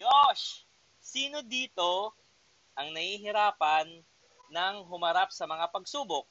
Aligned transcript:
Yosh! 0.00 0.64
Sino 0.96 1.44
dito 1.44 2.16
ang 2.72 2.88
nahihirapan 2.96 3.84
ng 4.48 4.74
humarap 4.88 5.28
sa 5.28 5.44
mga 5.44 5.68
pagsubok? 5.68 6.24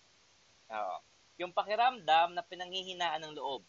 Oo. 0.74 0.98
Yung 1.38 1.54
pakiramdam 1.54 2.34
na 2.34 2.42
pinanghihinaan 2.42 3.22
ng 3.30 3.38
loob. 3.38 3.62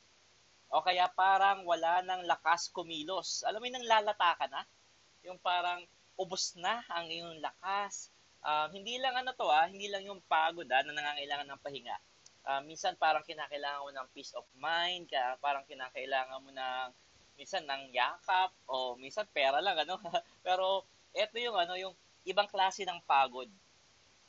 O 0.72 0.80
kaya 0.80 1.04
parang 1.12 1.68
wala 1.68 2.00
nang 2.00 2.24
lakas 2.24 2.72
kumilos. 2.72 3.44
Alam 3.44 3.60
mo 3.60 3.66
yung 3.68 3.84
lalata 3.84 4.40
ka 4.40 4.46
na? 4.48 4.64
Yung 5.20 5.36
parang 5.36 5.84
ubos 6.16 6.56
na 6.56 6.80
ang 6.88 7.04
iyong 7.12 7.36
lakas. 7.44 8.08
Uh, 8.40 8.72
hindi 8.72 8.96
lang 8.96 9.12
ano 9.20 9.36
to 9.36 9.52
ah, 9.52 9.68
hindi 9.68 9.92
lang 9.92 10.08
yung 10.08 10.24
pagod 10.24 10.64
ah, 10.72 10.80
na 10.80 10.96
nangangailangan 10.96 11.44
ng 11.44 11.60
pahinga. 11.60 11.96
Uh, 12.48 12.64
minsan 12.64 12.96
parang 12.96 13.20
kinakailangan 13.28 13.84
mo 13.84 13.92
ng 13.92 14.08
peace 14.16 14.32
of 14.32 14.48
mind, 14.56 15.12
parang 15.44 15.60
kinakailangan 15.68 16.40
mo 16.40 16.48
ng 16.48 16.88
minsan 17.40 17.64
ng 17.64 17.96
yakap 17.96 18.52
o 18.68 19.00
minsan 19.00 19.24
pera 19.32 19.64
lang 19.64 19.80
ano. 19.80 19.96
Pero 20.46 20.84
eto 21.16 21.40
yung 21.40 21.56
ano 21.56 21.72
yung 21.80 21.96
ibang 22.28 22.46
klase 22.52 22.84
ng 22.84 23.00
pagod. 23.08 23.48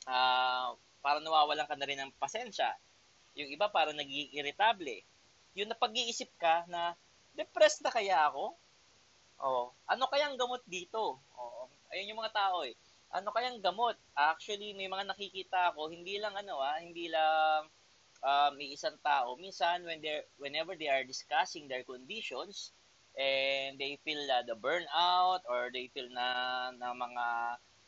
Uh, 0.08 0.72
para 1.04 1.20
nawawalan 1.20 1.68
ka 1.68 1.76
na 1.76 1.84
rin 1.84 2.00
ng 2.00 2.16
pasensya. 2.16 2.72
Yung 3.36 3.52
iba 3.52 3.68
para 3.68 3.92
nagiging 3.92 4.32
irritable 4.32 5.04
yung 5.52 5.68
napag-iisip 5.68 6.32
ka 6.40 6.64
na 6.68 6.96
depressed 7.36 7.84
na 7.84 7.92
kaya 7.92 8.16
ako? 8.28 8.56
Oh 9.42 9.72
ano 9.88 10.08
kayang 10.08 10.40
gamot 10.40 10.64
dito? 10.64 11.20
Oh 11.36 11.68
ayun 11.92 12.16
yung 12.16 12.20
mga 12.24 12.32
tao 12.32 12.64
eh. 12.64 12.72
Ano 13.12 13.28
kayang 13.36 13.60
gamot? 13.60 13.96
Actually 14.16 14.72
may 14.72 14.88
mga 14.88 15.12
nakikita 15.12 15.72
ako 15.72 15.92
hindi 15.92 16.16
lang 16.16 16.32
ano 16.32 16.60
ah 16.64 16.80
hindi 16.80 17.12
lang 17.12 17.68
uh, 18.24 18.50
may 18.56 18.72
isang 18.72 18.96
tao. 19.04 19.36
Minsan 19.36 19.84
when 19.84 20.00
they 20.00 20.24
whenever 20.40 20.72
they 20.72 20.88
are 20.88 21.04
discussing 21.04 21.68
their 21.68 21.84
conditions 21.84 22.72
and 23.16 23.76
they 23.76 24.00
feel 24.04 24.20
uh, 24.30 24.44
the 24.44 24.56
burnout 24.56 25.44
or 25.48 25.68
they 25.72 25.92
feel 25.92 26.08
na 26.12 26.70
na 26.76 26.96
mga 26.96 27.26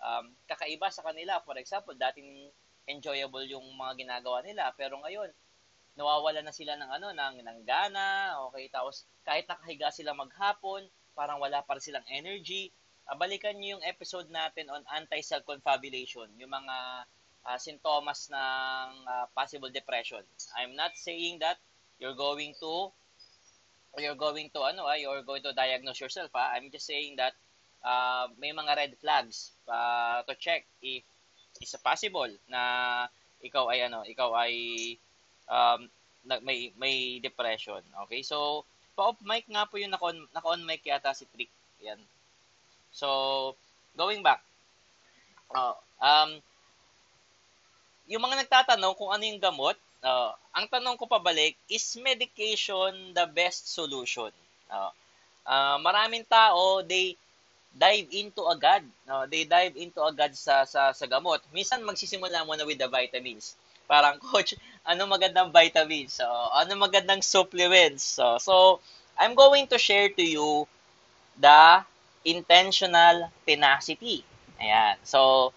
um, 0.04 0.26
kakaiba 0.48 0.92
sa 0.92 1.04
kanila. 1.04 1.40
For 1.44 1.56
example, 1.56 1.96
dating 1.96 2.52
enjoyable 2.84 3.44
yung 3.48 3.64
mga 3.80 4.04
ginagawa 4.04 4.44
nila 4.44 4.68
pero 4.76 5.00
ngayon 5.00 5.32
nawawala 5.94 6.42
na 6.42 6.50
sila 6.50 6.74
ng 6.74 6.90
ano 6.90 7.14
ng 7.14 7.36
ng 7.46 7.58
gana, 7.62 8.36
okay? 8.50 8.66
Tapos 8.68 9.06
kahit 9.22 9.46
nakahiga 9.46 9.94
sila 9.94 10.12
maghapon, 10.12 10.84
parang 11.14 11.38
wala 11.38 11.62
pa 11.62 11.78
silang 11.78 12.04
energy. 12.10 12.74
Uh, 13.06 13.14
balikan 13.14 13.54
niyo 13.56 13.78
yung 13.78 13.84
episode 13.86 14.26
natin 14.32 14.66
on 14.72 14.82
anti-self-confabulation, 14.90 16.34
yung 16.40 16.50
mga 16.50 16.76
uh, 17.46 17.58
sintomas 17.60 18.26
ng 18.32 18.88
uh, 19.06 19.26
possible 19.36 19.70
depression. 19.70 20.24
I'm 20.58 20.74
not 20.74 20.98
saying 20.98 21.38
that 21.44 21.62
you're 22.02 22.18
going 22.18 22.58
to 22.58 22.90
you're 23.98 24.18
going 24.18 24.50
to 24.54 24.60
ano 24.66 24.86
ah, 24.86 24.98
you're 24.98 25.22
going 25.22 25.42
to 25.42 25.52
diagnose 25.52 26.00
yourself 26.00 26.30
ah. 26.34 26.50
I'm 26.54 26.70
just 26.70 26.86
saying 26.86 27.16
that 27.16 27.34
uh, 27.84 28.26
may 28.40 28.50
mga 28.50 28.72
red 28.76 28.92
flags 28.98 29.52
uh, 29.68 30.22
to 30.26 30.34
check 30.34 30.64
if 30.82 31.04
is 31.62 31.76
possible 31.78 32.30
na 32.50 33.06
ikaw 33.44 33.70
ay 33.70 33.86
ano, 33.86 34.02
ikaw 34.02 34.34
ay 34.34 34.54
um, 35.46 35.86
may 36.42 36.72
may 36.80 37.20
depression. 37.20 37.84
Okay? 38.08 38.24
So, 38.24 38.64
pa-off 38.96 39.20
mic 39.22 39.46
nga 39.46 39.68
po 39.68 39.76
yung 39.76 39.92
naka-on, 39.92 40.18
naka-on 40.32 40.64
mic 40.64 40.82
yata 40.82 41.12
si 41.12 41.28
Trick. 41.30 41.52
Yan. 41.84 42.00
So, 42.90 43.52
going 43.94 44.24
back. 44.24 44.40
Uh, 45.52 45.76
um, 46.00 46.40
yung 48.08 48.24
mga 48.24 48.44
nagtatanong 48.44 48.96
kung 48.96 49.12
ano 49.12 49.22
yung 49.22 49.42
gamot, 49.42 49.76
uh, 50.04 50.30
ang 50.54 50.68
tanong 50.68 51.00
ko 51.00 51.08
pabalik, 51.08 51.56
is 51.66 51.96
medication 51.98 53.16
the 53.16 53.26
best 53.32 53.72
solution? 53.72 54.30
Uh, 54.68 54.92
uh, 55.48 55.76
maraming 55.80 56.22
tao, 56.28 56.84
they 56.84 57.16
dive 57.74 58.06
into 58.14 58.44
agad. 58.46 58.84
No? 59.08 59.26
They 59.26 59.48
dive 59.48 59.74
into 59.74 59.98
agad 60.04 60.36
sa, 60.36 60.62
sa, 60.68 60.92
sa 60.94 61.06
gamot. 61.08 61.42
Minsan 61.50 61.82
magsisimula 61.82 62.46
muna 62.46 62.62
with 62.62 62.78
the 62.78 62.86
vitamins. 62.86 63.56
Parang, 63.90 64.20
coach, 64.22 64.54
ano 64.86 65.08
magandang 65.10 65.50
vitamins? 65.50 66.20
So, 66.22 66.28
ano 66.28 66.78
magandang 66.78 67.24
supplements? 67.24 68.04
So, 68.04 68.38
so, 68.38 68.78
I'm 69.18 69.34
going 69.34 69.66
to 69.72 69.78
share 69.78 70.08
to 70.10 70.24
you 70.24 70.66
the 71.38 71.82
intentional 72.24 73.30
tenacity. 73.46 74.24
Ayan. 74.58 74.96
So, 75.02 75.52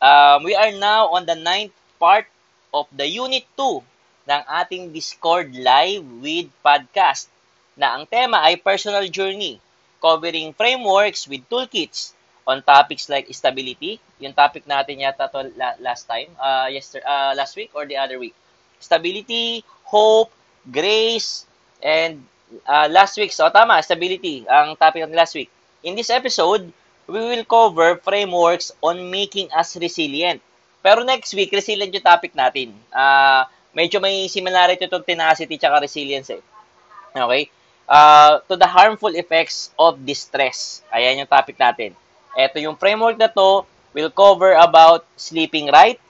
um, 0.00 0.42
we 0.42 0.54
are 0.54 0.72
now 0.72 1.10
on 1.14 1.26
the 1.26 1.36
ninth 1.36 1.74
part 1.98 2.26
of 2.72 2.88
the 2.92 3.06
Unit 3.06 3.44
2 3.56 3.84
ng 4.28 4.42
ating 4.48 4.92
Discord 4.96 5.52
Live 5.52 6.04
with 6.24 6.48
Podcast 6.64 7.28
na 7.76 7.96
ang 7.96 8.04
tema 8.08 8.40
ay 8.44 8.56
Personal 8.60 9.04
Journey, 9.08 9.60
covering 10.00 10.56
frameworks 10.56 11.28
with 11.28 11.44
toolkits 11.48 12.12
on 12.48 12.64
topics 12.64 13.06
like 13.12 13.30
stability, 13.30 14.00
yung 14.18 14.34
topic 14.34 14.66
natin 14.66 15.04
yata 15.04 15.30
to 15.30 15.52
last 15.78 16.04
time, 16.10 16.32
uh, 16.40 16.66
yesterday, 16.66 17.06
uh, 17.06 17.32
last 17.38 17.54
week 17.54 17.70
or 17.76 17.86
the 17.86 17.96
other 17.96 18.18
week. 18.18 18.34
Stability, 18.82 19.62
hope, 19.86 20.32
grace, 20.66 21.46
and 21.80 22.24
uh, 22.66 22.88
last 22.90 23.14
week, 23.16 23.30
so 23.30 23.46
tama, 23.48 23.78
stability, 23.84 24.42
ang 24.50 24.74
topic 24.74 25.06
natin 25.06 25.14
last 25.16 25.34
week. 25.38 25.50
In 25.86 25.94
this 25.94 26.10
episode, 26.10 26.66
we 27.06 27.20
will 27.20 27.46
cover 27.46 27.96
frameworks 28.02 28.74
on 28.82 29.10
making 29.10 29.50
us 29.54 29.78
resilient 29.78 30.42
pero 30.82 31.06
next 31.06 31.30
week, 31.38 31.54
resilient 31.54 31.94
yung 31.94 32.02
topic 32.02 32.34
natin. 32.34 32.74
Uh, 32.90 33.46
medyo 33.70 34.02
may 34.02 34.26
similarity 34.26 34.84
itong 34.84 35.06
tenacity 35.06 35.54
tsaka 35.56 35.78
resilience 35.86 36.28
eh. 36.34 36.42
Okay? 37.14 37.48
Uh, 37.86 38.42
to 38.50 38.58
the 38.58 38.66
harmful 38.66 39.14
effects 39.14 39.70
of 39.78 40.02
distress. 40.02 40.82
Ayan 40.90 41.22
yung 41.22 41.30
topic 41.30 41.54
natin. 41.54 41.94
Ito 42.34 42.58
yung 42.58 42.74
framework 42.74 43.16
na 43.16 43.30
to 43.30 43.62
will 43.92 44.10
cover 44.10 44.56
about 44.56 45.04
sleeping 45.16 45.68
right, 45.68 46.00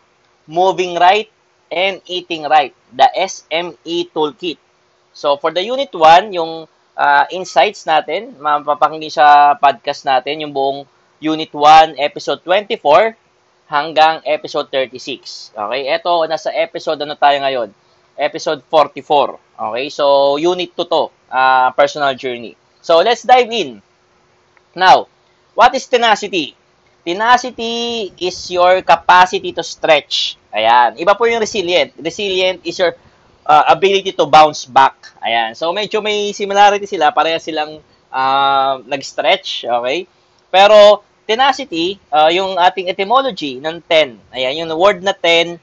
moving 0.47 0.97
right, 0.97 1.29
and 1.71 1.99
eating 2.07 2.47
right. 2.47 2.73
The 2.95 3.11
SME 3.13 4.11
Toolkit. 4.15 4.59
So, 5.13 5.37
for 5.37 5.51
the 5.51 5.61
Unit 5.61 5.91
1, 5.93 6.33
yung 6.33 6.65
uh, 6.97 7.25
insights 7.35 7.85
natin, 7.85 8.39
mapapakinggan 8.39 9.13
sa 9.13 9.27
podcast 9.59 10.07
natin, 10.07 10.47
yung 10.47 10.55
buong 10.55 10.87
Unit 11.21 11.51
1, 11.51 11.99
Episode 11.99 12.41
24, 12.47 13.19
hanggang 13.73 14.21
episode 14.29 14.69
36. 14.69 15.57
Okay, 15.57 15.89
eto 15.89 16.29
nasa 16.29 16.53
episode 16.53 17.01
ano 17.01 17.17
tayo 17.17 17.41
ngayon? 17.41 17.73
Episode 18.21 18.61
44. 18.69 19.41
Okay, 19.57 19.89
so 19.89 20.37
unit 20.37 20.77
2 20.77 20.85
to, 20.85 21.09
uh, 21.33 21.73
personal 21.73 22.13
journey. 22.13 22.53
So 22.85 23.01
let's 23.01 23.25
dive 23.25 23.49
in. 23.49 23.81
Now, 24.77 25.09
what 25.57 25.73
is 25.73 25.89
tenacity? 25.89 26.53
Tenacity 27.03 28.13
is 28.21 28.37
your 28.53 28.85
capacity 28.85 29.51
to 29.57 29.65
stretch. 29.65 30.37
Ayan. 30.53 31.01
Iba 31.01 31.17
po 31.17 31.25
yung 31.27 31.41
resilient. 31.41 31.97
Resilient 31.99 32.63
is 32.63 32.79
your 32.79 32.95
uh, 33.49 33.65
ability 33.73 34.13
to 34.15 34.29
bounce 34.29 34.69
back. 34.69 34.95
Ayan. 35.19 35.57
So, 35.57 35.73
medyo 35.75 35.99
may 35.99 36.31
similarity 36.31 36.87
sila. 36.87 37.11
Pareha 37.11 37.43
silang 37.43 37.83
uh, 38.13 38.75
nag-stretch. 38.87 39.67
Okay? 39.67 40.07
Pero, 40.53 41.03
tenacity, 41.25 41.99
uh, 42.11 42.29
yung 42.29 42.59
ating 42.59 42.91
etymology 42.91 43.63
ng 43.63 43.79
10. 43.87 44.19
Ayan, 44.35 44.67
yung 44.67 44.71
word 44.75 45.01
na 45.01 45.15
10, 45.15 45.59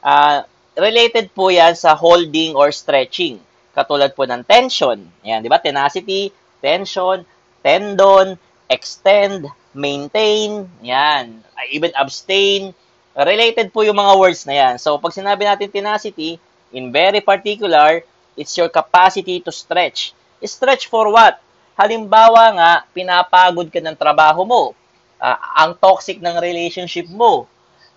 uh, 0.00 0.44
related 0.74 1.30
po 1.32 1.52
yan 1.52 1.76
sa 1.76 1.94
holding 1.94 2.56
or 2.56 2.72
stretching. 2.72 3.38
Katulad 3.74 4.14
po 4.14 4.24
ng 4.24 4.42
tension. 4.46 4.98
Ayan, 5.22 5.42
di 5.42 5.50
ba? 5.50 5.60
Tenacity, 5.60 6.30
tension, 6.62 7.22
tendon, 7.60 8.38
extend, 8.70 9.50
maintain, 9.74 10.64
yan. 10.80 11.42
Even 11.70 11.92
abstain. 11.98 12.72
Related 13.14 13.70
po 13.70 13.86
yung 13.86 13.98
mga 13.98 14.14
words 14.18 14.42
na 14.46 14.54
yan. 14.54 14.74
So, 14.80 14.98
pag 14.98 15.14
sinabi 15.14 15.46
natin 15.46 15.70
tenacity, 15.70 16.38
in 16.74 16.90
very 16.90 17.22
particular, 17.22 18.02
it's 18.34 18.54
your 18.58 18.70
capacity 18.70 19.38
to 19.42 19.54
stretch. 19.54 20.14
Stretch 20.42 20.90
for 20.90 21.08
what? 21.08 21.38
Halimbawa 21.78 22.54
nga, 22.58 22.70
pinapagod 22.90 23.70
ka 23.70 23.78
ng 23.82 23.96
trabaho 23.98 24.42
mo 24.46 24.62
uh, 25.20 25.38
ang 25.58 25.76
toxic 25.78 26.18
ng 26.22 26.38
relationship 26.40 27.06
mo. 27.10 27.46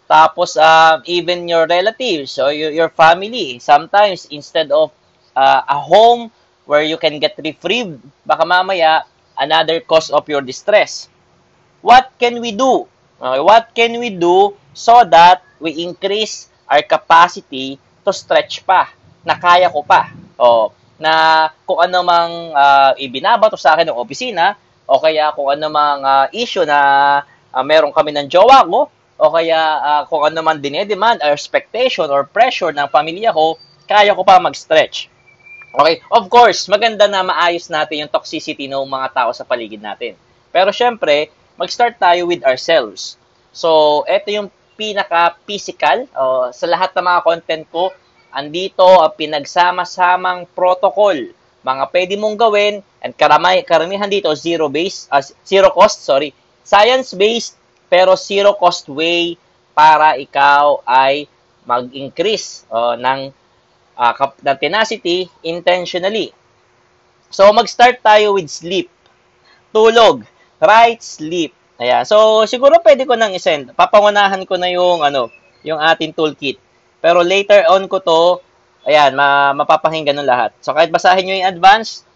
Tapos, 0.08 0.56
uh, 0.56 1.04
even 1.04 1.48
your 1.52 1.68
relatives 1.68 2.40
or 2.40 2.56
your, 2.56 2.72
your 2.72 2.90
family, 2.90 3.60
sometimes 3.60 4.28
instead 4.32 4.72
of 4.72 4.92
uh, 5.36 5.62
a 5.68 5.78
home 5.78 6.32
where 6.66 6.84
you 6.84 6.96
can 6.96 7.20
get 7.20 7.36
reprieved, 7.40 8.00
baka 8.24 8.44
mamaya, 8.48 9.04
another 9.38 9.80
cause 9.84 10.10
of 10.10 10.26
your 10.28 10.42
distress. 10.42 11.08
What 11.84 12.12
can 12.18 12.40
we 12.42 12.52
do? 12.52 12.88
Okay, 13.18 13.42
what 13.42 13.74
can 13.74 14.00
we 14.00 14.14
do 14.14 14.54
so 14.78 15.02
that 15.04 15.42
we 15.60 15.84
increase 15.84 16.50
our 16.70 16.84
capacity 16.84 17.80
to 18.06 18.12
stretch 18.14 18.62
pa, 18.64 18.92
na 19.26 19.36
kaya 19.36 19.68
ko 19.72 19.82
pa. 19.84 20.12
O, 20.38 20.72
na 21.02 21.48
kung 21.66 21.82
ano 21.82 22.02
mang 22.06 22.34
uh, 22.54 22.92
ibinabato 22.98 23.58
sa 23.58 23.74
akin 23.74 23.90
ng 23.92 23.98
opisina, 23.98 24.58
o 24.88 24.98
kaya 25.04 25.36
kung 25.36 25.52
ano 25.52 25.68
mang 25.68 26.02
uh, 26.02 26.26
issue 26.32 26.64
na 26.64 26.80
uh, 27.52 27.64
meron 27.64 27.92
kami 27.92 28.16
ng 28.16 28.32
jowa 28.32 28.64
ko, 28.64 28.88
o 29.18 29.34
kaya 29.34 29.60
uh, 29.84 30.02
kung 30.08 30.24
ano 30.24 30.40
man 30.46 30.64
dinedemand 30.64 31.20
or 31.26 31.34
expectation 31.36 32.08
or 32.08 32.24
pressure 32.24 32.72
ng 32.72 32.88
pamilya 32.88 33.36
ko, 33.36 33.60
kaya 33.90 34.16
ko 34.16 34.24
pa 34.24 34.40
mag-stretch. 34.40 35.10
Okay? 35.76 36.00
Of 36.10 36.32
course, 36.32 36.70
maganda 36.72 37.06
na 37.10 37.26
maayos 37.26 37.68
natin 37.68 38.08
yung 38.08 38.12
toxicity 38.12 38.70
ng 38.70 38.88
mga 38.88 39.14
tao 39.14 39.30
sa 39.36 39.44
paligid 39.44 39.84
natin. 39.84 40.16
Pero 40.54 40.72
syempre, 40.72 41.30
mag-start 41.60 42.00
tayo 42.00 42.30
with 42.30 42.46
ourselves. 42.46 43.18
So, 43.52 44.02
ito 44.06 44.30
yung 44.30 44.50
pinaka-physical. 44.78 46.06
Uh, 46.14 46.54
sa 46.54 46.70
lahat 46.70 46.94
ng 46.94 47.06
mga 47.06 47.22
content 47.26 47.66
ko, 47.74 47.90
andito 48.30 48.86
ang 48.86 49.18
pinagsama-samang 49.18 50.46
protocol. 50.54 51.18
Mga 51.68 51.84
pwede 51.92 52.14
mong 52.16 52.40
gawin, 52.40 52.80
and 53.04 53.12
karamay, 53.12 53.60
karamihan 53.68 54.08
dito, 54.08 54.32
zero 54.32 54.72
base, 54.72 55.12
uh, 55.12 55.20
zero 55.44 55.68
cost, 55.76 56.08
sorry, 56.08 56.32
science-based, 56.64 57.60
pero 57.92 58.16
zero 58.16 58.56
cost 58.56 58.88
way 58.88 59.36
para 59.76 60.16
ikaw 60.16 60.80
ay 60.88 61.28
mag-increase 61.68 62.64
uh, 62.72 62.96
ng, 62.96 63.36
uh, 64.00 64.14
ng 64.16 64.58
tenacity 64.64 65.28
intentionally. 65.44 66.32
So, 67.28 67.52
mag-start 67.52 68.00
tayo 68.00 68.40
with 68.40 68.48
sleep. 68.48 68.88
Tulog. 69.76 70.24
Right 70.64 71.04
sleep. 71.04 71.52
Ayan. 71.78 72.08
So, 72.08 72.48
siguro 72.48 72.80
pwede 72.82 73.04
ko 73.04 73.20
nang 73.20 73.36
isend. 73.36 73.76
Papangunahan 73.76 74.48
ko 74.48 74.56
na 74.56 74.72
yung, 74.72 75.04
ano, 75.04 75.28
yung 75.62 75.78
ating 75.78 76.16
toolkit. 76.16 76.58
Pero 77.04 77.22
later 77.22 77.68
on 77.68 77.86
ko 77.92 78.00
to, 78.00 78.22
ayan, 78.88 79.12
ma 79.14 79.52
mapapakinggan 79.52 80.16
ng 80.16 80.26
lahat. 80.28 80.56
So, 80.64 80.72
kahit 80.72 80.90
basahin 80.90 81.28
nyo 81.28 81.36
yung 81.36 81.52
advance, 81.52 82.08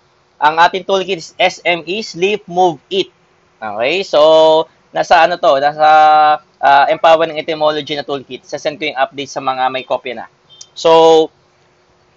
ang 0.42 0.58
ating 0.58 0.88
toolkit 0.88 1.20
is 1.20 1.36
SME, 1.38 2.02
Sleep, 2.02 2.42
Move, 2.48 2.80
Eat. 2.88 3.12
Okay? 3.62 4.02
So, 4.08 4.66
nasa 4.96 5.22
ano 5.22 5.36
to, 5.38 5.60
nasa 5.60 5.88
uh, 6.42 6.86
empowering 6.90 7.38
etymology 7.38 7.94
na 7.94 8.08
toolkit. 8.08 8.48
Sasend 8.48 8.80
ko 8.80 8.88
yung 8.88 8.98
update 8.98 9.30
sa 9.30 9.44
mga 9.44 9.70
may 9.70 9.84
kopya 9.84 10.24
na. 10.24 10.28
So, 10.74 11.30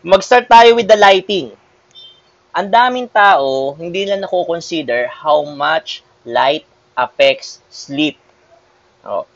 mag-start 0.00 0.46
tayo 0.46 0.78
with 0.78 0.86
the 0.86 0.96
lighting. 0.96 1.52
Ang 2.54 2.70
daming 2.70 3.10
tao, 3.10 3.74
hindi 3.74 4.06
lang 4.06 4.22
nako-consider 4.22 5.10
how 5.10 5.42
much 5.42 6.06
light 6.22 6.62
affects 6.94 7.58
sleep. 7.66 8.14
Oh. 9.02 9.26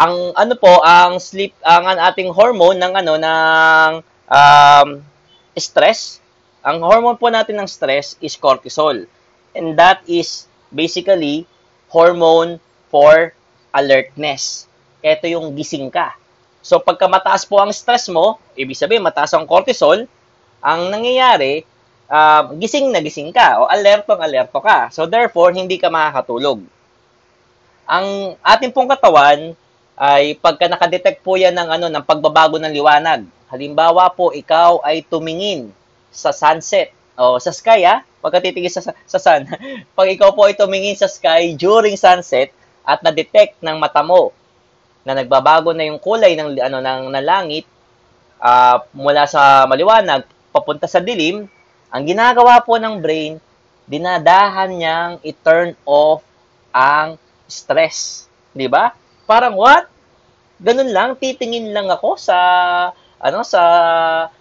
Ang 0.00 0.32
ano 0.32 0.54
po, 0.56 0.80
ang 0.80 1.20
sleep, 1.20 1.52
ang 1.60 1.84
ating 1.86 2.32
hormone 2.32 2.80
ng 2.80 2.92
ano 2.96 3.12
ng 3.20 3.90
um, 4.28 5.00
stress, 5.56 6.20
ang 6.62 6.84
hormone 6.84 7.16
po 7.16 7.32
natin 7.32 7.58
ng 7.58 7.68
stress 7.68 8.14
is 8.20 8.36
cortisol. 8.36 9.08
And 9.56 9.74
that 9.80 10.04
is 10.06 10.46
basically 10.70 11.48
hormone 11.88 12.60
for 12.92 13.32
alertness. 13.72 14.68
Ito 15.00 15.26
yung 15.28 15.56
gising 15.56 15.88
ka. 15.88 16.14
So 16.60 16.78
pagka 16.82 17.08
mataas 17.08 17.48
po 17.48 17.58
ang 17.58 17.72
stress 17.72 18.12
mo, 18.12 18.36
ibig 18.52 18.76
sabihin 18.76 19.04
mataas 19.04 19.32
ang 19.32 19.48
cortisol, 19.48 20.04
ang 20.60 20.80
nangyayari, 20.92 21.64
uh, 22.10 22.52
gising 22.58 22.90
na 22.90 23.00
gising 23.00 23.30
ka 23.30 23.62
o 23.62 23.70
alertong 23.70 24.20
alerto 24.20 24.58
ka. 24.58 24.90
So 24.92 25.06
therefore, 25.06 25.54
hindi 25.54 25.78
ka 25.78 25.88
makakatulog. 25.88 26.60
Ang 27.88 28.36
ating 28.44 28.74
pong 28.74 28.90
katawan 28.90 29.56
ay 29.96 30.36
pagka 30.36 30.68
nakadetect 30.68 31.24
po 31.24 31.40
yan 31.40 31.56
ng 31.56 31.68
ano 31.72 31.86
ng 31.88 32.04
pagbabago 32.04 32.60
ng 32.60 32.74
liwanag. 32.74 33.24
Halimbawa 33.48 34.12
po 34.12 34.30
ikaw 34.32 34.84
ay 34.84 35.04
tumingin 35.08 35.72
sa 36.12 36.32
sunset 36.36 36.92
o 37.18 37.40
sa 37.40 37.50
sky 37.50 37.82
ah, 37.88 38.04
pagka 38.20 38.44
titingin 38.44 38.72
sa 38.72 38.92
sa 38.92 39.18
sun. 39.18 39.48
Pag 39.96 40.08
ikaw 40.12 40.36
po 40.36 40.46
ay 40.46 40.54
tumingin 40.54 40.94
sa 40.94 41.08
sky 41.08 41.56
during 41.56 41.96
sunset 41.96 42.52
at 42.84 43.00
na-detect 43.00 43.60
ng 43.64 43.76
mata 43.80 44.04
mo 44.04 44.32
na 45.02 45.16
nagbabago 45.16 45.72
na 45.72 45.88
yung 45.88 46.00
kulay 46.00 46.36
ng 46.36 46.60
ano 46.60 46.78
ng, 46.84 47.02
ng 47.08 47.24
langit 47.24 47.64
uh, 48.40 48.84
mula 48.92 49.24
sa 49.24 49.64
maliwanag 49.64 50.24
papunta 50.52 50.88
sa 50.88 51.00
dilim, 51.00 51.46
ang 51.88 52.02
ginagawa 52.04 52.60
po 52.64 52.76
ng 52.76 53.00
brain, 53.00 53.40
dinadahan 53.88 54.68
niyang 54.68 55.12
i-turn 55.24 55.72
off 55.88 56.24
ang 56.72 57.16
stress. 57.48 58.28
Di 58.52 58.68
ba? 58.68 58.92
Parang 59.24 59.56
what? 59.56 59.88
Ganun 60.58 60.90
lang, 60.90 61.14
titingin 61.16 61.70
lang 61.70 61.86
ako 61.88 62.18
sa 62.18 62.36
ano 63.18 63.42
sa 63.42 63.62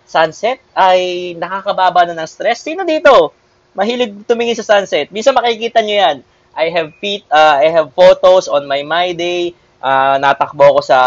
sunset 0.06 0.62
ay 0.78 1.34
nakakababa 1.36 2.06
na 2.08 2.24
ng 2.24 2.30
stress. 2.30 2.62
Sino 2.62 2.86
dito? 2.86 3.34
Mahilig 3.74 4.26
tumingin 4.26 4.58
sa 4.58 4.78
sunset. 4.78 5.10
Minsan 5.10 5.38
makikita 5.38 5.82
nyo 5.82 5.96
yan. 5.98 6.18
I 6.58 6.74
have 6.74 6.90
feet, 6.98 7.22
uh, 7.30 7.62
I 7.62 7.70
have 7.70 7.94
photos 7.94 8.50
on 8.50 8.66
my 8.66 8.82
my 8.82 9.14
day. 9.14 9.54
Uh, 9.78 10.18
natakbo 10.18 10.78
ko 10.78 10.82
sa 10.82 11.00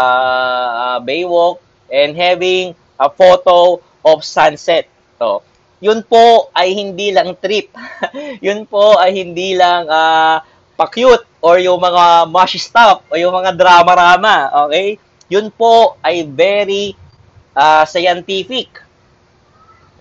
uh, 0.71 0.97
Baywalk 1.03 1.59
and 1.91 2.15
having 2.15 2.71
a 2.95 3.11
photo 3.11 3.83
of 4.07 4.23
sunset. 4.23 4.87
So, 5.19 5.43
yun 5.83 6.07
po 6.07 6.47
ay 6.55 6.71
hindi 6.71 7.11
lang 7.11 7.35
trip. 7.35 7.75
yun 8.45 8.63
po 8.63 8.95
ay 8.95 9.11
hindi 9.11 9.59
lang 9.59 9.91
uh, 9.91 10.39
pa-cute 10.79 11.27
or 11.43 11.59
yung 11.59 11.81
mga 11.81 12.31
mushy 12.31 12.61
stuff 12.61 13.03
o 13.11 13.17
yung 13.19 13.33
mga 13.35 13.57
drama-rama, 13.57 14.49
okay? 14.65 14.95
Yun 15.27 15.51
po 15.51 15.99
ay 15.99 16.23
very 16.23 16.95
uh, 17.55 17.83
scientific. 17.87 18.81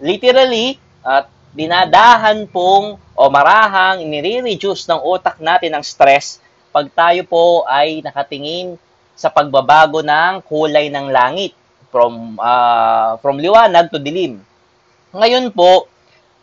Literally, 0.01 0.81
at 1.05 1.29
uh, 1.29 1.31
dinadahan 1.51 2.47
pong 2.47 2.97
o 3.19 3.23
marahang 3.29 4.07
nire-reduce 4.07 4.87
ng 4.89 5.01
utak 5.03 5.43
natin 5.43 5.75
ang 5.75 5.85
stress 5.85 6.39
pag 6.71 6.87
tayo 6.95 7.21
po 7.27 7.45
ay 7.67 7.99
nakatingin 8.01 8.79
sa 9.19 9.29
pagbabago 9.29 10.01
ng 10.01 10.41
kulay 10.47 10.89
ng 10.89 11.11
langit 11.11 11.53
from 11.91 12.39
uh, 12.39 13.19
from 13.19 13.43
liwanag 13.43 13.91
to 13.91 13.99
dilim. 13.99 14.39
Ngayon 15.11 15.51
po, 15.51 15.91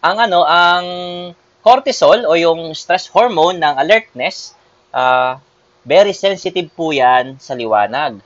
ang 0.03 0.19
ano 0.19 0.43
ang 0.43 0.85
cortisol 1.63 2.27
o 2.27 2.35
yung 2.35 2.75
stress 2.75 3.07
hormone 3.07 3.57
ng 3.63 3.75
alertness, 3.79 4.51
uh, 4.91 5.39
very 5.87 6.11
sensitive 6.11 6.67
po 6.75 6.91
yan 6.91 7.39
sa 7.39 7.55
liwanag. 7.55 8.19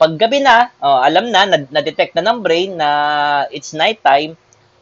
Pag 0.00 0.16
gabi 0.16 0.40
na, 0.40 0.72
uh, 0.80 1.04
alam 1.04 1.28
na, 1.28 1.44
na-detect 1.44 2.16
na 2.16 2.24
ng 2.24 2.40
brain 2.40 2.72
na 2.72 2.88
it's 3.52 3.76
nighttime, 3.76 4.32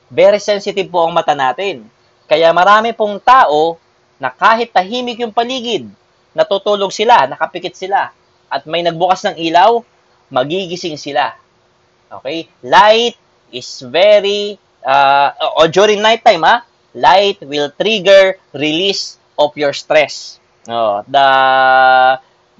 very 0.06 0.38
sensitive 0.38 0.87
po 0.87 1.03
ang 1.03 1.11
mata 1.11 1.35
natin. 1.35 1.82
Kaya 2.31 2.55
marami 2.55 2.94
pong 2.94 3.19
tao 3.19 3.75
na 4.23 4.31
kahit 4.31 4.70
tahimik 4.70 5.19
yung 5.19 5.35
paligid, 5.35 5.91
natutulog 6.38 6.94
sila, 6.94 7.26
nakapikit 7.26 7.75
sila, 7.75 8.15
at 8.47 8.62
may 8.70 8.87
nagbukas 8.87 9.26
ng 9.26 9.37
ilaw, 9.43 9.82
magigising 10.31 10.94
sila. 10.94 11.35
Okay? 12.23 12.47
Light 12.62 13.19
is 13.50 13.82
very, 13.91 14.55
uh, 14.87 15.35
o 15.59 15.67
during 15.67 15.99
nighttime 15.99 16.47
ha, 16.47 16.62
light 16.94 17.43
will 17.43 17.75
trigger 17.75 18.38
release 18.55 19.19
of 19.35 19.50
your 19.59 19.75
stress. 19.75 20.38
Oh, 20.69 21.00
the 21.09 21.26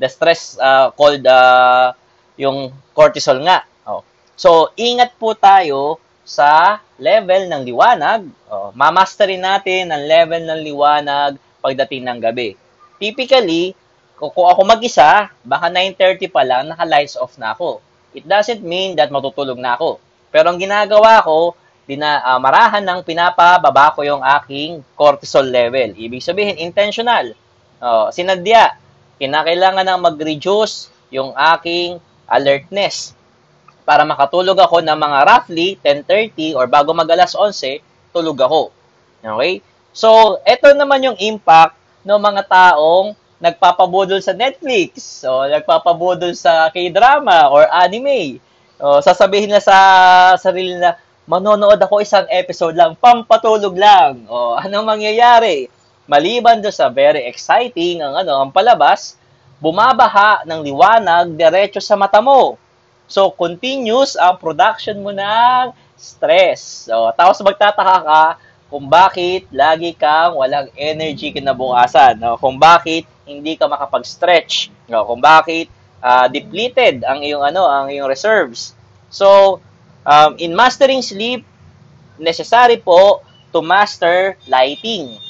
the 0.01 0.09
stress 0.09 0.57
uh, 0.57 0.91
called 0.97 1.23
uh, 1.23 1.93
yung 2.39 2.71
cortisol 2.95 3.43
nga. 3.45 3.67
Oh. 3.85 4.07
So, 4.39 4.71
ingat 4.79 5.19
po 5.19 5.35
tayo 5.35 5.99
sa 6.23 6.79
level 6.97 7.51
ng 7.51 7.63
liwanag. 7.67 8.25
Oh, 8.49 8.71
mamasterin 8.73 9.43
natin 9.43 9.91
ang 9.91 10.03
level 10.07 10.43
ng 10.47 10.61
liwanag 10.63 11.37
pagdating 11.59 12.07
ng 12.07 12.19
gabi. 12.23 12.55
Typically, 13.03 13.75
kung 14.19 14.47
ako 14.51 14.67
mag-isa, 14.67 15.31
baka 15.47 15.71
9.30 15.71 16.27
pa 16.35 16.43
lang, 16.43 16.71
naka-lights 16.71 17.15
off 17.19 17.39
na 17.39 17.55
ako. 17.55 17.79
It 18.15 18.27
doesn't 18.27 18.63
mean 18.67 18.99
that 18.99 19.15
matutulog 19.15 19.59
na 19.59 19.79
ako. 19.79 20.03
Pero 20.35 20.51
ang 20.51 20.59
ginagawa 20.59 21.23
ko, 21.23 21.55
dina, 21.87 22.21
uh, 22.21 22.37
marahan 22.43 22.83
ng 22.83 23.01
pinapababa 23.07 23.95
ko 23.95 24.03
yung 24.03 24.21
aking 24.21 24.83
cortisol 24.99 25.47
level. 25.47 25.95
Ibig 25.95 26.21
sabihin, 26.21 26.59
intentional. 26.59 27.33
Oh, 27.79 28.11
sinadya, 28.11 28.75
kinakailangan 29.23 29.87
nang 29.87 30.03
mag-reduce 30.03 30.91
yung 31.15 31.33
aking 31.57 32.03
alertness 32.29 33.17
para 33.89 34.05
makatulog 34.05 34.61
ako 34.61 34.85
ng 34.85 34.99
mga 35.01 35.19
roughly 35.25 35.81
10.30 35.81 36.53
or 36.53 36.69
bago 36.69 36.93
mag 36.93 37.09
alas 37.09 37.33
11, 37.33 37.81
tulog 38.13 38.37
ako. 38.37 38.69
Okay? 39.25 39.65
So, 39.97 40.39
ito 40.45 40.69
naman 40.77 41.03
yung 41.03 41.17
impact 41.17 41.75
ng 42.05 42.21
mga 42.21 42.47
taong 42.47 43.17
nagpapabudol 43.39 44.21
sa 44.21 44.35
Netflix 44.37 45.23
o 45.25 45.47
nagpapabudol 45.49 46.35
sa 46.35 46.69
K-drama 46.71 47.49
or 47.51 47.67
anime. 47.71 48.43
O, 48.79 49.03
sasabihin 49.03 49.51
na 49.51 49.63
sa 49.63 49.77
sarili 50.39 50.79
na, 50.79 50.95
manonood 51.29 51.77
ako 51.77 52.01
isang 52.01 52.25
episode 52.33 52.73
lang, 52.73 52.97
pampatulog 52.99 53.75
lang. 53.75 54.27
O, 54.27 54.55
anong 54.63 54.87
mangyayari? 54.87 55.71
Maliban 56.09 56.65
do 56.65 56.73
sa 56.73 56.89
very 56.89 57.29
exciting 57.29 58.01
ang 58.01 58.17
ano, 58.17 58.41
ang 58.41 58.51
palabas, 58.51 59.18
bumabaha 59.59 60.47
ng 60.47 60.61
liwanag 60.63 61.35
diretso 61.35 61.83
sa 61.83 61.99
mata 61.99 62.19
mo. 62.23 62.59
So, 63.11 63.33
continuous 63.33 64.15
ang 64.15 64.39
production 64.39 65.01
mo 65.03 65.11
ng 65.15 65.75
stress. 65.99 66.91
So, 66.91 67.11
tapos 67.17 67.43
magtataka 67.43 67.97
ka 68.05 68.23
kung 68.69 68.87
bakit 68.87 69.49
lagi 69.49 69.97
kang 69.97 70.37
walang 70.37 70.69
energy 70.77 71.33
kinabukasan. 71.33 72.21
No? 72.21 72.37
Kung 72.37 72.61
bakit 72.61 73.09
hindi 73.25 73.57
ka 73.57 73.67
makapag-stretch. 73.67 74.71
No? 74.93 75.09
Kung 75.09 75.25
bakit 75.25 75.73
uh, 76.05 76.29
depleted 76.29 77.03
ang 77.03 77.25
iyong 77.25 77.43
ano, 77.43 77.65
ang 77.65 77.89
iyong 77.89 78.07
reserves. 78.07 78.77
So, 79.09 79.59
Um, 80.09 80.41
in 80.41 80.57
mastering 80.57 81.05
sleep, 81.05 81.45
necessary 82.17 82.81
po 82.81 83.21
to 83.53 83.61
master 83.61 84.41
lighting. 84.49 85.21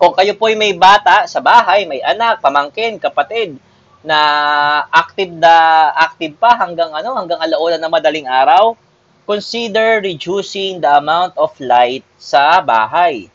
Kung 0.00 0.16
kayo 0.16 0.32
po 0.32 0.48
ay 0.48 0.56
may 0.56 0.72
bata 0.72 1.28
sa 1.28 1.44
bahay, 1.44 1.84
may 1.84 2.00
anak, 2.00 2.40
pamangkin, 2.40 2.96
kapatid, 2.96 3.60
na 4.00 4.16
active 4.88 5.28
na 5.28 5.52
active 5.92 6.32
pa 6.40 6.56
hanggang 6.56 6.88
ano 6.88 7.20
hanggang 7.20 7.36
alauna 7.36 7.76
na 7.76 7.92
madaling 7.92 8.24
araw 8.24 8.72
consider 9.28 10.00
reducing 10.00 10.80
the 10.80 10.88
amount 10.88 11.36
of 11.36 11.52
light 11.60 12.00
sa 12.16 12.64
bahay. 12.64 13.28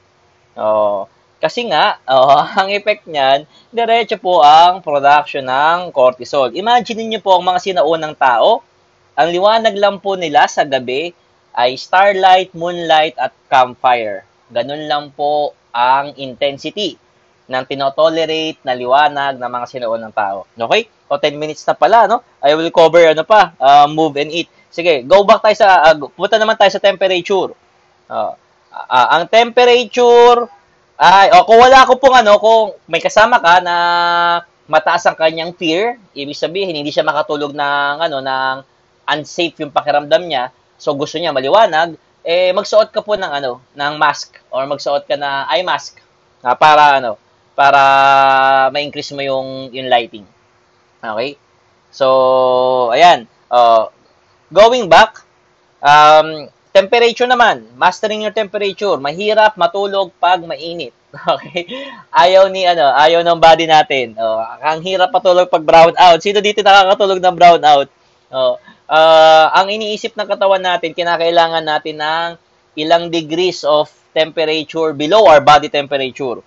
Oh 0.57 1.05
kasi 1.37 1.69
nga 1.69 2.01
oh, 2.09 2.41
ang 2.41 2.73
effect 2.73 3.05
niyan 3.05 3.45
diretso 3.69 4.17
po 4.17 4.41
ang 4.41 4.81
production 4.81 5.45
ng 5.45 5.93
cortisol. 5.93 6.49
Imagine 6.57 7.05
niyo 7.05 7.21
po 7.21 7.37
ang 7.37 7.45
mga 7.45 7.61
sinaunang 7.61 8.17
tao 8.17 8.65
ang 9.15 9.29
liwanag 9.31 9.77
lang 9.77 10.01
po 10.01 10.17
nila 10.17 10.49
sa 10.49 10.65
gabi 10.65 11.13
ay 11.55 11.79
starlight 11.79 12.51
moonlight 12.51 13.15
at 13.15 13.31
campfire. 13.47 14.27
Ganun 14.51 14.91
lang 14.91 15.13
po 15.15 15.55
ang 15.75 16.15
intensity 16.15 16.95
ng 17.45 17.63
tinotolerate 17.67 18.57
na 18.63 18.73
liwanag 18.73 19.35
ng 19.37 19.51
mga 19.51 19.65
sinuon 19.67 20.01
ng 20.07 20.13
tao. 20.15 20.47
Okay? 20.55 20.87
O 21.11 21.19
10 21.19 21.35
minutes 21.35 21.67
na 21.67 21.75
pala, 21.75 22.07
no? 22.07 22.23
I 22.41 22.55
will 22.55 22.71
cover 22.73 23.03
ano 23.05 23.21
pa, 23.27 23.53
uh, 23.59 23.85
move 23.85 24.17
and 24.17 24.31
eat. 24.31 24.49
Sige, 24.71 25.05
go 25.05 25.21
back 25.27 25.43
tayo 25.43 25.55
sa, 25.59 25.91
uh, 25.91 25.95
punta 26.09 26.39
naman 26.41 26.57
tayo 26.57 26.71
sa 26.73 26.81
temperature. 26.81 27.53
Uh, 28.09 28.33
uh, 28.73 29.07
ang 29.13 29.29
temperature, 29.29 30.49
ay, 30.95 31.27
o, 31.35 31.45
kung 31.45 31.59
wala 31.59 31.85
ko 31.85 31.99
pong 31.99 32.23
ano, 32.23 32.39
kung 32.39 32.73
may 32.89 33.03
kasama 33.03 33.37
ka 33.37 33.61
na 33.61 33.75
mataas 34.65 35.05
ang 35.05 35.13
kanyang 35.19 35.53
fear, 35.53 36.01
ibig 36.17 36.33
sabihin, 36.39 36.73
hindi 36.73 36.89
siya 36.89 37.05
makatulog 37.05 37.53
ng, 37.53 37.95
ano, 38.01 38.17
ng 38.23 38.55
unsafe 39.05 39.61
yung 39.61 39.75
pakiramdam 39.75 40.25
niya, 40.25 40.49
so 40.81 40.97
gusto 40.97 41.21
niya 41.21 41.29
maliwanag, 41.29 41.93
eh, 42.25 42.49
magsuot 42.51 42.89
ka 42.89 43.05
po 43.05 43.13
ng, 43.13 43.29
ano, 43.29 43.61
ng 43.77 43.93
mask, 44.01 44.41
or 44.49 44.65
magsuot 44.65 45.05
ka 45.05 45.13
na 45.13 45.45
eye 45.53 45.61
mask, 45.61 46.01
uh, 46.41 46.57
para, 46.57 46.97
ano, 46.97 47.21
para 47.53 47.79
ma-increase 48.73 49.13
mo 49.13 49.21
yung, 49.21 49.69
yung 49.69 49.87
lighting. 49.87 50.25
Okay? 50.99 51.37
So, 51.93 52.89
ayan. 52.91 53.29
Uh, 53.47 53.87
going 54.49 54.89
back, 54.89 55.21
um, 55.79 56.49
temperature 56.75 57.29
naman. 57.29 57.63
Mastering 57.79 58.27
your 58.27 58.35
temperature. 58.35 58.99
Mahirap 58.99 59.55
matulog 59.55 60.11
pag 60.19 60.43
mainit. 60.43 60.91
Okay? 61.15 61.63
Ayaw 62.11 62.51
ni, 62.51 62.67
ano, 62.67 62.91
ayaw 62.91 63.23
ng 63.23 63.39
body 63.39 63.71
natin. 63.71 64.19
Oh, 64.19 64.43
ang 64.59 64.83
hirap 64.83 65.15
matulog 65.15 65.47
pag 65.47 65.63
brown 65.63 65.95
out. 65.95 66.19
Sino 66.19 66.43
dito 66.43 66.59
nakakatulog 66.59 67.23
ng 67.23 67.35
brown 67.39 67.63
out? 67.63 67.87
Oh, 68.27 68.59
uh, 68.89 69.45
ang 69.53 69.67
iniisip 69.69 70.13
ng 70.13 70.27
katawan 70.29 70.61
natin, 70.61 70.93
kinakailangan 70.93 71.63
natin 71.65 71.95
ng 71.99 72.29
ilang 72.75 73.07
degrees 73.09 73.63
of 73.63 73.89
temperature 74.15 74.95
below 74.95 75.27
our 75.27 75.43
body 75.43 75.67
temperature. 75.67 76.39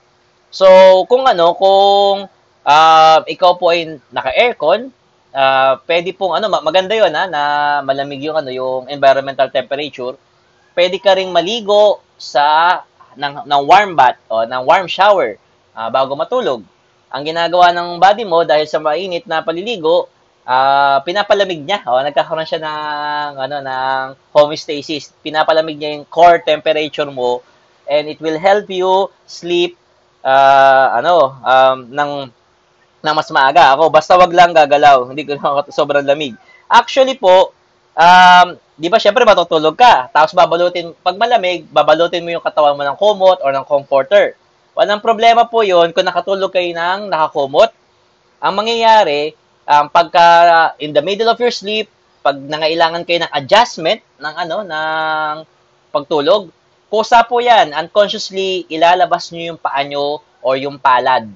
So, 0.49 0.66
kung 1.09 1.28
ano, 1.28 1.52
kung 1.57 2.28
uh, 2.64 3.18
ikaw 3.28 3.61
po 3.61 3.73
ay 3.73 4.00
naka-aircon, 4.09 4.88
uh, 5.33 5.73
pwede 5.85 6.16
pong 6.16 6.40
ano, 6.40 6.49
maganda 6.49 6.97
'yon 6.97 7.12
ha 7.12 7.25
na 7.28 7.42
malamig 7.85 8.25
yung 8.25 8.40
ano, 8.40 8.49
yung 8.49 8.88
environmental 8.88 9.52
temperature. 9.52 10.16
Pwede 10.73 10.97
ka 11.02 11.18
ring 11.18 11.28
maligo 11.35 12.00
sa 12.16 12.80
ng, 13.18 13.45
ng 13.45 13.62
warm 13.66 13.99
bath 13.99 14.18
o 14.30 14.47
ng 14.47 14.62
warm 14.62 14.87
shower 14.87 15.37
uh, 15.75 15.90
bago 15.90 16.14
matulog. 16.14 16.62
Ang 17.09 17.23
ginagawa 17.25 17.73
ng 17.73 17.99
body 17.99 18.25
mo 18.28 18.45
dahil 18.45 18.68
sa 18.68 18.78
mainit 18.78 19.25
na 19.25 19.40
paliligo, 19.40 20.12
uh, 20.49 20.99
pinapalamig 21.05 21.61
niya. 21.61 21.85
O, 21.85 22.00
nagkakaroon 22.00 22.49
siya 22.49 22.64
ng 22.64 23.33
ano 23.37 23.57
ng 23.61 24.05
homeostasis. 24.33 25.12
Pinapalamig 25.21 25.76
niya 25.76 26.00
yung 26.00 26.09
core 26.09 26.40
temperature 26.40 27.09
mo 27.12 27.45
and 27.85 28.09
it 28.09 28.19
will 28.25 28.40
help 28.40 28.69
you 28.73 29.12
sleep 29.28 29.76
uh, 30.25 30.97
ano, 30.97 31.37
um, 31.45 31.78
ng, 31.88 32.12
ng 33.05 33.14
mas 33.14 33.28
maaga. 33.33 33.76
Ako, 33.76 33.93
basta 33.93 34.17
wag 34.17 34.33
lang 34.33 34.57
gagalaw. 34.57 35.09
Hindi 35.09 35.28
ko 35.28 35.37
na 35.37 35.64
sobrang 35.69 36.05
lamig. 36.05 36.37
Actually 36.69 37.17
po, 37.17 37.57
um, 37.97 38.47
di 38.76 38.88
ba 38.93 39.00
syempre 39.00 39.25
matutulog 39.25 39.76
ka. 39.76 40.12
Tapos 40.12 40.37
babalutin, 40.37 40.93
pag 41.00 41.17
malamig, 41.17 41.64
babalutin 41.73 42.25
mo 42.25 42.33
yung 42.33 42.45
katawan 42.45 42.76
mo 42.76 42.85
ng 42.85 42.99
kumot 43.00 43.40
or 43.40 43.50
ng 43.52 43.64
comforter. 43.64 44.37
Walang 44.76 45.02
problema 45.02 45.49
po 45.49 45.67
yon 45.67 45.90
kung 45.90 46.07
nakatulog 46.07 46.55
kayo 46.55 46.71
ng 46.71 47.11
nakakumot. 47.11 47.73
Ang 48.38 48.55
mangyayari, 48.55 49.35
um, 49.68 49.87
pagka 49.92 50.72
in 50.80 50.96
the 50.96 51.04
middle 51.04 51.28
of 51.28 51.37
your 51.37 51.52
sleep, 51.52 51.92
pag 52.25 52.40
nangailangan 52.40 53.04
kayo 53.04 53.22
ng 53.22 53.32
adjustment 53.37 54.00
ng 54.18 54.34
ano 54.34 54.56
ng 54.64 55.37
pagtulog, 55.92 56.48
Kusa 56.88 57.20
po 57.28 57.37
yan. 57.44 57.76
Unconsciously, 57.76 58.64
ilalabas 58.72 59.28
nyo 59.28 59.52
yung 59.52 59.60
paa 59.60 59.84
nyo 59.84 60.25
or 60.40 60.56
yung 60.56 60.80
palad. 60.80 61.28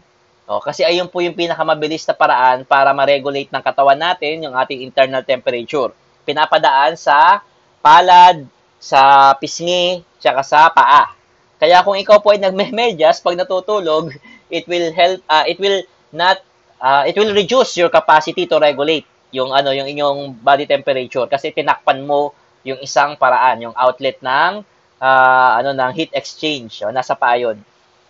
O, 0.48 0.64
kasi 0.64 0.80
ayun 0.80 1.12
po 1.12 1.20
yung 1.20 1.36
pinakamabilis 1.36 2.08
na 2.08 2.16
paraan 2.16 2.64
para 2.64 2.96
ma-regulate 2.96 3.52
ng 3.52 3.60
katawan 3.60 4.00
natin 4.00 4.48
yung 4.48 4.56
ating 4.56 4.80
internal 4.80 5.20
temperature. 5.20 5.92
Pinapadaan 6.24 6.96
sa 6.96 7.44
palad, 7.84 8.48
sa 8.80 9.32
pisngi, 9.36 10.00
tsaka 10.16 10.40
sa 10.40 10.72
paa. 10.72 11.12
Kaya 11.60 11.84
kung 11.84 12.00
ikaw 12.00 12.24
po 12.24 12.32
ay 12.32 12.40
nagme-medyas 12.40 13.20
pag 13.20 13.36
natutulog, 13.36 14.08
it 14.48 14.64
will 14.64 14.88
help, 14.96 15.20
uh, 15.28 15.44
it 15.44 15.60
will 15.60 15.84
not, 16.16 16.40
uh, 16.82 17.06
it 17.06 17.14
will 17.14 17.30
reduce 17.30 17.78
your 17.78 17.88
capacity 17.88 18.50
to 18.50 18.58
regulate 18.58 19.06
yung 19.32 19.54
ano 19.54 19.72
yung 19.72 19.88
inyong 19.88 20.36
body 20.44 20.68
temperature 20.68 21.24
kasi 21.30 21.54
tinakpan 21.54 22.04
mo 22.04 22.36
yung 22.62 22.78
isang 22.82 23.18
paraan, 23.18 23.64
yung 23.70 23.74
outlet 23.74 24.18
ng 24.22 24.62
uh, 25.02 25.50
ano 25.58 25.74
ng 25.74 25.90
heat 25.94 26.12
exchange. 26.14 26.82
So, 26.82 26.90
nasa 26.94 27.18
paa 27.18 27.38
yun. 27.38 27.58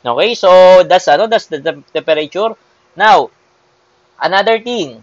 Okay, 0.03 0.35
so 0.35 0.51
that's 0.83 1.07
ano 1.07 1.31
that's 1.31 1.47
the, 1.47 1.63
the 1.63 1.79
temperature. 1.95 2.53
Now, 2.99 3.31
another 4.19 4.59
thing, 4.59 5.01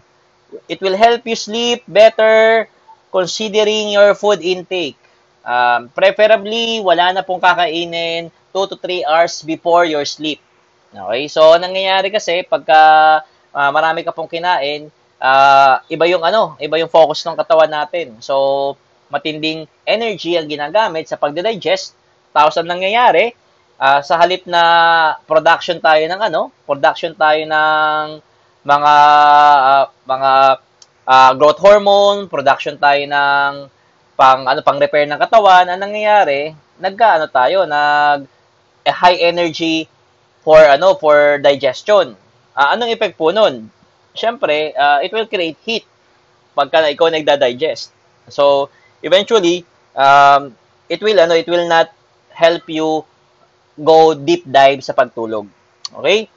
it 0.68 0.78
will 0.84 0.94
help 0.94 1.24
you 1.26 1.34
sleep 1.34 1.82
better 1.88 2.68
considering 3.10 3.90
your 3.90 4.14
food 4.14 4.44
intake. 4.44 5.00
Um, 5.40 5.88
preferably, 5.90 6.78
wala 6.84 7.16
na 7.16 7.24
pong 7.24 7.40
kakainin 7.42 8.30
2 8.54 8.70
to 8.70 8.76
3 8.76 9.08
hours 9.08 9.42
before 9.42 9.88
your 9.88 10.04
sleep. 10.04 10.38
Okay? 10.92 11.26
So, 11.26 11.56
nangyayari 11.56 12.12
kasi 12.12 12.44
pagka 12.44 13.24
uh, 13.54 13.70
marami 13.70 14.02
ka 14.06 14.14
pong 14.14 14.30
kinain, 14.30 14.88
uh, 15.20 15.74
iba 15.86 16.04
yung 16.08 16.24
ano, 16.24 16.56
iba 16.58 16.80
yung 16.80 16.90
focus 16.90 17.22
ng 17.26 17.36
katawan 17.38 17.70
natin. 17.70 18.18
So, 18.24 18.74
matinding 19.10 19.66
energy 19.84 20.38
ang 20.38 20.46
ginagamit 20.46 21.10
sa 21.10 21.18
pagdi-digest. 21.18 21.94
Tapos 22.30 22.54
ang 22.56 22.70
nangyayari, 22.70 23.34
uh, 23.80 24.00
sa 24.00 24.16
halip 24.22 24.46
na 24.46 24.62
production 25.26 25.82
tayo 25.82 26.02
ng 26.06 26.20
ano, 26.20 26.54
production 26.64 27.12
tayo 27.18 27.42
ng 27.42 28.04
mga 28.62 28.94
uh, 29.66 29.84
mga 30.06 30.32
uh, 31.08 31.32
growth 31.34 31.60
hormone, 31.60 32.28
production 32.30 32.78
tayo 32.78 33.02
ng 33.02 33.52
pang 34.14 34.44
ano 34.44 34.60
pang 34.60 34.76
repair 34.76 35.08
ng 35.08 35.16
katawan, 35.16 35.64
ang 35.66 35.80
nangyayari, 35.80 36.52
nagka 36.76 37.18
ano 37.18 37.26
tayo, 37.26 37.64
nag 37.64 38.28
eh, 38.84 38.94
high 38.94 39.16
energy 39.20 39.88
for 40.44 40.60
ano 40.60 40.96
for 40.96 41.40
digestion. 41.40 42.14
Uh, 42.54 42.74
anong 42.74 42.90
effect 42.92 43.16
po 43.16 43.30
nun? 43.30 43.70
Siyempre, 44.14 44.74
uh, 44.74 44.98
it 45.00 45.14
will 45.14 45.26
create 45.30 45.58
heat 45.62 45.84
pagka 46.54 46.82
ikaw 46.90 47.08
nagda-digest. 47.08 47.94
So, 48.28 48.68
eventually, 49.02 49.64
um, 49.94 50.54
it 50.90 51.00
will, 51.00 51.18
ano, 51.18 51.34
it 51.38 51.46
will 51.46 51.66
not 51.70 51.94
help 52.34 52.66
you 52.66 53.06
go 53.78 54.14
deep 54.14 54.44
dive 54.44 54.82
sa 54.82 54.92
pagtulog. 54.92 55.46
Okay? 55.94 56.28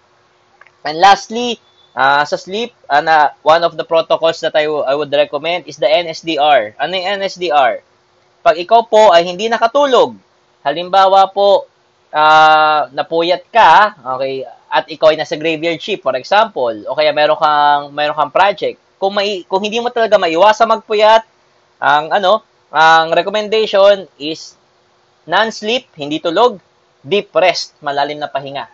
And 0.85 0.99
lastly, 0.99 1.59
uh, 1.95 2.23
sa 2.25 2.37
sleep, 2.37 2.73
uh, 2.89 3.29
one 3.41 3.63
of 3.63 3.77
the 3.77 3.85
protocols 3.85 4.39
that 4.41 4.55
I, 4.55 4.65
I 4.65 4.93
would 4.93 5.11
recommend 5.11 5.65
is 5.67 5.77
the 5.77 5.87
NSDR. 5.87 6.77
Ano 6.77 6.91
yung 6.93 7.21
NSDR? 7.21 7.81
Pag 8.43 8.59
ikaw 8.59 8.83
po 8.85 9.15
ay 9.15 9.23
hindi 9.23 9.47
nakatulog, 9.47 10.15
halimbawa 10.63 11.31
po, 11.31 11.65
uh, 12.11 12.91
napuyat 12.91 13.47
ka, 13.49 13.95
okay, 14.15 14.43
at 14.73 14.89
ikaw 14.89 15.13
ay 15.13 15.21
nasa 15.21 15.37
graveyard 15.37 15.77
shift, 15.77 16.01
for 16.01 16.17
example, 16.17 16.73
o 16.89 16.97
kaya 16.97 17.13
meron 17.13 17.37
kang, 17.37 17.93
meron 17.93 18.17
kang 18.17 18.33
project, 18.33 18.81
kung, 18.97 19.13
may, 19.13 19.45
kung 19.45 19.61
hindi 19.61 19.77
mo 19.77 19.93
talaga 19.93 20.17
maiwasan 20.17 20.65
magpuyat, 20.65 21.21
ang 21.77 22.09
ano, 22.09 22.41
ang 22.73 23.13
recommendation 23.13 24.09
is 24.17 24.57
non-sleep, 25.29 25.93
hindi 25.93 26.17
tulog, 26.17 26.57
deep 27.05 27.29
rest, 27.37 27.77
malalim 27.85 28.17
na 28.17 28.31
pahinga. 28.31 28.65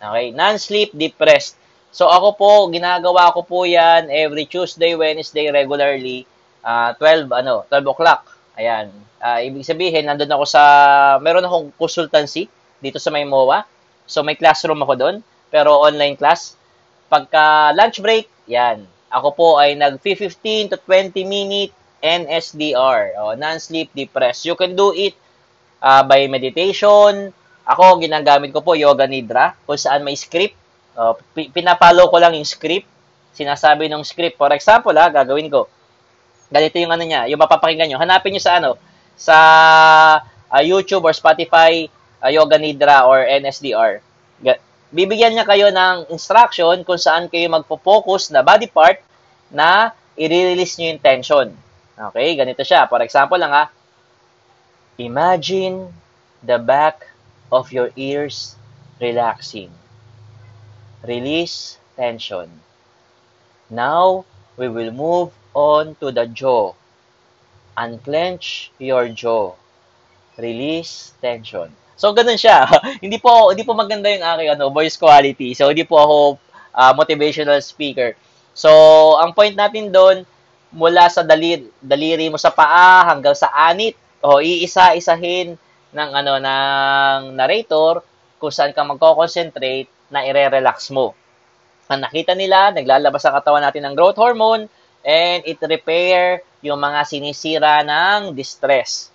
Okay, 0.00 0.32
non-sleep, 0.32 0.96
deep 0.96 1.20
rest. 1.20 1.60
So 1.92 2.08
ako 2.08 2.28
po, 2.40 2.52
ginagawa 2.72 3.36
ko 3.36 3.44
po 3.44 3.68
'yan 3.68 4.08
every 4.08 4.48
Tuesday, 4.48 4.96
Wednesday 4.96 5.52
regularly, 5.52 6.24
uh, 6.64 6.90
ah, 6.90 6.98
12 6.98 7.28
ano, 7.28 7.68
12 7.68 7.92
o'clock. 7.92 8.24
Ayan. 8.56 8.88
Uh, 9.22 9.38
ibig 9.44 9.62
sabihin, 9.62 10.08
nandun 10.08 10.32
ako 10.32 10.48
sa 10.48 10.62
meron 11.20 11.44
akong 11.44 11.70
consultancy 11.76 12.48
dito 12.82 12.96
sa 12.96 13.12
may 13.12 13.22
MOA. 13.22 13.62
So 14.08 14.24
may 14.26 14.34
classroom 14.34 14.82
ako 14.82 14.94
doon, 14.98 15.16
pero 15.52 15.76
online 15.76 16.16
class. 16.16 16.56
Pagka 17.12 17.76
lunch 17.76 18.00
break, 18.00 18.26
'yan. 18.48 18.88
Ako 19.12 19.28
po 19.36 19.48
ay 19.60 19.76
nag 19.76 20.00
15 20.00 20.72
to 20.72 20.80
20 20.80 21.22
minute 21.28 21.76
NSDR, 22.02 23.14
oh, 23.20 23.38
non-sleep 23.38 23.94
deep 23.94 24.10
rest. 24.16 24.42
You 24.48 24.58
can 24.58 24.74
do 24.74 24.90
it 24.90 25.14
uh, 25.78 26.02
by 26.02 26.26
meditation, 26.26 27.30
Ako, 27.62 28.02
ginagamit 28.02 28.50
ko 28.50 28.58
po 28.58 28.74
Yoga 28.74 29.06
Nidra, 29.06 29.54
kung 29.62 29.78
saan 29.78 30.02
may 30.02 30.18
script. 30.18 30.58
Uh, 30.98 31.14
pinapalo 31.32 32.10
ko 32.10 32.18
lang 32.18 32.34
yung 32.34 32.46
script. 32.46 32.90
Sinasabi 33.32 33.86
ng 33.86 34.02
script. 34.02 34.34
For 34.34 34.50
example, 34.50 34.92
ha, 34.98 35.06
gagawin 35.08 35.46
ko. 35.46 35.70
Ganito 36.50 36.76
yung 36.82 36.90
ano 36.90 37.06
niya, 37.06 37.30
yung 37.30 37.38
mapapakinggan 37.38 37.86
nyo. 37.86 38.02
Hanapin 38.02 38.34
nyo 38.34 38.42
sa 38.42 38.58
ano, 38.58 38.74
sa 39.14 39.36
uh, 40.50 40.62
YouTube 40.62 41.06
or 41.06 41.14
Spotify, 41.14 41.86
uh, 42.18 42.30
Yoga 42.34 42.58
Nidra 42.58 43.06
or 43.06 43.22
NSDR. 43.22 44.02
Bibigyan 44.92 45.32
niya 45.32 45.48
kayo 45.48 45.72
ng 45.72 46.12
instruction 46.12 46.84
kung 46.84 47.00
saan 47.00 47.32
kayo 47.32 47.48
magpo-focus 47.48 48.28
na 48.28 48.44
body 48.44 48.68
part 48.68 49.00
na 49.48 49.96
i-release 50.20 50.76
nyo 50.76 50.92
yung 50.92 51.00
tension. 51.00 51.48
Okay, 51.96 52.36
ganito 52.36 52.60
siya. 52.60 52.84
For 52.92 53.00
example 53.00 53.40
lang 53.40 53.56
ha, 53.56 53.72
imagine 55.00 55.88
the 56.44 56.60
back 56.60 57.08
of 57.48 57.72
your 57.72 57.88
ears 57.96 58.60
relaxing. 59.00 59.72
Release 61.08 61.80
tension. 61.96 62.52
Now, 63.72 64.28
we 64.60 64.68
will 64.68 64.92
move 64.92 65.32
on 65.56 65.96
to 66.04 66.12
the 66.12 66.28
jaw. 66.28 66.76
Unclench 67.80 68.68
your 68.76 69.08
jaw. 69.08 69.56
Release 70.36 71.16
tension. 71.24 71.72
So, 71.96 72.10
ganun 72.16 72.40
siya. 72.40 72.66
hindi 73.04 73.20
po 73.20 73.52
hindi 73.52 73.62
po 73.62 73.76
maganda 73.76 74.08
yung 74.08 74.24
aking 74.24 74.50
ano, 74.58 74.72
voice 74.72 74.96
quality. 74.96 75.52
So, 75.52 75.70
hindi 75.70 75.84
po 75.84 76.00
ako 76.00 76.16
uh, 76.74 76.92
motivational 76.96 77.60
speaker. 77.60 78.16
So, 78.52 78.70
ang 79.20 79.32
point 79.32 79.56
natin 79.56 79.92
doon, 79.92 80.24
mula 80.72 81.08
sa 81.12 81.20
daliri, 81.20 81.68
daliri 81.84 82.32
mo 82.32 82.40
sa 82.40 82.52
paa 82.52 83.04
hanggang 83.12 83.36
sa 83.36 83.52
anit, 83.52 83.96
o 84.22 84.40
iisa-isahin 84.40 85.58
ng 85.92 86.10
ano 86.14 86.40
ng 86.40 87.36
narrator 87.36 88.00
kung 88.40 88.50
saan 88.54 88.72
ka 88.72 88.80
magko-concentrate 88.86 89.90
na 90.08 90.24
ire-relax 90.24 90.88
mo. 90.88 91.12
Ang 91.92 92.08
nakita 92.08 92.32
nila, 92.32 92.72
naglalabas 92.72 93.20
ang 93.28 93.36
katawan 93.36 93.62
natin 93.62 93.84
ng 93.84 93.94
growth 93.94 94.16
hormone 94.16 94.64
and 95.04 95.44
it 95.44 95.60
repair 95.60 96.40
yung 96.64 96.80
mga 96.80 97.04
sinisira 97.04 97.84
ng 97.84 98.32
distress. 98.32 99.11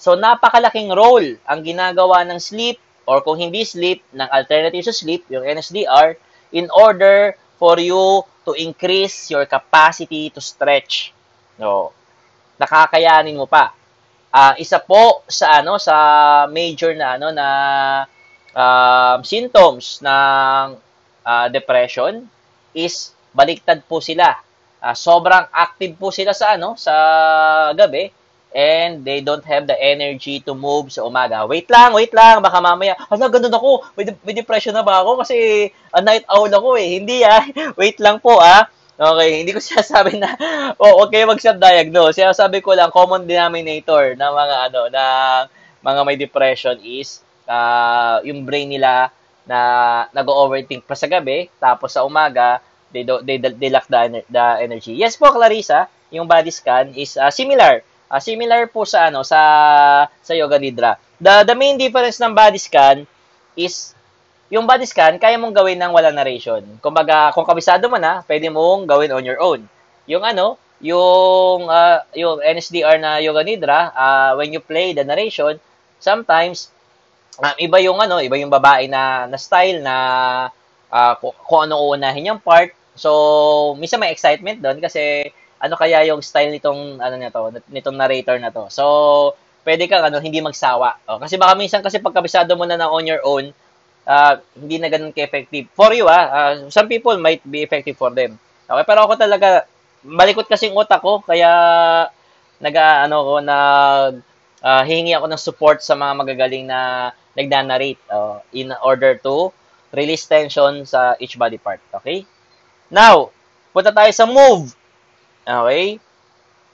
So, 0.00 0.16
napakalaking 0.16 0.88
role 0.96 1.36
ang 1.44 1.60
ginagawa 1.60 2.24
ng 2.24 2.40
sleep 2.40 2.80
or 3.04 3.20
kung 3.20 3.36
hindi 3.36 3.68
sleep, 3.68 4.00
ng 4.16 4.32
alternative 4.32 4.88
sa 4.88 4.96
sleep, 4.96 5.28
yung 5.28 5.44
NSDR, 5.44 6.16
in 6.56 6.72
order 6.72 7.36
for 7.60 7.76
you 7.76 8.24
to 8.48 8.56
increase 8.56 9.28
your 9.28 9.44
capacity 9.44 10.32
to 10.32 10.40
stretch. 10.40 11.12
No. 11.60 11.92
Nakakayanin 12.56 13.36
mo 13.36 13.44
pa. 13.44 13.76
Uh, 14.30 14.54
isa 14.56 14.80
po 14.80 15.26
sa 15.28 15.58
ano 15.60 15.76
sa 15.76 15.96
major 16.46 16.94
na 16.94 17.18
ano 17.18 17.28
na 17.34 17.48
uh, 18.54 19.18
symptoms 19.26 20.00
ng 20.00 20.78
uh, 21.26 21.46
depression 21.50 22.24
is 22.72 23.12
baliktad 23.34 23.82
po 23.84 23.98
sila. 23.98 24.38
Uh, 24.80 24.94
sobrang 24.94 25.44
active 25.50 25.98
po 25.98 26.14
sila 26.14 26.30
sa 26.30 26.54
ano 26.56 26.78
sa 26.78 26.94
gabi 27.74 28.19
and 28.50 29.06
they 29.06 29.22
don't 29.22 29.46
have 29.46 29.70
the 29.70 29.78
energy 29.78 30.42
to 30.42 30.54
move 30.54 30.90
sa 30.90 31.06
umaga. 31.06 31.46
Wait 31.46 31.70
lang, 31.70 31.94
wait 31.94 32.10
lang, 32.10 32.42
baka 32.42 32.58
mamaya, 32.58 32.98
ano, 33.06 33.30
ganun 33.30 33.54
ako, 33.54 33.70
may, 33.94 34.04
may 34.26 34.34
depression 34.34 34.74
na 34.74 34.82
ba 34.82 35.02
ako 35.02 35.22
kasi 35.22 35.70
a 35.94 36.00
night 36.02 36.26
owl 36.26 36.50
ako 36.50 36.74
eh. 36.74 36.98
Hindi 36.98 37.22
ah, 37.22 37.46
wait 37.80 38.02
lang 38.02 38.18
po 38.18 38.42
ah. 38.42 38.66
Okay, 39.00 39.40
hindi 39.40 39.56
ko 39.56 39.62
sinasabi 39.70 40.20
na, 40.20 40.34
oh, 40.82 41.06
okay 41.06 41.24
mag-diagnose. 41.24 42.20
Sinasabi 42.20 42.60
ko 42.60 42.74
lang, 42.74 42.92
common 42.92 43.24
denominator 43.24 44.18
ng 44.18 44.32
mga 44.34 44.56
ano, 44.70 44.80
na 44.90 45.04
mga 45.80 46.00
may 46.04 46.16
depression 46.18 46.76
is 46.84 47.24
uh, 47.48 48.20
yung 48.26 48.44
brain 48.44 48.68
nila 48.68 49.08
na 49.48 49.58
nag-overthink 50.12 50.84
pa 50.84 50.94
sa 50.98 51.08
gabi, 51.08 51.48
tapos 51.56 51.96
sa 51.96 52.04
umaga, 52.04 52.60
they, 52.92 53.02
do, 53.06 53.24
they, 53.24 53.40
they 53.40 53.70
lack 53.72 53.88
the, 53.88 54.20
the 54.28 54.46
energy. 54.60 54.92
Yes 54.92 55.16
po, 55.16 55.32
Clarissa, 55.32 55.88
yung 56.12 56.26
body 56.28 56.52
scan 56.52 56.92
is 56.92 57.16
uh, 57.16 57.30
similar 57.32 57.80
Uh, 58.10 58.18
similar 58.18 58.66
po 58.66 58.82
sa 58.82 59.06
ano 59.06 59.22
sa 59.22 59.38
sa 60.18 60.32
Yoga 60.34 60.58
Nidra. 60.58 60.98
The 61.22 61.46
the 61.46 61.54
main 61.54 61.78
difference 61.78 62.18
ng 62.18 62.34
body 62.34 62.58
scan 62.58 63.06
is 63.54 63.94
yung 64.50 64.66
body 64.66 64.82
scan 64.82 65.14
kaya 65.22 65.38
mong 65.38 65.54
gawin 65.54 65.78
ng 65.78 65.94
walang 65.94 66.18
narration. 66.18 66.66
Kumbaga, 66.82 67.30
kung 67.30 67.46
kabisado 67.46 67.86
mo 67.86 68.02
na, 68.02 68.26
pwede 68.26 68.50
mong 68.50 68.82
gawin 68.90 69.14
on 69.14 69.22
your 69.22 69.38
own. 69.38 69.62
Yung 70.10 70.26
ano, 70.26 70.58
yung 70.82 71.70
uh, 71.70 72.02
yung 72.18 72.42
NSDR 72.42 72.98
na 72.98 73.22
Yoga 73.22 73.46
Nidra, 73.46 73.94
uh, 73.94 74.30
when 74.34 74.50
you 74.50 74.58
play 74.58 74.90
the 74.90 75.06
narration, 75.06 75.62
sometimes 76.02 76.74
uh, 77.38 77.54
iba 77.62 77.78
yung 77.78 78.02
ano, 78.02 78.18
iba 78.18 78.34
yung 78.42 78.50
babae 78.50 78.90
na 78.90 79.30
na 79.30 79.38
style 79.38 79.78
na 79.86 79.94
uh, 80.90 81.14
kung, 81.22 81.34
kung 81.46 81.60
ano 81.70 81.78
uunahin 81.86 82.34
yung 82.34 82.42
part. 82.42 82.74
So, 82.98 83.78
minsan 83.78 84.02
may 84.02 84.10
excitement 84.10 84.58
doon 84.58 84.82
kasi 84.82 85.30
ano 85.60 85.74
kaya 85.76 86.08
yung 86.08 86.24
style 86.24 86.50
nitong 86.56 86.98
ano 86.98 87.14
nito, 87.20 87.40
nitong 87.68 87.96
narrator 87.96 88.40
na 88.40 88.48
to. 88.48 88.66
So, 88.72 88.84
pwede 89.64 89.84
kang 89.86 90.04
ano 90.04 90.18
hindi 90.18 90.40
magsawa. 90.40 91.04
Oh, 91.06 91.20
kasi 91.20 91.36
baka 91.36 91.52
minsan 91.54 91.84
kasi 91.84 92.00
pagkabisado 92.00 92.56
mo 92.56 92.64
na 92.64 92.80
na 92.80 92.88
on 92.88 93.04
your 93.04 93.20
own, 93.22 93.52
uh, 94.08 94.34
hindi 94.56 94.80
na 94.80 94.88
ganun 94.88 95.12
ka-effective. 95.12 95.68
For 95.76 95.92
you 95.92 96.08
ah, 96.08 96.24
uh, 96.32 96.52
some 96.72 96.88
people 96.88 97.14
might 97.20 97.44
be 97.44 97.60
effective 97.60 98.00
for 98.00 98.08
them. 98.10 98.40
Okay, 98.64 98.84
pero 98.88 99.04
ako 99.04 99.20
talaga 99.20 99.68
malikot 100.00 100.48
kasi 100.48 100.72
yung 100.72 100.80
utak 100.80 101.04
ko 101.04 101.20
kaya 101.20 101.52
nag 102.60 102.76
ano 102.76 103.16
ko 103.24 103.34
na 103.44 103.56
uh, 104.64 104.82
hihingi 104.84 105.12
ako 105.16 105.26
ng 105.28 105.40
support 105.40 105.78
sa 105.84 105.96
mga 105.96 106.12
magagaling 106.16 106.64
na 106.64 107.12
nagna-narrate 107.36 108.00
uh, 108.08 108.40
in 108.52 108.72
order 108.80 109.16
to 109.16 109.52
release 109.92 110.24
tension 110.26 110.86
sa 110.86 111.16
each 111.18 111.36
body 111.36 111.58
part. 111.58 111.80
Okay? 112.00 112.24
Now, 112.90 113.30
punta 113.74 113.90
tayo 113.90 114.10
sa 114.12 114.26
move. 114.26 114.74
Okay? 115.50 115.98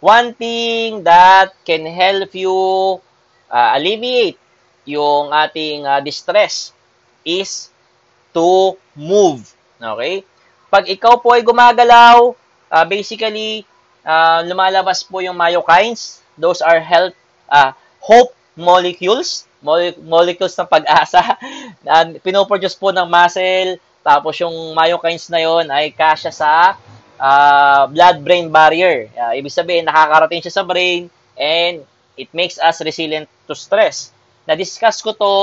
One 0.04 0.36
thing 0.36 1.02
that 1.08 1.56
can 1.64 1.88
help 1.88 2.36
you 2.36 2.52
uh, 3.48 3.68
alleviate 3.74 4.36
yung 4.84 5.32
ating 5.32 5.88
uh, 5.88 5.98
distress 6.04 6.76
is 7.24 7.72
to 8.36 8.76
move. 8.94 9.48
Okay? 9.80 10.22
Pag 10.68 10.86
ikaw 10.92 11.18
po 11.18 11.32
ay 11.32 11.42
gumagalaw, 11.42 12.36
uh, 12.70 12.86
basically, 12.86 13.64
uh, 14.04 14.44
lumalabas 14.44 15.02
po 15.02 15.24
yung 15.24 15.34
myokines. 15.34 16.20
Those 16.36 16.60
are 16.60 16.78
health, 16.78 17.16
uh, 17.48 17.72
hope 17.98 18.36
molecules, 18.54 19.48
mole- 19.64 19.96
molecules 20.04 20.52
ng 20.54 20.68
pag-asa. 20.68 21.34
uh, 21.88 22.04
pinoproduce 22.20 22.76
po 22.76 22.92
ng 22.92 23.08
muscle, 23.08 23.80
tapos 24.04 24.38
yung 24.38 24.76
myokines 24.76 25.26
na 25.32 25.42
yon 25.42 25.66
ay 25.72 25.90
kasya 25.90 26.30
sa 26.30 26.78
uh, 27.20 27.88
blood-brain 27.90 28.48
barrier. 28.52 29.08
Uh, 29.12 29.32
ibig 29.36 29.52
sabihin, 29.52 29.88
nakakarating 29.88 30.40
siya 30.44 30.62
sa 30.62 30.64
brain 30.64 31.08
and 31.36 31.84
it 32.16 32.28
makes 32.32 32.56
us 32.56 32.80
resilient 32.80 33.28
to 33.44 33.54
stress. 33.54 34.10
Na-discuss 34.48 35.02
ko 35.04 35.12
to 35.12 35.34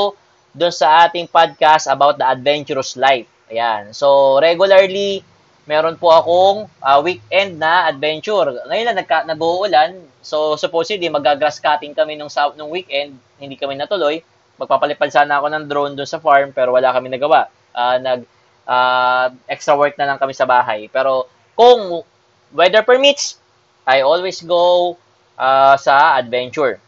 doon 0.53 0.73
sa 0.73 1.05
ating 1.09 1.29
podcast 1.29 1.89
about 1.89 2.17
the 2.17 2.25
adventurous 2.25 2.93
life. 2.97 3.25
Ayan. 3.49 3.93
So, 3.93 4.37
regularly, 4.41 5.25
meron 5.65 5.97
po 5.97 6.13
akong 6.13 6.69
uh, 6.81 6.99
weekend 7.01 7.57
na 7.57 7.89
adventure. 7.89 8.61
Ngayon 8.69 8.85
lang 8.89 8.97
nagka, 8.97 9.25
nag-uulan. 9.25 9.97
So, 10.21 10.55
supposedly, 10.55 11.09
mag-grass 11.09 11.57
cutting 11.61 11.97
kami 11.97 12.17
nung, 12.17 12.31
nung 12.57 12.69
weekend. 12.73 13.17
Hindi 13.37 13.57
kami 13.57 13.77
natuloy. 13.77 14.21
Magpapalipad 14.57 15.09
sana 15.09 15.41
ako 15.41 15.49
ng 15.49 15.65
drone 15.65 15.93
doon 15.97 16.09
sa 16.09 16.21
farm, 16.21 16.53
pero 16.53 16.73
wala 16.73 16.93
kami 16.93 17.09
nagawa. 17.09 17.49
Uh, 17.73 17.97
nag, 17.97 18.21
uh, 18.69 19.33
extra 19.49 19.73
work 19.73 19.97
na 19.97 20.05
lang 20.05 20.21
kami 20.21 20.37
sa 20.37 20.45
bahay. 20.45 20.85
Pero, 20.89 21.25
kung 21.53 22.05
weather 22.53 22.85
permits, 22.85 23.37
I 23.83 24.01
always 24.05 24.39
go 24.41 24.95
uh, 25.35 25.75
sa 25.75 26.17
adventure. 26.17 26.79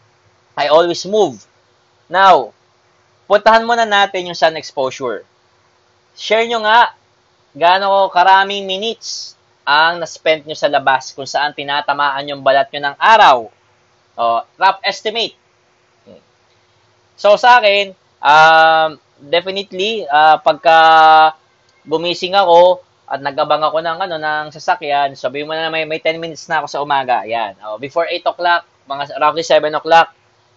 I 0.56 0.71
always 0.71 1.04
move. 1.04 1.43
Now, 2.08 2.56
puntahan 3.28 3.65
muna 3.67 3.84
natin 3.84 4.32
yung 4.32 4.38
sun 4.38 4.56
exposure. 4.56 5.25
Share 6.15 6.47
nyo 6.47 6.63
nga 6.63 6.95
gaano 7.51 8.08
karaming 8.13 8.63
minutes 8.63 9.36
ang 9.65 9.97
na-spend 9.97 10.45
nyo 10.45 10.54
sa 10.54 10.69
labas 10.69 11.12
kung 11.12 11.25
saan 11.25 11.58
tinatamaan 11.58 12.30
yung 12.30 12.45
balat 12.45 12.69
nyo 12.69 12.93
ng 12.93 12.97
araw. 13.01 13.38
O, 14.15 14.23
rough 14.62 14.80
estimate. 14.86 15.36
So, 17.17 17.36
sa 17.36 17.58
akin, 17.60 17.97
um, 18.21 19.01
definitely, 19.17 20.06
uh, 20.06 20.38
pagka 20.39 20.78
gumising 21.84 22.38
ako, 22.38 22.85
at 23.06 23.22
nagabang 23.22 23.62
ako 23.62 23.86
ng 23.86 23.98
ano 24.02 24.15
ng 24.18 24.46
sasakyan, 24.50 25.13
sabi 25.13 25.46
mo 25.46 25.54
na 25.54 25.70
may 25.70 25.86
may 25.86 26.02
10 26.02 26.18
minutes 26.18 26.50
na 26.50 26.62
ako 26.62 26.68
sa 26.68 26.82
umaga. 26.82 27.22
Yan. 27.30 27.54
Oh, 27.62 27.78
before 27.78 28.10
8 28.10 28.26
o'clock, 28.26 28.65
mga 28.89 29.04
roughly 29.22 29.46
7 29.46 29.70
o'clock 29.78 30.10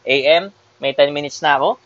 AM, 0.09 0.49
may 0.81 0.97
10 0.97 1.13
minutes 1.13 1.45
na 1.45 1.61
ako. 1.61 1.77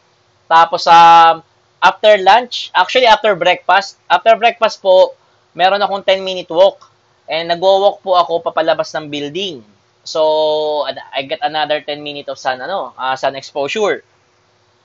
Tapos 0.46 0.87
um, 0.87 1.42
after 1.83 2.14
lunch, 2.22 2.70
actually 2.79 3.11
after 3.11 3.35
breakfast, 3.35 3.98
after 4.07 4.38
breakfast 4.38 4.79
po, 4.79 5.18
meron 5.59 5.83
akong 5.83 6.07
10 6.07 6.22
minute 6.22 6.51
walk. 6.53 6.90
And 7.27 7.51
nagwo-walk 7.51 8.03
po 8.03 8.18
ako 8.18 8.42
papalabas 8.42 8.92
ng 8.94 9.11
building. 9.11 9.62
So 10.03 10.87
I 11.14 11.27
get 11.27 11.42
another 11.42 11.83
10 11.83 12.03
minutes 12.03 12.31
of 12.31 12.38
sun 12.38 12.62
ano, 12.62 12.94
uh, 12.94 13.14
sun 13.18 13.35
exposure. 13.35 14.03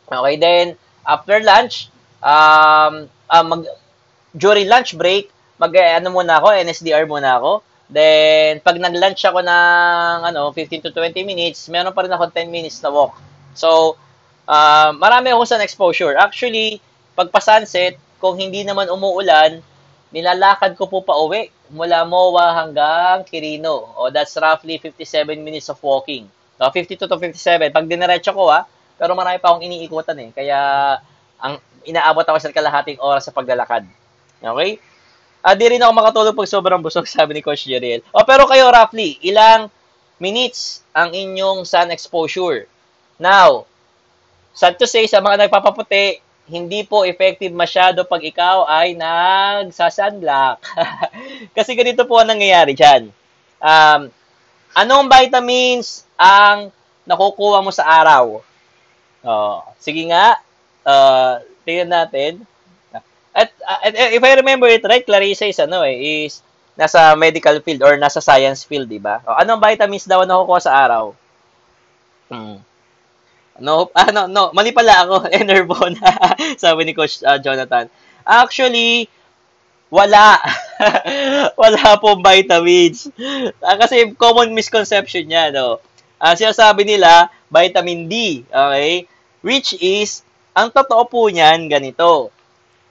Okay, 0.07 0.35
then 0.39 0.65
after 1.05 1.37
lunch, 1.43 1.89
um, 2.23 3.09
uh, 3.29 3.45
mag, 3.45 3.67
during 4.37 4.69
lunch 4.69 4.95
break, 4.95 5.33
mag, 5.57 5.73
ano 5.73 6.13
muna 6.13 6.41
ako, 6.41 6.53
NSDR 6.53 7.05
muna 7.09 7.37
ako. 7.37 7.51
Then, 7.87 8.59
pag 8.59 8.75
nag-lunch 8.75 9.23
ako 9.23 9.39
ng 9.41 10.17
ano, 10.27 10.51
15 10.51 10.83
to 10.85 10.91
20 10.91 11.23
minutes, 11.23 11.71
meron 11.71 11.95
pa 11.95 12.03
rin 12.03 12.11
ako 12.11 12.29
10 12.29 12.51
minutes 12.51 12.83
na 12.83 12.91
walk. 12.91 13.15
So, 13.55 13.95
uh, 14.45 14.91
marami 14.93 15.31
ako 15.31 15.43
sa 15.47 15.59
exposure. 15.63 16.19
Actually, 16.19 16.83
pag 17.15 17.31
pa-sunset, 17.31 17.95
kung 18.19 18.35
hindi 18.35 18.67
naman 18.67 18.91
umuulan, 18.91 19.63
nilalakad 20.11 20.75
ko 20.75 20.87
po 20.91 21.03
pa 21.03 21.15
uwi 21.15 21.49
mula 21.71 22.03
MOA 22.07 22.47
hanggang 22.55 23.23
Quirino. 23.27 23.93
O, 23.95 24.11
that's 24.11 24.35
roughly 24.35 24.79
57 24.79 25.35
minutes 25.39 25.67
of 25.71 25.79
walking. 25.83 26.27
No, 26.57 26.71
52 26.73 27.07
to 27.07 27.17
57. 27.19 27.71
Pag 27.71 27.85
diniretso 27.85 28.33
ko, 28.33 28.49
ha, 28.49 28.65
pero 28.97 29.13
marami 29.13 29.37
pa 29.37 29.53
akong 29.53 29.63
iniikutan 29.63 30.17
eh. 30.17 30.29
Kaya, 30.33 30.59
ang 31.37 31.61
inaabot 31.85 32.25
ako 32.25 32.37
sa 32.41 32.51
kalahating 32.51 32.97
oras 32.99 33.29
sa 33.29 33.35
paglalakad. 33.35 33.85
Okay? 34.41 34.81
Ah, 35.47 35.55
di 35.55 35.63
rin 35.63 35.79
ako 35.79 35.95
makatulog 35.95 36.35
pag 36.35 36.51
sobrang 36.51 36.83
busog, 36.83 37.07
sabi 37.15 37.39
ni 37.39 37.41
Coach 37.41 37.63
Jeriel. 37.63 38.03
O, 38.11 38.27
pero 38.27 38.43
kayo, 38.43 38.67
roughly, 38.67 39.15
ilang 39.23 39.71
minutes 40.19 40.83
ang 40.91 41.15
inyong 41.15 41.63
sun 41.63 41.87
exposure? 41.87 42.67
Now, 43.15 43.63
sad 44.51 44.75
to 44.75 44.83
say, 44.83 45.07
sa 45.07 45.23
mga 45.23 45.47
nagpapaputi, 45.47 46.19
hindi 46.51 46.83
po 46.83 47.07
effective 47.07 47.55
masyado 47.55 48.03
pag 48.03 48.19
ikaw 48.27 48.67
ay 48.67 48.99
nagsasunblock. 48.99 50.59
Kasi 51.55 51.79
ganito 51.79 52.03
po 52.03 52.19
ang 52.19 52.27
nangyayari 52.27 52.75
dyan. 52.75 53.07
Um, 53.63 54.11
anong 54.75 55.07
vitamins 55.07 56.03
ang 56.19 56.75
nakukuha 57.07 57.63
mo 57.63 57.71
sa 57.71 57.87
araw? 57.87 58.43
Oh, 59.23 59.59
sige 59.79 60.11
nga, 60.11 60.43
uh, 60.83 61.39
tingnan 61.63 62.03
natin. 62.03 62.43
At, 63.37 63.49
at, 63.85 63.93
if 64.17 64.23
I 64.23 64.33
remember 64.41 64.67
it 64.67 64.83
right, 64.91 65.05
Clarissa 65.05 65.45
is 65.45 65.59
ano 65.61 65.79
eh, 65.85 66.25
is 66.25 66.41
nasa 66.79 67.13
medical 67.25 67.57
field 67.65 67.81
or 67.85 67.93
nasa 67.97 68.21
science 68.21 68.61
field, 68.69 68.89
di 68.89 68.99
ba? 69.07 69.15
O, 69.27 69.37
anong 69.41 69.61
vitamins 69.61 70.09
daw 70.09 70.21
nakukuha 70.25 70.61
sa 70.65 70.73
araw? 70.85 71.05
Hmm. 72.29 72.57
No, 73.59 73.89
ah, 73.97 74.09
no, 74.29 74.53
mali 74.53 74.71
pala 74.71 75.05
ako, 75.05 75.15
Enervon, 75.41 75.97
sabi 76.61 76.81
ni 76.85 76.93
Coach 76.93 77.21
uh, 77.25 77.39
Jonathan. 77.41 77.89
Actually, 78.27 79.09
wala. 79.89 80.37
wala 81.61 81.83
po 82.01 82.19
vitamins. 82.21 83.09
Ah, 83.63 83.77
kasi 83.79 84.13
common 84.19 84.53
misconception 84.53 85.25
niya, 85.27 85.49
no? 85.53 85.81
Ah, 86.21 86.35
sabi 86.37 86.85
nila, 86.85 87.29
vitamin 87.49 88.09
D, 88.09 88.43
okay? 88.49 89.05
Which 89.45 89.77
is, 89.79 90.21
ang 90.57 90.73
totoo 90.73 91.05
po 91.09 91.29
niyan, 91.29 91.69
ganito 91.69 92.33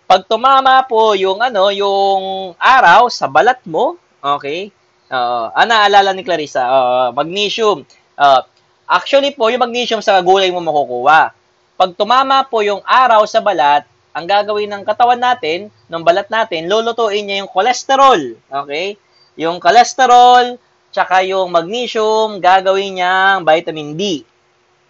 pag 0.07 0.23
tumama 0.31 0.87
po 0.87 1.19
yung 1.19 1.43
ano, 1.43 1.69
yung 1.75 2.55
araw 2.63 3.11
sa 3.11 3.27
balat 3.27 3.59
mo, 3.67 3.99
okay? 4.23 4.71
Uh, 5.11 5.51
ah, 5.51 5.67
naalala 5.67 6.15
ni 6.15 6.23
Clarissa, 6.23 6.63
uh, 6.63 7.09
magnesium. 7.11 7.83
Uh, 8.15 8.43
actually 8.87 9.35
po, 9.35 9.51
yung 9.51 9.67
magnesium 9.67 9.99
sa 9.99 10.23
gulay 10.23 10.55
mo 10.55 10.63
makukuha. 10.63 11.35
Pag 11.75 11.91
tumama 11.99 12.47
po 12.47 12.63
yung 12.63 12.81
araw 12.87 13.27
sa 13.27 13.43
balat, 13.43 13.83
ang 14.17 14.25
gagawin 14.25 14.71
ng 14.73 14.83
katawan 14.87 15.21
natin, 15.21 15.69
ng 15.91 16.03
balat 16.07 16.31
natin, 16.33 16.71
lulutuin 16.71 17.27
niya 17.27 17.45
yung 17.45 17.51
cholesterol. 17.53 18.39
Okay? 18.49 18.97
Yung 19.37 19.61
cholesterol, 19.61 20.57
tsaka 20.95 21.27
yung 21.27 21.51
magnesium, 21.53 22.41
gagawin 22.41 22.97
niyang 22.97 23.45
vitamin 23.45 23.93
D. 23.99 24.25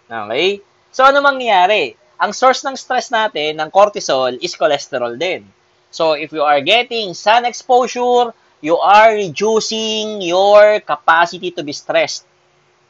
Okay? 0.07 0.63
So, 0.93 1.03
ano 1.03 1.19
mangyayari? 1.19 1.99
Ang 2.17 2.33
source 2.33 2.65
ng 2.65 2.73
stress 2.73 3.13
natin, 3.13 3.61
ng 3.61 3.69
cortisol, 3.69 4.33
is 4.41 4.57
cholesterol 4.57 5.13
din. 5.17 5.45
So, 5.93 6.17
if 6.17 6.33
you 6.33 6.41
are 6.43 6.59
getting 6.61 7.13
sun 7.13 7.45
exposure, 7.45 8.33
you 8.59 8.75
are 8.77 9.13
reducing 9.13 10.21
your 10.21 10.81
capacity 10.81 11.53
to 11.53 11.61
be 11.61 11.71
stressed. 11.71 12.25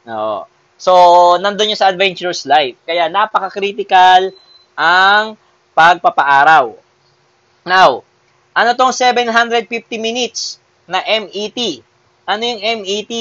No. 0.08 0.48
So, 0.80 0.92
nandun 1.36 1.76
yung 1.76 1.80
sa 1.80 1.92
adventurous 1.92 2.48
life. 2.48 2.80
Kaya, 2.88 3.12
napaka-critical 3.12 4.32
ang 4.78 5.36
pagpapaaraw. 5.76 6.72
Now, 7.68 8.02
ano 8.56 8.70
tong 8.74 8.96
750 8.96 9.68
minutes 10.00 10.58
na 10.88 11.04
MET? 11.04 11.84
Ano 12.24 12.42
yung 12.42 12.60
MET? 12.82 13.12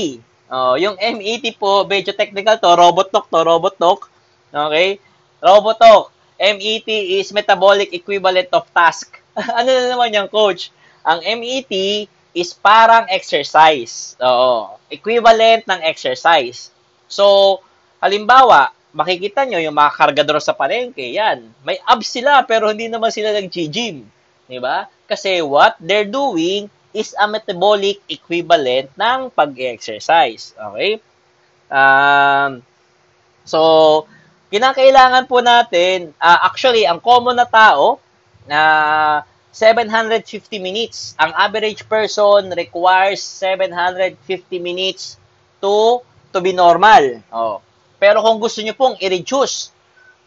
Oh, 0.47 0.79
yung 0.79 0.95
MET 0.95 1.43
po, 1.59 1.83
medyo 1.83 2.15
technical 2.15 2.55
to, 2.55 2.71
robot 2.73 3.11
talk 3.11 3.27
to, 3.27 3.43
robot 3.43 3.75
talk. 3.75 4.07
Okay? 4.49 5.03
Robotalk, 5.41 6.09
MET 6.37 6.89
is 6.89 7.33
metabolic 7.33 7.93
equivalent 7.93 8.49
of 8.53 8.65
task. 8.73 9.17
ano 9.59 9.69
na 9.69 9.85
naman 9.93 10.13
yung 10.13 10.29
coach? 10.29 10.69
Ang 11.05 11.21
MET 11.41 11.71
is 12.37 12.53
parang 12.53 13.09
exercise. 13.09 14.13
Oo. 14.21 14.77
Equivalent 14.93 15.65
ng 15.65 15.81
exercise. 15.81 16.69
So, 17.09 17.57
halimbawa, 17.97 18.69
makikita 18.93 19.45
nyo 19.45 19.57
yung 19.61 19.77
mga 19.77 19.93
kargador 19.93 20.37
sa 20.41 20.53
palengke, 20.53 21.05
yan. 21.13 21.49
May 21.65 21.81
abs 21.85 22.09
sila, 22.09 22.45
pero 22.45 22.69
hindi 22.69 22.89
naman 22.89 23.09
sila 23.09 23.33
nag-gym. 23.33 24.05
Di 24.47 24.59
ba? 24.61 24.85
Kasi 25.09 25.41
what 25.41 25.77
they're 25.81 26.07
doing 26.07 26.69
is 26.93 27.13
a 27.17 27.29
metabolic 27.29 28.01
equivalent 28.09 28.89
ng 28.97 29.29
pag-exercise. 29.33 30.57
Okay? 30.57 30.97
Um, 31.69 32.65
so, 33.45 34.05
kinakailangan 34.49 35.25
po 35.27 35.43
natin, 35.43 36.15
uh, 36.19 36.39
actually, 36.47 36.87
ang 36.87 37.03
common 37.03 37.35
na 37.35 37.47
tao, 37.47 37.99
na 38.47 38.61
uh, 39.23 39.35
750 39.51 40.61
minutes. 40.61 41.17
Ang 41.17 41.33
average 41.33 41.83
person 41.89 42.53
requires 42.53 43.19
750 43.25 44.21
minutes 44.61 45.17
to 45.57 46.05
to 46.29 46.37
be 46.37 46.53
normal. 46.53 47.25
Oh. 47.33 47.57
Pero 47.97 48.21
kung 48.21 48.37
gusto 48.37 48.61
niyo 48.61 48.77
pong 48.77 48.93
i-reduce 49.01 49.73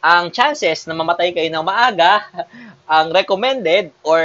ang 0.02 0.34
chances 0.34 0.88
na 0.88 0.96
mamatay 0.98 1.30
kayo 1.30 1.46
ng 1.46 1.62
maaga, 1.62 2.26
ang 2.90 3.14
recommended 3.14 3.94
or 4.02 4.18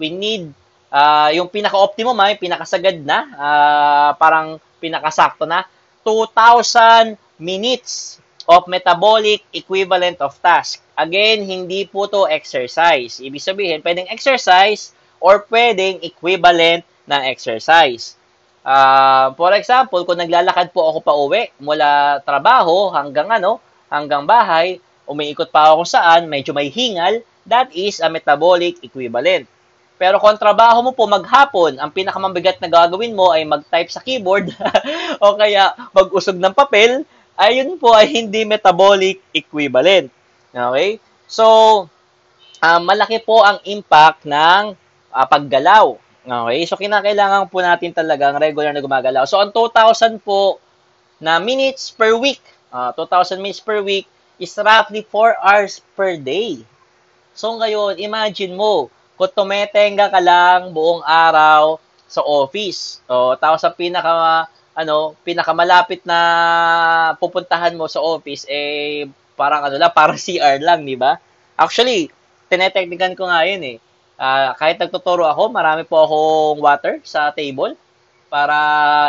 we 0.00 0.08
need 0.08 0.48
uh, 0.88 1.28
yung 1.34 1.52
pinaka-optimum 1.52 2.16
ay 2.24 2.40
pinakasagad 2.40 3.04
na, 3.04 3.18
uh, 3.36 4.10
parang 4.16 4.56
pinakasakto 4.80 5.44
na, 5.44 5.68
2,000 6.06 7.18
minutes 7.36 8.22
of 8.46 8.70
metabolic 8.70 9.42
equivalent 9.50 10.22
of 10.22 10.34
task. 10.38 10.82
Again, 10.94 11.42
hindi 11.44 11.84
po 11.86 12.06
to 12.06 12.30
exercise. 12.30 13.18
Ibig 13.18 13.42
sabihin, 13.42 13.78
pwedeng 13.82 14.08
exercise 14.08 14.94
or 15.18 15.44
pwedeng 15.50 16.00
equivalent 16.06 16.86
ng 17.06 17.22
exercise. 17.26 18.14
Uh, 18.66 19.30
for 19.38 19.54
example, 19.54 20.02
kung 20.02 20.18
naglalakad 20.18 20.74
po 20.74 20.90
ako 20.90 20.98
pa 21.02 21.14
uwi 21.14 21.54
mula 21.62 22.18
trabaho 22.26 22.90
hanggang 22.90 23.30
ano, 23.30 23.62
hanggang 23.86 24.26
bahay, 24.26 24.82
umiikot 25.06 25.54
pa 25.54 25.70
ako 25.74 25.86
saan, 25.86 26.26
medyo 26.26 26.50
may 26.50 26.66
hingal, 26.66 27.22
that 27.46 27.70
is 27.70 28.02
a 28.02 28.10
metabolic 28.10 28.82
equivalent. 28.82 29.46
Pero 29.96 30.20
kung 30.20 30.36
trabaho 30.36 30.84
mo 30.84 30.92
po 30.92 31.08
maghapon, 31.08 31.80
ang 31.80 31.88
pinakamabigat 31.88 32.60
na 32.60 32.68
gagawin 32.68 33.16
mo 33.16 33.32
ay 33.32 33.48
mag-type 33.48 33.88
sa 33.88 34.04
keyboard 34.04 34.52
o 35.24 35.38
kaya 35.40 35.72
mag-usog 35.96 36.36
ng 36.36 36.52
papel, 36.52 37.06
ayun 37.36 37.76
po 37.76 37.92
ay 37.92 38.08
hindi 38.10 38.42
metabolic 38.48 39.20
equivalent. 39.30 40.08
Okay? 40.50 40.98
So, 41.28 41.44
uh, 42.60 42.80
malaki 42.80 43.20
po 43.22 43.44
ang 43.44 43.60
impact 43.68 44.24
ng 44.24 44.72
uh, 45.12 45.26
paggalaw. 45.28 45.96
Okay? 46.26 46.60
So, 46.64 46.80
kinakailangan 46.80 47.52
po 47.52 47.60
natin 47.60 47.92
talagang 47.92 48.40
regular 48.40 48.72
na 48.72 48.82
gumagalaw. 48.82 49.28
So, 49.28 49.38
ang 49.38 49.52
2,000 49.52 50.18
po 50.24 50.58
na 51.20 51.40
minutes 51.40 51.92
per 51.92 52.16
week, 52.16 52.40
uh, 52.72 52.90
ah, 52.90 52.96
2,000 52.96 53.40
minutes 53.40 53.62
per 53.62 53.80
week 53.80 54.08
is 54.36 54.52
roughly 54.56 55.04
4 55.04 55.36
hours 55.40 55.80
per 55.96 56.16
day. 56.20 56.60
So, 57.36 57.56
ngayon, 57.60 58.00
imagine 58.00 58.56
mo, 58.56 58.88
kung 59.16 59.32
tumetenga 59.32 60.12
ka 60.12 60.20
lang 60.20 60.76
buong 60.76 61.00
araw 61.00 61.80
sa 62.04 62.20
office, 62.20 63.00
o, 63.08 63.32
tapos 63.36 63.64
sa 63.64 63.72
pinaka 63.72 64.44
ano, 64.76 65.16
pinakamalapit 65.24 66.04
na 66.04 66.18
pupuntahan 67.16 67.72
mo 67.72 67.88
sa 67.88 68.04
office, 68.04 68.44
eh, 68.44 69.08
parang 69.32 69.64
ano 69.64 69.80
lang, 69.80 69.92
parang 69.96 70.20
CR 70.24 70.60
lang, 70.60 70.84
di 70.84 71.00
ba? 71.00 71.16
Actually, 71.56 72.12
tineteknikan 72.52 73.16
ko 73.16 73.24
nga 73.24 73.48
yun 73.48 73.64
eh. 73.64 73.76
Uh, 74.16 74.52
kahit 74.60 74.76
nagtuturo 74.76 75.24
ako, 75.24 75.48
marami 75.48 75.88
po 75.88 76.04
akong 76.04 76.60
water 76.60 77.00
sa 77.04 77.32
table 77.32 77.76
para 78.28 78.56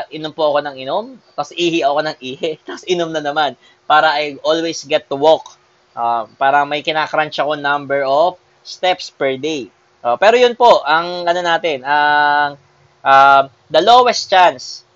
inom 0.07 0.31
po 0.31 0.51
ako 0.55 0.63
ng 0.63 0.75
inom, 0.87 1.05
tapos 1.35 1.51
ihi 1.51 1.83
ako 1.83 1.99
ng 2.07 2.17
ihi, 2.23 2.59
tapos 2.67 2.87
inom 2.87 3.11
na 3.11 3.19
naman 3.19 3.59
para 3.83 4.15
I 4.15 4.39
always 4.43 4.87
get 4.87 5.11
to 5.11 5.19
walk. 5.19 5.59
Uh, 5.97 6.29
para 6.37 6.63
may 6.63 6.85
kinakrunch 6.85 7.41
ako 7.41 7.57
number 7.57 8.05
of 8.07 8.37
steps 8.61 9.09
per 9.11 9.35
day. 9.35 9.67
Uh, 9.99 10.15
pero 10.15 10.37
yun 10.39 10.53
po, 10.55 10.85
ang 10.87 11.27
ano 11.27 11.41
natin, 11.43 11.81
ang 11.81 12.55
uh, 13.03 13.41
the 13.67 13.81
lowest 13.83 14.31
chance 14.31 14.86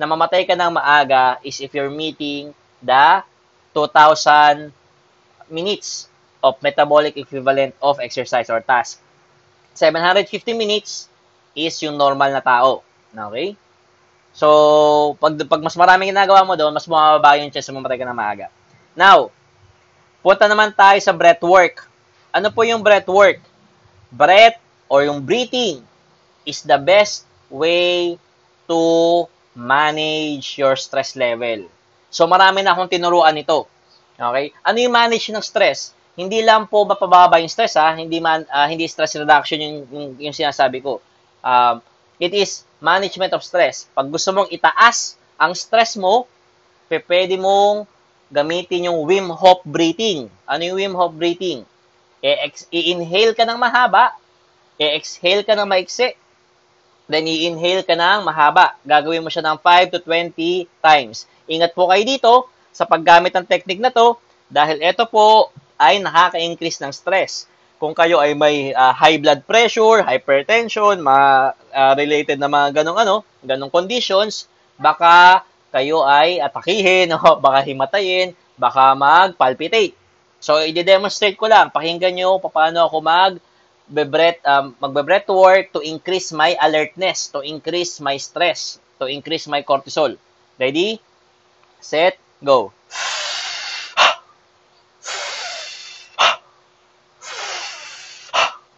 na 0.00 0.08
mamatay 0.08 0.48
ka 0.48 0.56
ng 0.56 0.80
maaga 0.80 1.36
is 1.44 1.60
if 1.60 1.76
you're 1.76 1.92
meeting 1.92 2.56
the 2.80 3.20
2,000 3.76 4.72
minutes 5.52 6.08
of 6.40 6.56
metabolic 6.64 7.20
equivalent 7.20 7.76
of 7.84 8.00
exercise 8.00 8.48
or 8.48 8.64
task. 8.64 8.96
750 9.76 10.56
minutes 10.56 11.12
is 11.52 11.76
yung 11.84 12.00
normal 12.00 12.32
na 12.32 12.40
tao. 12.40 12.80
Okay? 13.12 13.60
So, 14.32 15.20
pag, 15.20 15.36
pag 15.44 15.60
mas 15.60 15.76
maraming 15.76 16.16
ginagawa 16.16 16.48
mo 16.48 16.56
doon, 16.56 16.72
mas 16.72 16.88
bumababa 16.88 17.36
yung 17.36 17.52
chance 17.52 17.68
mamatay 17.68 18.00
ka 18.00 18.08
na 18.08 18.16
maaga. 18.16 18.48
Now, 18.96 19.28
punta 20.24 20.48
naman 20.48 20.72
tayo 20.72 20.96
sa 21.04 21.12
breath 21.12 21.44
work. 21.44 21.84
Ano 22.32 22.48
po 22.48 22.64
yung 22.64 22.80
breath 22.80 23.10
work? 23.12 23.44
Breath 24.08 24.56
or 24.88 25.04
yung 25.04 25.20
breathing 25.20 25.84
is 26.48 26.64
the 26.64 26.80
best 26.80 27.28
way 27.52 28.16
to 28.64 28.80
manage 29.54 30.58
your 30.58 30.78
stress 30.78 31.18
level. 31.18 31.66
So, 32.10 32.26
marami 32.26 32.62
na 32.62 32.74
akong 32.74 32.90
tinuruan 32.90 33.34
nito. 33.34 33.66
Okay? 34.18 34.52
Ano 34.62 34.76
yung 34.78 34.94
manage 34.94 35.30
ng 35.30 35.42
stress? 35.42 35.94
Hindi 36.18 36.42
lang 36.44 36.68
po 36.68 36.84
mapababa 36.84 37.40
yung 37.40 37.48
stress 37.48 37.78
ha, 37.80 37.96
hindi 37.96 38.20
man 38.20 38.44
uh, 38.50 38.68
hindi 38.68 38.84
stress 38.84 39.16
reduction 39.16 39.62
yung, 39.62 39.76
yung, 39.88 40.08
yung 40.28 40.34
sinasabi 40.36 40.84
ko. 40.84 41.00
Um, 41.40 41.80
it 42.20 42.34
is 42.36 42.68
management 42.82 43.32
of 43.32 43.40
stress. 43.40 43.88
Pag 43.96 44.12
gusto 44.12 44.28
mong 44.34 44.52
itaas 44.52 45.16
ang 45.40 45.56
stress 45.56 45.96
mo, 45.96 46.28
pwede 46.90 47.40
mong 47.40 47.88
gamitin 48.28 48.92
yung 48.92 49.06
Wim 49.08 49.32
Hof 49.32 49.64
breathing. 49.64 50.28
Ano 50.44 50.62
yung 50.66 50.76
Wim 50.76 50.94
Hof 50.98 51.16
breathing? 51.16 51.64
I-inhale 52.20 53.32
ka 53.32 53.48
ng 53.48 53.56
mahaba, 53.56 54.12
i-exhale 54.76 55.40
ka 55.40 55.56
ng 55.56 55.64
maiksi, 55.64 56.12
then 57.10 57.26
i-inhale 57.26 57.82
ka 57.82 57.98
ng 57.98 58.22
mahaba. 58.22 58.78
Gagawin 58.86 59.26
mo 59.26 59.28
siya 59.28 59.42
ng 59.42 59.58
5 59.58 59.92
to 59.92 59.98
20 60.06 60.70
times. 60.78 61.26
Ingat 61.50 61.74
po 61.74 61.90
kayo 61.90 62.02
dito 62.06 62.32
sa 62.70 62.86
paggamit 62.86 63.34
ng 63.34 63.42
technique 63.42 63.82
na 63.82 63.90
to 63.90 64.14
dahil 64.46 64.78
ito 64.78 65.02
po 65.10 65.50
ay 65.74 65.98
nakaka-increase 65.98 66.78
ng 66.86 66.94
stress. 66.94 67.50
Kung 67.82 67.96
kayo 67.96 68.20
ay 68.22 68.36
may 68.38 68.70
uh, 68.76 68.94
high 68.94 69.18
blood 69.18 69.42
pressure, 69.48 70.06
hypertension, 70.06 71.00
mga 71.00 71.26
uh, 71.74 71.92
related 71.98 72.36
na 72.38 72.46
mga 72.46 72.80
ganong 72.80 72.98
ano, 73.00 73.16
ganong 73.42 73.72
conditions, 73.72 74.46
baka 74.76 75.42
kayo 75.74 76.06
ay 76.06 76.38
atakihin 76.38 77.10
o 77.16 77.40
baka 77.40 77.66
himatayin, 77.66 78.36
baka 78.54 78.94
mag-palpitate. 78.94 79.96
So, 80.40 80.60
i-demonstrate 80.60 81.36
ko 81.36 81.48
lang. 81.48 81.72
Pakinggan 81.72 82.16
nyo 82.16 82.40
paano 82.40 82.88
ako 82.88 82.96
mag 83.00 83.32
breath 83.90 84.38
um, 84.46 84.78
magbe-breath 84.78 85.26
work 85.28 85.74
to 85.74 85.82
increase 85.82 86.30
my 86.30 86.54
alertness, 86.62 87.26
to 87.34 87.42
increase 87.42 87.98
my 87.98 88.16
stress, 88.16 88.78
to 89.02 89.10
increase 89.10 89.50
my 89.50 89.66
cortisol. 89.66 90.14
Ready? 90.58 91.02
Set, 91.82 92.18
go. 92.38 92.70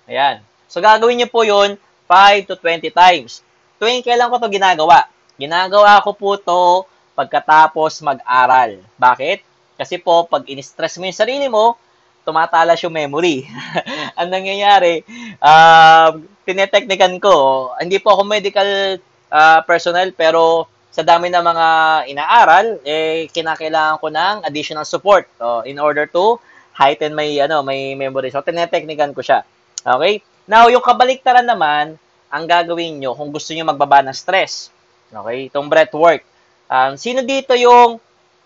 Ayan. 0.09 0.41
So, 0.69 0.81
gagawin 0.81 1.21
niyo 1.21 1.29
po 1.29 1.45
yun 1.45 1.77
5 2.09 2.49
to 2.49 2.55
20 2.57 2.89
times. 2.93 3.45
Tuwing 3.77 4.05
kailan 4.05 4.29
ko 4.33 4.37
to 4.41 4.49
ginagawa? 4.49 5.09
Ginagawa 5.37 6.01
ko 6.05 6.17
po 6.17 6.37
to 6.37 6.85
pagkatapos 7.13 8.01
mag-aral. 8.01 8.81
Bakit? 8.97 9.45
Kasi 9.77 9.97
po, 10.01 10.29
pag 10.29 10.45
in-stress 10.49 10.97
mo 11.01 11.09
yung 11.09 11.17
sarili 11.17 11.49
mo, 11.49 11.77
tumatalas 12.23 12.79
yung 12.83 12.95
memory. 12.95 13.47
Ang 14.19 14.29
nangyayari, 14.31 15.03
uh, 15.43 16.17
tineteknikan 16.47 17.19
ko, 17.23 17.71
hindi 17.79 17.99
po 18.03 18.15
ako 18.15 18.23
medical 18.27 18.99
uh, 19.31 19.61
personnel, 19.67 20.15
pero 20.15 20.67
sa 20.93 21.01
dami 21.01 21.33
ng 21.33 21.41
mga 21.41 21.67
inaaral, 22.13 22.67
eh, 22.85 23.25
kinakailangan 23.33 23.97
ko 23.97 24.07
ng 24.13 24.37
additional 24.45 24.85
support 24.85 25.25
so, 25.41 25.65
in 25.65 25.81
order 25.81 26.05
to 26.05 26.37
heighten 26.77 27.17
my, 27.17 27.29
ano, 27.41 27.65
my 27.65 27.97
memory. 27.97 28.29
So, 28.29 28.45
tineteknikan 28.45 29.17
ko 29.17 29.25
siya. 29.25 29.41
Okay? 29.81 30.21
Now, 30.45 30.69
yung 30.69 30.85
kabaliktaran 30.85 31.49
naman, 31.49 31.97
ang 32.33 32.45
gagawin 32.45 33.01
nyo 33.01 33.17
kung 33.17 33.33
gusto 33.33 33.57
nyo 33.57 33.65
magbaba 33.69 34.05
ng 34.05 34.17
stress. 34.17 34.69
Okay? 35.09 35.49
Itong 35.49 35.69
breath 35.73 35.97
work. 35.97 36.25
Um, 36.69 36.97
sino 36.97 37.25
dito 37.25 37.57
yung 37.57 38.01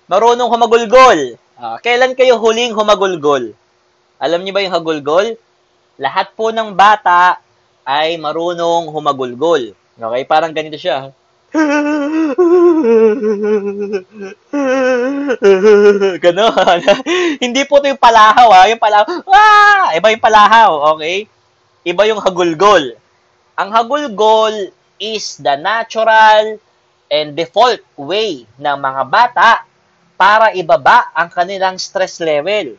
marunong 0.06 0.50
humagulgol? 0.50 1.38
Uh, 1.58 1.76
kailan 1.82 2.14
kayo 2.14 2.38
huling 2.38 2.74
humagulgol? 2.74 3.54
Alam 4.16 4.40
niyo 4.42 4.56
ba 4.56 4.64
yung 4.64 4.72
hagulgol? 4.72 5.36
Lahat 6.00 6.32
po 6.32 6.48
ng 6.52 6.72
bata 6.72 7.40
ay 7.84 8.16
marunong 8.16 8.88
humagulgol. 8.88 9.76
Okay? 9.96 10.22
Parang 10.24 10.52
ganito 10.52 10.80
siya. 10.80 11.12
Ganon. 16.24 16.80
Hindi 17.44 17.62
po 17.64 17.80
ito 17.80 17.88
yung 17.92 18.00
palahaw, 18.00 18.48
ha? 18.52 18.68
Yung 18.68 18.82
palahaw, 18.82 19.06
ah! 19.30 19.94
Iba 19.96 20.12
yung 20.12 20.24
palahaw, 20.24 20.96
okay? 20.96 21.28
Iba 21.86 22.02
yung 22.08 22.20
hagulgol. 22.20 22.96
Ang 23.56 23.68
hagulgol 23.72 24.72
is 25.00 25.40
the 25.40 25.56
natural 25.56 26.60
and 27.08 27.36
default 27.36 27.80
way 27.96 28.44
ng 28.58 28.76
mga 28.76 29.02
bata 29.08 29.64
para 30.16 30.52
ibaba 30.56 31.12
ang 31.12 31.28
kanilang 31.30 31.76
stress 31.76 32.20
level. 32.20 32.76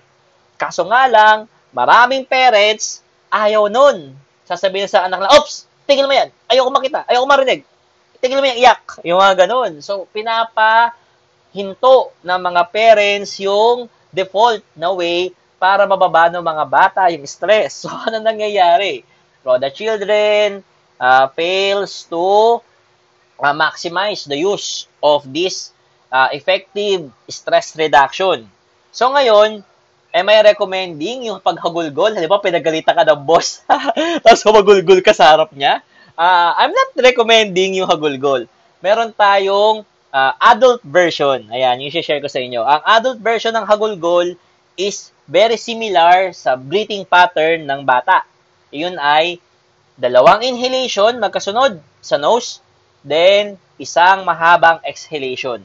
Kaso 0.57 0.83
nga 0.89 1.05
lang, 1.05 1.45
maraming 1.71 2.25
parents, 2.25 3.05
ayaw 3.29 3.69
nun. 3.69 4.17
Sasabihin 4.43 4.89
sa 4.89 5.05
anak 5.05 5.21
na, 5.21 5.29
Ops, 5.37 5.69
tigil 5.85 6.09
mo 6.09 6.13
yan. 6.17 6.33
Ayoko 6.49 6.73
makita. 6.73 7.05
Ayoko 7.05 7.29
marinig. 7.29 7.61
Tigil 8.17 8.41
mo 8.41 8.45
yan, 8.49 8.57
iyak. 8.57 9.05
Yung 9.05 9.21
mga 9.21 9.45
ganun. 9.45 9.79
So, 9.85 10.09
pinapa 10.09 10.97
hinto 11.53 12.11
ng 12.25 12.39
mga 12.41 12.61
parents 12.73 13.37
yung 13.39 13.85
default 14.11 14.65
na 14.73 14.89
way 14.91 15.31
para 15.57 15.85
mababa 15.85 16.29
ng 16.29 16.41
mga 16.41 16.63
bata 16.65 17.01
yung 17.13 17.25
stress. 17.29 17.77
So, 17.85 17.93
ano 17.93 18.17
nangyayari? 18.17 19.05
So, 19.45 19.55
the 19.61 19.69
children 19.69 20.65
uh, 20.97 21.29
fails 21.37 22.09
to 22.09 22.59
uh, 23.37 23.53
maximize 23.53 24.25
the 24.25 24.37
use 24.41 24.89
of 25.01 25.21
this 25.29 25.71
uh, 26.09 26.29
effective 26.33 27.09
stress 27.29 27.77
reduction. 27.77 28.49
So, 28.91 29.13
ngayon, 29.13 29.61
am 30.17 30.33
I 30.33 30.41
recommending 30.41 31.29
yung 31.29 31.37
paghagulgol? 31.37 32.17
Halimbawa, 32.17 32.41
pinagalitan 32.41 32.97
ka 32.97 33.05
ng 33.05 33.21
boss, 33.21 33.61
tapos 34.25 34.41
humagulgol 34.41 35.05
ka 35.05 35.13
sa 35.13 35.37
harap 35.37 35.53
niya? 35.53 35.85
Uh, 36.17 36.51
I'm 36.57 36.73
not 36.73 36.97
recommending 36.97 37.77
yung 37.77 37.85
hagulgol. 37.85 38.49
Meron 38.81 39.13
tayong 39.13 39.85
uh, 40.09 40.33
adult 40.41 40.81
version. 40.81 41.45
Ayan, 41.53 41.77
yung 41.77 41.93
share 41.93 42.17
ko 42.17 42.25
sa 42.25 42.41
inyo. 42.41 42.65
Ang 42.65 42.81
adult 42.89 43.19
version 43.21 43.53
ng 43.53 43.69
hagulgol 43.69 44.33
is 44.73 45.13
very 45.29 45.61
similar 45.61 46.33
sa 46.33 46.57
breathing 46.57 47.05
pattern 47.05 47.69
ng 47.69 47.85
bata. 47.85 48.25
Iyon 48.73 48.97
ay 48.97 49.37
dalawang 49.97 50.41
inhalation 50.41 51.21
magkasunod 51.21 51.77
sa 52.01 52.17
nose, 52.17 52.61
then 53.05 53.61
isang 53.77 54.25
mahabang 54.25 54.81
exhalation. 54.81 55.61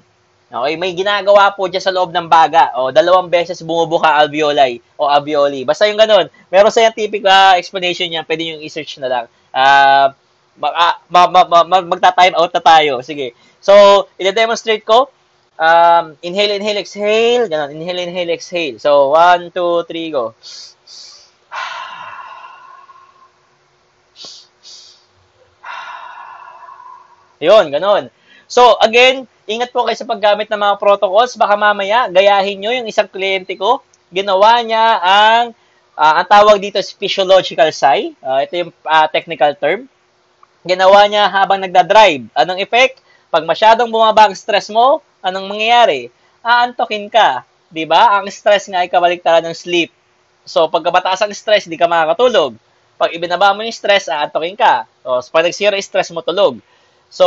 Okay, 0.52 0.76
may 0.76 0.92
ginagawa 0.92 1.48
po 1.56 1.64
dyan 1.64 1.80
sa 1.80 1.88
loob 1.88 2.12
ng 2.12 2.28
baga. 2.28 2.76
O, 2.76 2.92
dalawang 2.92 3.32
beses 3.32 3.64
bumubuka 3.64 4.20
alveoli 4.20 4.84
o 5.00 5.08
alveoli. 5.08 5.64
Basta 5.64 5.88
yung 5.88 5.96
ganun. 5.96 6.28
Meron 6.52 6.68
scientific 6.68 7.24
uh, 7.24 7.56
explanation 7.56 8.12
niya. 8.12 8.28
Pwede 8.28 8.52
yung 8.52 8.60
i-search 8.60 9.00
na 9.00 9.08
lang. 9.08 9.24
Uh, 9.48 10.12
mag, 10.60 10.74
uh, 10.76 11.00
ma, 11.08 11.24
ma, 11.32 11.48
ma, 11.48 11.64
mag, 11.64 11.88
magta-time 11.88 12.36
out 12.36 12.52
na 12.52 12.60
tayo. 12.60 13.00
Sige. 13.00 13.32
So, 13.64 14.04
i-demonstrate 14.20 14.84
ko. 14.84 15.08
Um, 15.56 16.20
inhale, 16.20 16.60
inhale, 16.60 16.84
exhale. 16.84 17.48
Ganun. 17.48 17.72
Inhale, 17.72 18.04
inhale, 18.04 18.36
exhale. 18.36 18.76
So, 18.76 19.16
one, 19.16 19.48
two, 19.56 19.88
three, 19.88 20.12
go. 20.12 20.36
Yun, 27.40 27.72
ganun. 27.72 28.12
So, 28.52 28.76
again, 28.84 29.31
ingat 29.48 29.70
po 29.74 29.86
kayo 29.86 29.96
sa 29.98 30.08
paggamit 30.08 30.48
ng 30.48 30.60
mga 30.60 30.76
protocols. 30.78 31.34
Baka 31.38 31.54
mamaya, 31.58 32.06
gayahin 32.10 32.58
nyo 32.60 32.70
yung 32.72 32.88
isang 32.88 33.08
kliyente 33.08 33.54
ko. 33.58 33.82
Ginawa 34.12 34.60
niya 34.60 35.00
ang, 35.00 35.44
uh, 35.96 36.12
ang 36.20 36.26
tawag 36.28 36.60
dito 36.60 36.78
is 36.78 36.92
physiological 36.92 37.68
sigh. 37.72 38.12
Uh, 38.20 38.44
ito 38.44 38.54
yung 38.58 38.70
uh, 38.84 39.06
technical 39.08 39.52
term. 39.56 39.88
Ginawa 40.62 41.06
niya 41.10 41.26
habang 41.26 41.58
nagda-drive. 41.58 42.30
Anong 42.38 42.62
effect? 42.62 43.02
Pag 43.32 43.42
masyadong 43.48 43.90
bumaba 43.90 44.28
ang 44.30 44.36
stress 44.36 44.68
mo, 44.68 45.00
anong 45.24 45.48
mangyayari? 45.48 46.12
Aantokin 46.44 47.08
ka. 47.08 47.42
'di 47.72 47.88
ba? 47.88 48.20
Ang 48.20 48.28
stress 48.28 48.68
nga 48.68 48.84
ay 48.84 48.92
kabaliktaran 48.92 49.42
ng 49.48 49.56
sleep. 49.56 49.88
So, 50.44 50.68
pag 50.68 50.84
mataas 50.84 51.24
ang 51.24 51.32
stress, 51.32 51.64
di 51.64 51.80
ka 51.80 51.88
makakatulog. 51.88 52.54
Pag 53.00 53.16
ibinaba 53.16 53.56
mo 53.56 53.64
yung 53.64 53.74
stress, 53.74 54.12
aantokin 54.12 54.54
ka. 54.54 54.84
So, 55.00 55.18
pag 55.32 55.48
nag-zero 55.48 55.74
stress 55.80 56.12
mo, 56.12 56.20
tulog. 56.20 56.60
So, 57.08 57.26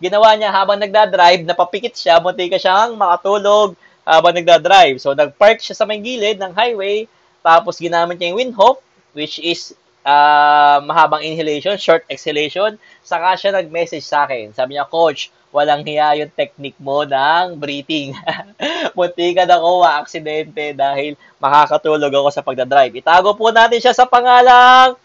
ginawa 0.00 0.32
niya 0.34 0.50
habang 0.50 0.80
nagda-drive, 0.80 1.44
napapikit 1.44 1.92
siya, 1.92 2.18
munti 2.18 2.48
ka 2.48 2.56
siyang 2.56 2.96
makatulog 2.96 3.76
habang 4.02 4.34
nagda-drive. 4.34 4.96
So, 4.98 5.12
nag-park 5.12 5.60
siya 5.60 5.76
sa 5.76 5.84
may 5.84 6.00
gilid 6.00 6.40
ng 6.40 6.56
highway, 6.56 7.04
tapos 7.44 7.76
ginamit 7.76 8.16
niya 8.16 8.32
yung 8.32 8.40
windhoek, 8.40 8.80
which 9.12 9.36
is 9.38 9.76
uh, 10.04 10.80
mahabang 10.84 11.24
inhalation, 11.24 11.76
short 11.76 12.04
exhalation. 12.08 12.80
Saka 13.04 13.36
siya 13.36 13.50
nag-message 13.60 14.04
sa 14.04 14.24
akin. 14.24 14.56
Sabi 14.56 14.76
niya, 14.76 14.88
Coach, 14.88 15.28
walang 15.50 15.82
hiya 15.82 16.14
yung 16.16 16.32
technique 16.32 16.78
mo 16.78 17.02
ng 17.04 17.58
breathing. 17.58 18.14
Munti 18.96 19.34
ka 19.34 19.44
na 19.44 19.58
ko 19.60 19.82
aksidente 19.82 20.72
dahil 20.72 21.18
makakatulog 21.42 22.12
ako 22.12 22.28
sa 22.30 22.44
pagdadrive. 22.44 22.94
Itago 22.96 23.34
po 23.34 23.50
natin 23.50 23.82
siya 23.82 23.94
sa 23.94 24.06
pangalang 24.06 24.96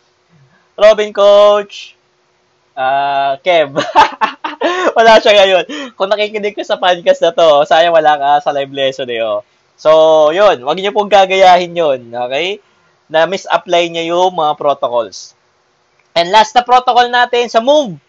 Robin 0.78 1.12
Coach. 1.12 1.98
Uh, 2.76 3.40
Kev. 3.40 3.72
wala 4.98 5.22
siya 5.22 5.34
ngayon. 5.36 5.64
Kung 5.96 6.10
nakikinig 6.10 6.56
ka 6.56 6.64
sa 6.66 6.80
podcast 6.80 7.22
na 7.22 7.32
to, 7.32 7.64
sayang 7.68 7.96
wala 7.96 8.18
ka 8.18 8.30
sa 8.42 8.52
live 8.52 8.74
lesson 8.74 9.10
eh. 9.10 9.22
Oh. 9.22 9.42
So, 9.76 10.32
yun. 10.32 10.64
Huwag 10.64 10.80
niyo 10.80 10.96
pong 10.96 11.12
gagayahin 11.12 11.76
yun. 11.76 12.10
Okay? 12.10 12.60
Na 13.12 13.28
misapply 13.30 13.92
niya 13.92 14.16
yung 14.16 14.34
mga 14.34 14.56
protocols. 14.58 15.36
And 16.16 16.32
last 16.32 16.56
na 16.56 16.64
protocol 16.64 17.12
natin 17.12 17.52
sa 17.52 17.60
move 17.60 18.00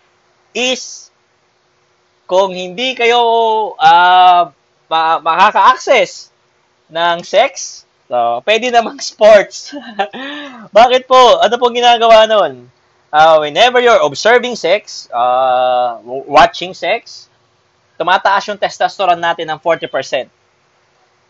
is 0.55 1.11
kung 2.27 2.55
hindi 2.55 2.95
kayo 2.95 3.21
uh, 3.79 4.51
ma- 4.90 5.21
makaka-access 5.23 6.31
ng 6.87 7.23
sex, 7.27 7.83
so, 8.07 8.42
pwede 8.47 8.71
namang 8.71 9.03
sports. 9.11 9.75
Bakit 10.71 11.11
po? 11.11 11.42
Ano 11.42 11.55
po 11.59 11.66
ginagawa 11.75 12.31
nun? 12.31 12.71
Uh, 13.12 13.38
whenever 13.38 13.81
you're 13.81 14.03
observing 14.03 14.57
sex, 14.57 15.09
uh, 15.14 15.99
watching 16.05 16.75
sex, 16.75 17.31
tumataas 17.97 18.45
yung 18.51 18.59
testosterone 18.59 19.23
natin 19.23 19.49
ng 19.49 19.59
40%. 19.62 20.29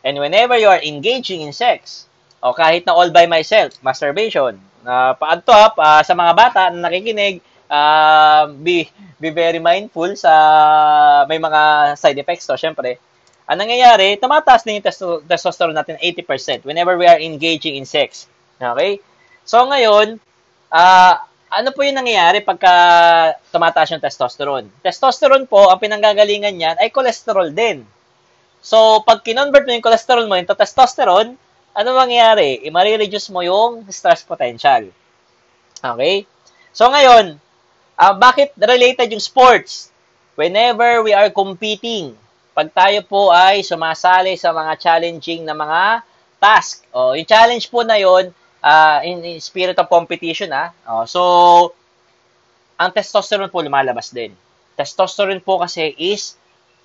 And 0.07 0.15
whenever 0.19 0.57
you 0.57 0.71
are 0.71 0.81
engaging 0.83 1.43
in 1.43 1.53
sex, 1.53 2.07
o 2.43 2.55
kahit 2.55 2.87
na 2.87 2.95
all 2.95 3.11
by 3.11 3.27
myself, 3.27 3.75
masturbation, 3.83 4.59
uh, 4.87 5.13
paanto 5.19 5.51
ha, 5.51 5.75
uh, 5.75 6.03
sa 6.03 6.15
mga 6.15 6.33
bata 6.33 6.63
na 6.71 6.89
nakikinig, 6.89 7.43
uh, 7.71 8.47
be, 8.63 8.87
be 9.19 9.31
very 9.31 9.59
mindful 9.59 10.15
sa 10.15 10.33
may 11.27 11.39
mga 11.39 11.95
side 11.99 12.19
effects 12.19 12.47
to, 12.47 12.55
syempre. 12.55 12.99
Ang 13.47 13.63
nangyayari, 13.63 14.19
tumataas 14.19 14.67
din 14.67 14.83
yung 14.83 14.87
testo- 14.87 15.23
testosterone 15.23 15.75
natin 15.75 15.99
80% 16.03 16.67
whenever 16.67 16.99
we 16.99 17.07
are 17.07 17.19
engaging 17.19 17.79
in 17.79 17.87
sex. 17.87 18.27
Okay? 18.59 18.99
So 19.47 19.63
ngayon, 19.67 20.19
uh, 20.71 21.15
ano 21.51 21.69
po 21.71 21.83
yung 21.87 21.99
nangyayari 21.99 22.43
pagka 22.43 22.73
tumataas 23.51 23.95
yung 23.95 24.03
testosterone? 24.03 24.67
Testosterone 24.83 25.47
po, 25.47 25.71
ang 25.71 25.81
pinanggagalingan 25.81 26.55
niyan 26.55 26.77
ay 26.79 26.91
cholesterol 26.91 27.51
din. 27.55 27.87
So, 28.65 29.03
pag 29.07 29.23
kinonvert 29.23 29.67
mo 29.67 29.73
yung 29.75 29.85
cholesterol 29.85 30.27
mo 30.27 30.35
into 30.35 30.55
testosterone, 30.59 31.39
ano 31.77 31.89
mangyayari? 31.93 32.65
I-reduce 32.67 33.31
mo 33.31 33.45
yung 33.47 33.87
stress 33.93 34.27
potential. 34.27 34.91
Okay? 35.85 36.27
So, 36.75 36.91
ngayon, 36.91 37.39
Uh, 37.97 38.13
bakit 38.13 38.53
related 38.61 39.09
yung 39.09 39.25
sports? 39.25 39.89
Whenever 40.37 41.01
we 41.01 41.17
are 41.17 41.33
competing, 41.33 42.13
pag 42.53 42.69
tayo 42.69 43.01
po 43.09 43.33
ay 43.33 43.65
sumasali 43.65 44.37
sa 44.37 44.53
mga 44.53 44.77
challenging 44.77 45.49
na 45.49 45.57
mga 45.57 46.05
task, 46.37 46.85
oh, 46.93 47.17
yung 47.17 47.25
challenge 47.25 47.73
po 47.73 47.81
na 47.81 47.97
yon 47.97 48.29
uh, 48.67 48.99
in, 49.07 49.23
in 49.23 49.39
spirit 49.39 49.79
of 49.79 49.87
competition, 49.87 50.51
ah. 50.51 50.75
Oh, 50.91 51.07
so, 51.07 51.23
ang 52.75 52.91
testosterone 52.91 53.49
po 53.49 53.63
lumalabas 53.63 54.11
din. 54.11 54.35
Testosterone 54.75 55.41
po 55.41 55.63
kasi 55.63 55.95
is 55.97 56.35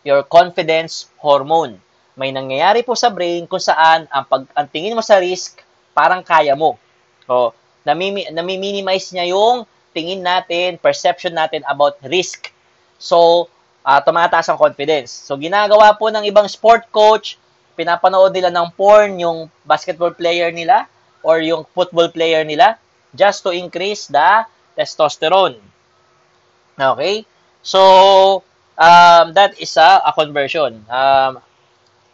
your 0.05 0.21
confidence 0.23 1.09
hormone. 1.19 1.81
May 2.15 2.29
nangyayari 2.29 2.85
po 2.85 2.93
sa 2.93 3.09
brain 3.09 3.49
kung 3.49 3.59
saan 3.59 4.05
ang, 4.13 4.23
pag, 4.29 4.45
ang 4.53 4.67
tingin 4.69 4.93
mo 4.93 5.01
sa 5.01 5.17
risk, 5.17 5.65
parang 5.91 6.21
kaya 6.21 6.53
mo. 6.53 6.77
Oh, 7.25 7.51
nami, 7.83 8.29
nami-minimize 8.29 9.11
niya 9.11 9.33
yung 9.33 9.65
tingin 9.91 10.23
natin, 10.23 10.79
perception 10.79 11.35
natin 11.35 11.65
about 11.67 11.99
risk. 12.07 12.53
So, 13.01 13.49
uh, 13.83 13.99
tumataas 13.99 14.47
ang 14.47 14.61
confidence. 14.61 15.11
So, 15.11 15.35
ginagawa 15.35 15.91
po 15.99 16.07
ng 16.07 16.23
ibang 16.23 16.47
sport 16.47 16.87
coach, 16.93 17.35
pinapanood 17.75 18.31
nila 18.31 18.53
ng 18.53 18.71
porn 18.77 19.19
yung 19.19 19.51
basketball 19.67 20.15
player 20.15 20.53
nila 20.53 20.87
or 21.21 21.41
yung 21.41 21.65
football 21.73 22.09
player 22.09 22.41
nila 22.43 22.77
just 23.13 23.43
to 23.45 23.51
increase 23.51 24.07
the 24.07 24.45
testosterone. 24.77 25.57
Okay? 26.79 27.25
So, 27.61 28.41
um, 28.77 29.33
that 29.37 29.57
is 29.61 29.77
a, 29.77 30.01
a 30.05 30.11
conversion. 30.13 30.81
Um, 30.89 31.41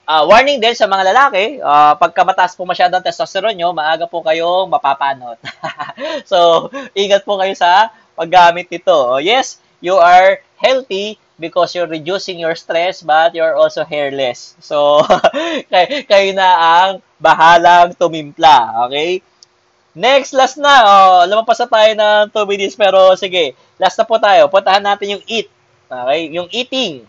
uh, 0.08 0.24
warning 0.28 0.60
din 0.60 0.76
sa 0.76 0.90
mga 0.90 1.14
lalaki, 1.14 1.60
uh, 1.64 1.96
pagka 1.96 2.24
mataas 2.28 2.56
po 2.56 2.68
masyadong 2.68 3.04
testosterone 3.04 3.56
nyo, 3.56 3.72
maaga 3.72 4.10
po 4.10 4.24
kayong 4.24 4.68
mapapanot. 4.68 5.40
so, 6.32 6.68
ingat 6.96 7.24
po 7.24 7.40
kayo 7.40 7.54
sa 7.56 7.94
paggamit 8.18 8.68
nito. 8.68 8.96
Oh, 8.96 9.22
yes, 9.22 9.62
you 9.80 9.96
are 9.96 10.42
healthy 10.58 11.22
because 11.38 11.74
you're 11.74 11.90
reducing 11.90 12.42
your 12.42 12.58
stress 12.58 13.02
but 13.02 13.34
you're 13.34 13.56
also 13.56 13.86
hairless. 13.86 14.58
So, 14.60 15.06
kay, 15.72 16.04
kayo 16.06 16.30
na 16.34 16.50
ang 16.58 16.92
bahalang 17.22 17.94
tumimpla. 17.94 18.86
Okay? 18.90 19.22
Next, 19.98 20.34
last 20.38 20.62
na. 20.62 20.74
Oh, 20.86 21.26
lumampas 21.26 21.58
na 21.62 21.70
tayo 21.70 21.92
ng 21.98 22.24
2 22.30 22.52
minutes 22.52 22.76
pero 22.78 23.14
sige, 23.18 23.58
last 23.82 23.98
na 23.98 24.06
po 24.06 24.18
tayo. 24.22 24.50
Puntahan 24.50 24.84
natin 24.84 25.18
yung 25.18 25.24
eat. 25.26 25.50
Okay? 25.90 26.22
Yung 26.34 26.50
eating. 26.54 27.06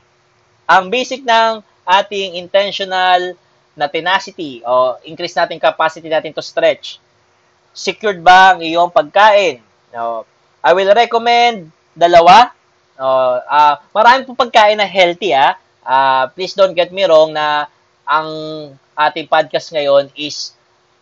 Ang 0.68 0.92
basic 0.92 1.24
ng 1.24 1.64
ating 1.88 2.36
intentional 2.36 3.32
na 3.72 3.86
tenacity 3.88 4.60
o 4.66 5.00
increase 5.06 5.38
natin 5.38 5.56
capacity 5.56 6.10
natin 6.10 6.36
to 6.36 6.44
stretch. 6.44 7.00
Secured 7.72 8.20
ba 8.20 8.52
ang 8.52 8.60
iyong 8.60 8.90
pagkain? 8.90 9.62
No. 9.94 10.28
I 10.60 10.74
will 10.74 10.90
recommend 10.92 11.70
dalawa. 11.94 12.57
No, 12.98 13.38
uh, 13.38 13.78
marami 13.94 14.26
pong 14.26 14.42
pagkain 14.42 14.74
na 14.74 14.88
healthy 14.88 15.30
ah. 15.30 15.54
Uh, 15.86 16.26
please 16.34 16.52
don't 16.58 16.74
get 16.74 16.90
me 16.90 17.06
wrong 17.06 17.30
na 17.30 17.70
ang 18.02 18.28
ating 18.98 19.30
podcast 19.30 19.70
ngayon 19.70 20.10
is 20.18 20.52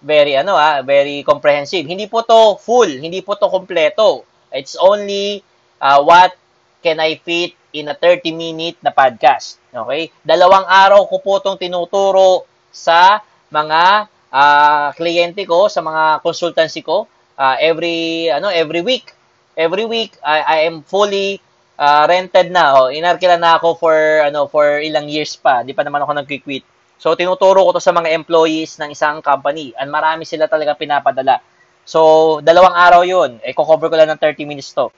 very 0.04 0.36
ano 0.36 0.52
ah, 0.54 0.84
very 0.84 1.24
comprehensive. 1.24 1.88
Hindi 1.88 2.04
po 2.04 2.20
to 2.20 2.60
full, 2.60 3.00
hindi 3.00 3.24
po 3.24 3.40
to 3.40 3.48
kompleto. 3.48 4.28
It's 4.52 4.76
only 4.76 5.40
uh, 5.80 6.04
what 6.04 6.36
can 6.84 7.00
I 7.00 7.16
fit 7.16 7.56
in 7.72 7.88
a 7.88 7.96
30 7.96 8.36
minute 8.36 8.76
na 8.84 8.92
podcast. 8.92 9.56
Okay? 9.72 10.12
Dalawang 10.20 10.68
araw 10.68 11.08
ko 11.08 11.24
po 11.24 11.40
itong 11.40 11.56
tinuturo 11.56 12.44
sa 12.68 13.24
mga 13.48 14.12
uh, 14.28 14.88
kliyente 14.92 15.48
ko, 15.48 15.72
sa 15.72 15.80
mga 15.80 16.20
consultancy 16.20 16.84
ko, 16.84 17.08
uh, 17.40 17.56
every 17.56 18.28
ano 18.28 18.52
every 18.52 18.84
week. 18.84 19.16
Every 19.56 19.88
week 19.88 20.20
I, 20.20 20.44
I 20.44 20.58
am 20.68 20.84
fully 20.84 21.40
uh, 21.78 22.04
rented 22.08 22.48
na. 22.52 22.64
Oh, 22.76 22.88
inarkila 22.92 23.36
na 23.40 23.56
ako 23.60 23.76
for 23.78 23.96
ano 24.24 24.48
for 24.50 24.80
ilang 24.80 25.08
years 25.08 25.36
pa. 25.36 25.62
Di 25.62 25.72
pa 25.76 25.84
naman 25.86 26.02
ako 26.04 26.12
nag-quit. 26.20 26.64
So 26.96 27.12
tinuturo 27.12 27.62
ko 27.64 27.70
to 27.76 27.82
sa 27.82 27.92
mga 27.92 28.12
employees 28.16 28.80
ng 28.80 28.92
isang 28.92 29.20
company. 29.20 29.76
And 29.76 29.92
marami 29.92 30.24
sila 30.24 30.48
talaga 30.48 30.76
pinapadala. 30.76 31.40
So 31.86 32.40
dalawang 32.42 32.74
araw 32.74 33.02
'yun. 33.06 33.38
Eh 33.44 33.52
ko-cover 33.52 33.88
ko 33.92 33.96
lang 33.96 34.10
ng 34.12 34.20
30 34.20 34.48
minutes 34.48 34.72
to. 34.74 34.88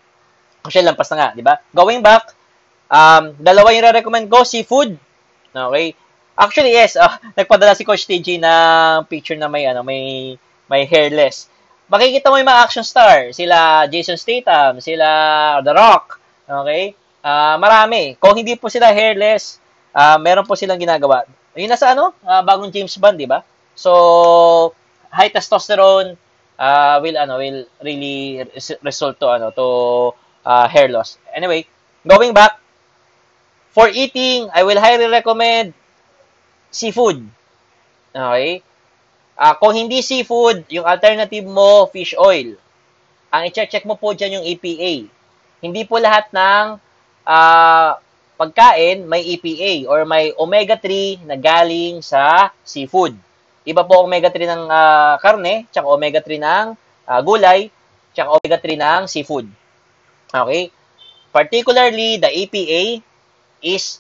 Kasi 0.63 0.83
lampas 0.83 1.11
na 1.15 1.17
nga, 1.17 1.29
di 1.39 1.43
ba? 1.43 1.55
Going 1.71 2.03
back, 2.03 2.35
Um, 2.89 3.37
dalawa 3.37 3.77
yung 3.77 3.85
re-recommend 3.85 4.27
ko, 4.33 4.49
seafood. 4.49 4.97
Okay? 5.53 5.93
Actually, 6.39 6.73
yes, 6.73 6.97
uh, 6.97 7.21
nagpadala 7.39 7.77
si 7.77 7.85
Coach 7.85 8.09
TG 8.09 8.41
na 8.41 8.53
picture 9.05 9.37
na 9.37 9.49
may, 9.53 9.69
ano, 9.69 9.85
may, 9.85 10.35
may 10.73 10.89
hairless. 10.89 11.53
Makikita 11.89 12.33
mo 12.33 12.41
yung 12.41 12.49
mga 12.49 12.65
action 12.65 12.85
star. 12.85 13.33
Sila 13.33 13.89
Jason 13.89 14.17
Statham, 14.17 14.81
sila 14.81 15.09
The 15.65 15.73
Rock. 15.73 16.18
Okay? 16.49 16.97
Uh, 17.21 17.61
marami. 17.61 18.17
Kung 18.17 18.35
hindi 18.35 18.57
po 18.57 18.73
sila 18.73 18.89
hairless, 18.89 19.61
uh, 19.93 20.17
meron 20.17 20.49
po 20.49 20.57
silang 20.57 20.81
ginagawa. 20.81 21.29
Yung 21.55 21.69
nasa 21.69 21.93
ano? 21.93 22.17
Uh, 22.25 22.41
bagong 22.41 22.73
James 22.73 22.97
Bond, 22.97 23.21
di 23.21 23.29
ba? 23.29 23.45
So, 23.77 24.73
high 25.13 25.31
testosterone 25.31 26.17
uh, 26.59 26.97
will 27.05 27.17
ano 27.21 27.39
will 27.39 27.65
really 27.85 28.43
result 28.83 29.21
to 29.23 29.29
ano 29.31 29.53
to 29.55 29.67
uh, 30.43 30.67
hair 30.67 30.91
loss. 30.91 31.21
Anyway, 31.31 31.69
going 32.03 32.35
back, 32.35 32.59
For 33.79 33.87
eating, 33.87 34.51
I 34.51 34.67
will 34.67 34.83
highly 34.83 35.07
recommend 35.07 35.71
seafood. 36.67 37.23
Okay? 38.11 38.65
Uh, 39.39 39.55
kung 39.55 39.71
hindi 39.71 40.03
seafood, 40.03 40.67
yung 40.67 40.83
alternative 40.83 41.47
mo, 41.47 41.87
fish 41.87 42.11
oil. 42.19 42.59
Ang 43.31 43.43
i-check 43.47 43.87
mo 43.87 43.95
po 43.95 44.19
dyan 44.19 44.43
yung 44.43 44.47
EPA. 44.51 45.07
Hindi 45.59 45.83
po 45.83 45.99
lahat 45.99 46.31
ng 46.31 46.79
uh, 47.27 47.91
pagkain 48.39 49.03
may 49.03 49.27
EPA 49.35 49.91
or 49.91 50.07
may 50.07 50.31
omega-3 50.39 51.27
na 51.27 51.35
galing 51.35 51.99
sa 51.99 52.55
seafood. 52.63 53.19
Iba 53.67 53.83
po 53.83 54.07
omega-3 54.07 54.47
ng 54.47 54.63
uh, 54.71 55.15
karne, 55.19 55.67
tsaka 55.75 55.91
omega-3 55.91 56.39
ng 56.39 56.67
uh, 57.11 57.21
gulay, 57.27 57.69
tsaka 58.15 58.39
omega-3 58.39 58.67
ng 58.79 59.03
seafood. 59.11 59.51
Okay? 60.31 60.71
Particularly, 61.35 62.23
the 62.23 62.31
EPA 62.31 63.03
is 63.61 63.99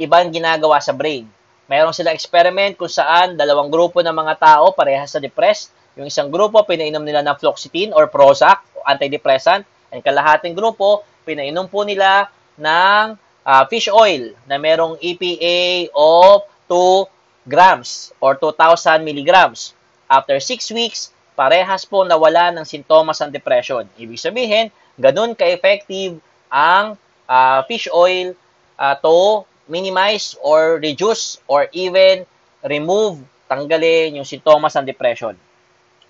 ibang 0.00 0.32
ginagawa 0.32 0.80
sa 0.80 0.96
brain. 0.96 1.28
Mayroon 1.68 1.96
sila 1.96 2.12
experiment 2.12 2.76
kung 2.76 2.92
saan 2.92 3.36
dalawang 3.36 3.72
grupo 3.72 4.00
ng 4.00 4.12
mga 4.12 4.34
tao 4.40 4.72
parehas 4.72 5.12
sa 5.12 5.20
depressed. 5.20 5.72
Yung 5.94 6.08
isang 6.08 6.32
grupo, 6.32 6.64
pinainom 6.64 7.04
nila 7.04 7.20
ng 7.22 7.36
fluoxetine 7.38 7.94
or 7.94 8.10
Prozac 8.10 8.64
antidepressant, 8.84 9.64
and 9.94 10.02
kalahating 10.02 10.58
grupo, 10.58 11.06
pinainom 11.22 11.70
po 11.70 11.86
nila 11.86 12.26
ng 12.58 13.14
uh, 13.46 13.62
fish 13.70 13.86
oil 13.86 14.34
na 14.50 14.58
merong 14.58 14.98
EPA 14.98 15.94
of 15.94 16.42
2 16.66 17.06
grams 17.46 18.10
or 18.18 18.34
2,000 18.34 19.06
milligrams. 19.06 19.78
After 20.10 20.42
6 20.42 20.74
weeks, 20.74 21.14
parehas 21.38 21.86
po 21.86 22.02
nawala 22.02 22.50
ng 22.50 22.66
sintomas 22.66 23.22
ng 23.22 23.30
depression. 23.30 23.86
Ibig 23.94 24.18
sabihin, 24.18 24.74
ganun 24.98 25.38
ka-effective 25.38 26.18
ang 26.50 26.98
uh, 27.30 27.62
fish 27.70 27.86
oil 27.94 28.34
uh, 28.82 28.94
to 28.98 29.46
minimize 29.70 30.34
or 30.42 30.82
reduce 30.82 31.38
or 31.46 31.70
even 31.72 32.26
remove, 32.66 33.20
tanggalin 33.46 34.20
yung 34.20 34.28
sintomas 34.28 34.76
ng 34.76 34.88
depression. 34.88 35.36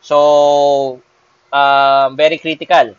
So, 0.05 1.01
uh, 1.51 2.11
very 2.12 2.39
critical. 2.39 2.95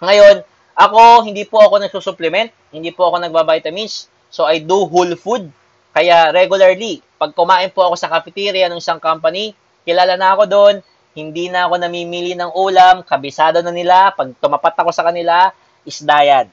Ngayon, 0.00 0.44
ako, 0.76 1.24
hindi 1.24 1.48
po 1.48 1.64
ako 1.64 1.80
nagsusupplement, 1.80 2.52
hindi 2.68 2.92
po 2.92 3.08
ako 3.08 3.24
nagbabitamins, 3.24 4.12
so 4.28 4.44
I 4.44 4.60
do 4.60 4.84
whole 4.84 5.16
food. 5.16 5.48
Kaya 5.96 6.28
regularly, 6.28 7.00
pag 7.16 7.32
kumain 7.32 7.72
po 7.72 7.88
ako 7.88 7.96
sa 7.96 8.12
cafeteria 8.12 8.68
ng 8.68 8.76
isang 8.76 9.00
company, 9.00 9.56
kilala 9.88 10.20
na 10.20 10.36
ako 10.36 10.44
doon, 10.44 10.74
hindi 11.16 11.48
na 11.48 11.64
ako 11.64 11.80
namimili 11.80 12.36
ng 12.36 12.52
ulam, 12.52 13.00
kabisado 13.00 13.64
na 13.64 13.72
nila, 13.72 14.12
pag 14.12 14.36
tumapat 14.36 14.76
ako 14.76 14.92
sa 14.92 15.08
kanila, 15.08 15.48
isda 15.88 16.18
yan. 16.20 16.46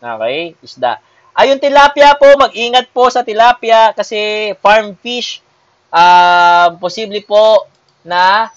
Okay? 0.00 0.56
Isda. 0.64 1.04
Ayun, 1.36 1.60
tilapia 1.60 2.16
po, 2.16 2.32
mag-ingat 2.40 2.88
po 2.96 3.12
sa 3.12 3.20
tilapia 3.20 3.92
kasi 3.92 4.50
farm 4.64 4.96
fish, 4.96 5.44
uh, 5.92 6.72
posible 6.80 7.20
po 7.28 7.68
na 8.00 8.48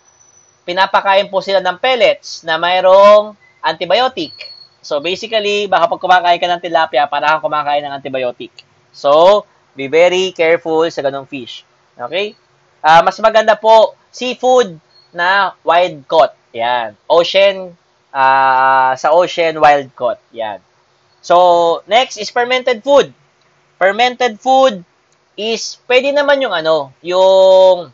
pinapakain 0.63 1.27
po 1.27 1.43
sila 1.43 1.59
ng 1.59 1.75
pellets 1.75 2.47
na 2.47 2.55
mayroong 2.55 3.35
antibiotic. 3.63 4.51
So 4.83 4.99
basically, 4.99 5.71
baka 5.71 5.87
pag 5.87 6.03
kumakain 6.03 6.39
ka 6.43 6.47
ng 6.51 6.63
tilapia, 6.63 7.07
para 7.07 7.39
kang 7.39 7.43
kumakain 7.47 7.81
ng 7.87 7.95
antibiotic. 7.95 8.51
So, 8.91 9.43
be 9.73 9.89
very 9.89 10.35
careful 10.35 10.85
sa 10.91 11.01
ganong 11.01 11.25
fish. 11.25 11.65
Okay? 11.97 12.35
Uh, 12.83 13.01
mas 13.01 13.17
maganda 13.23 13.55
po, 13.55 13.95
seafood 14.11 14.77
na 15.15 15.55
wild 15.63 16.03
caught. 16.05 16.35
Yan. 16.53 16.93
Ocean, 17.09 17.73
uh, 18.13 18.91
sa 18.93 19.09
ocean 19.15 19.57
wild 19.57 19.89
caught. 19.95 20.19
Yan. 20.35 20.61
So, 21.23 21.81
next 21.87 22.19
is 22.19 22.29
fermented 22.29 22.83
food. 22.83 23.15
Fermented 23.79 24.37
food 24.43 24.83
is, 25.39 25.79
pwede 25.87 26.11
naman 26.11 26.43
yung 26.43 26.53
ano, 26.53 26.91
yung, 27.01 27.89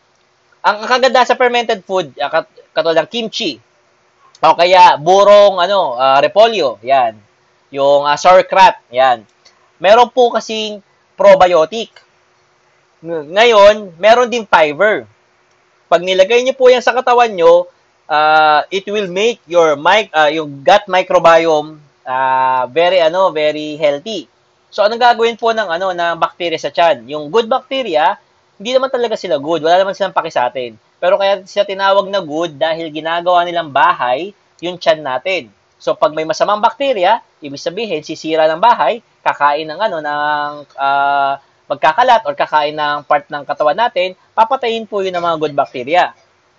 ang 0.60 0.78
kaganda 0.84 1.24
sa 1.24 1.40
fermented 1.40 1.86
food, 1.86 2.12
ah, 2.20 2.44
katulad 2.74 3.06
ng 3.06 3.12
kimchi, 3.14 3.62
o 4.40 4.56
kaya 4.56 4.96
burong, 4.96 5.60
ano, 5.60 6.00
uh, 6.00 6.20
repolyo, 6.24 6.80
yan. 6.80 7.16
Yung 7.76 8.08
uh, 8.08 8.16
sauerkraut, 8.16 8.80
yan. 8.90 9.28
Meron 9.80 10.12
po 10.12 10.32
kasing 10.32 10.80
probiotic. 11.20 11.92
Ngayon, 13.04 13.96
meron 14.00 14.32
din 14.32 14.48
fiber. 14.48 15.08
Pag 15.88 16.04
nilagay 16.04 16.44
niyo 16.44 16.56
po 16.56 16.68
yan 16.68 16.84
sa 16.84 16.96
katawan 16.96 17.32
nyo, 17.32 17.68
uh, 18.08 18.64
it 18.72 18.88
will 18.88 19.08
make 19.08 19.40
your 19.48 19.76
mic, 19.76 20.12
uh, 20.12 20.28
yung 20.32 20.64
gut 20.64 20.88
microbiome 20.88 21.80
uh, 22.10 22.66
very 22.74 22.98
ano, 22.98 23.30
very 23.30 23.78
healthy. 23.78 24.26
So 24.74 24.86
anong 24.86 25.02
gagawin 25.02 25.38
po 25.38 25.54
ng 25.54 25.70
ano 25.70 25.94
ng 25.94 26.18
bacteria 26.18 26.58
sa 26.58 26.74
tiyan? 26.74 27.06
Yung 27.10 27.30
good 27.30 27.46
bacteria, 27.46 28.18
hindi 28.58 28.74
naman 28.74 28.90
talaga 28.90 29.14
sila 29.14 29.38
good. 29.38 29.62
Wala 29.62 29.82
naman 29.82 29.94
silang 29.94 30.14
paki 30.14 30.34
sa 30.34 30.50
atin. 30.50 30.74
Pero 31.00 31.16
kaya 31.16 31.42
sila 31.48 31.64
tinawag 31.64 32.12
na 32.12 32.20
good 32.20 32.60
dahil 32.60 32.92
ginagawa 32.92 33.48
nilang 33.48 33.72
bahay 33.72 34.36
yung 34.60 34.76
tiyan 34.76 35.00
natin. 35.00 35.48
So 35.80 35.96
pag 35.96 36.12
may 36.12 36.28
masamang 36.28 36.60
bacteria, 36.60 37.24
ibig 37.40 37.60
sabihin 37.60 38.04
sisira 38.04 38.52
ng 38.52 38.60
bahay, 38.60 39.00
kakain 39.24 39.64
ng 39.64 39.80
ano 39.80 39.98
ng 40.04 40.52
uh, 40.76 41.34
magkakalat 41.72 42.28
or 42.28 42.36
kakain 42.36 42.76
ng 42.76 43.08
part 43.08 43.24
ng 43.32 43.48
katawan 43.48 43.80
natin, 43.80 44.12
papatayin 44.36 44.84
po 44.84 45.00
yun 45.00 45.16
ng 45.16 45.24
mga 45.24 45.38
good 45.40 45.56
bacteria. 45.56 46.12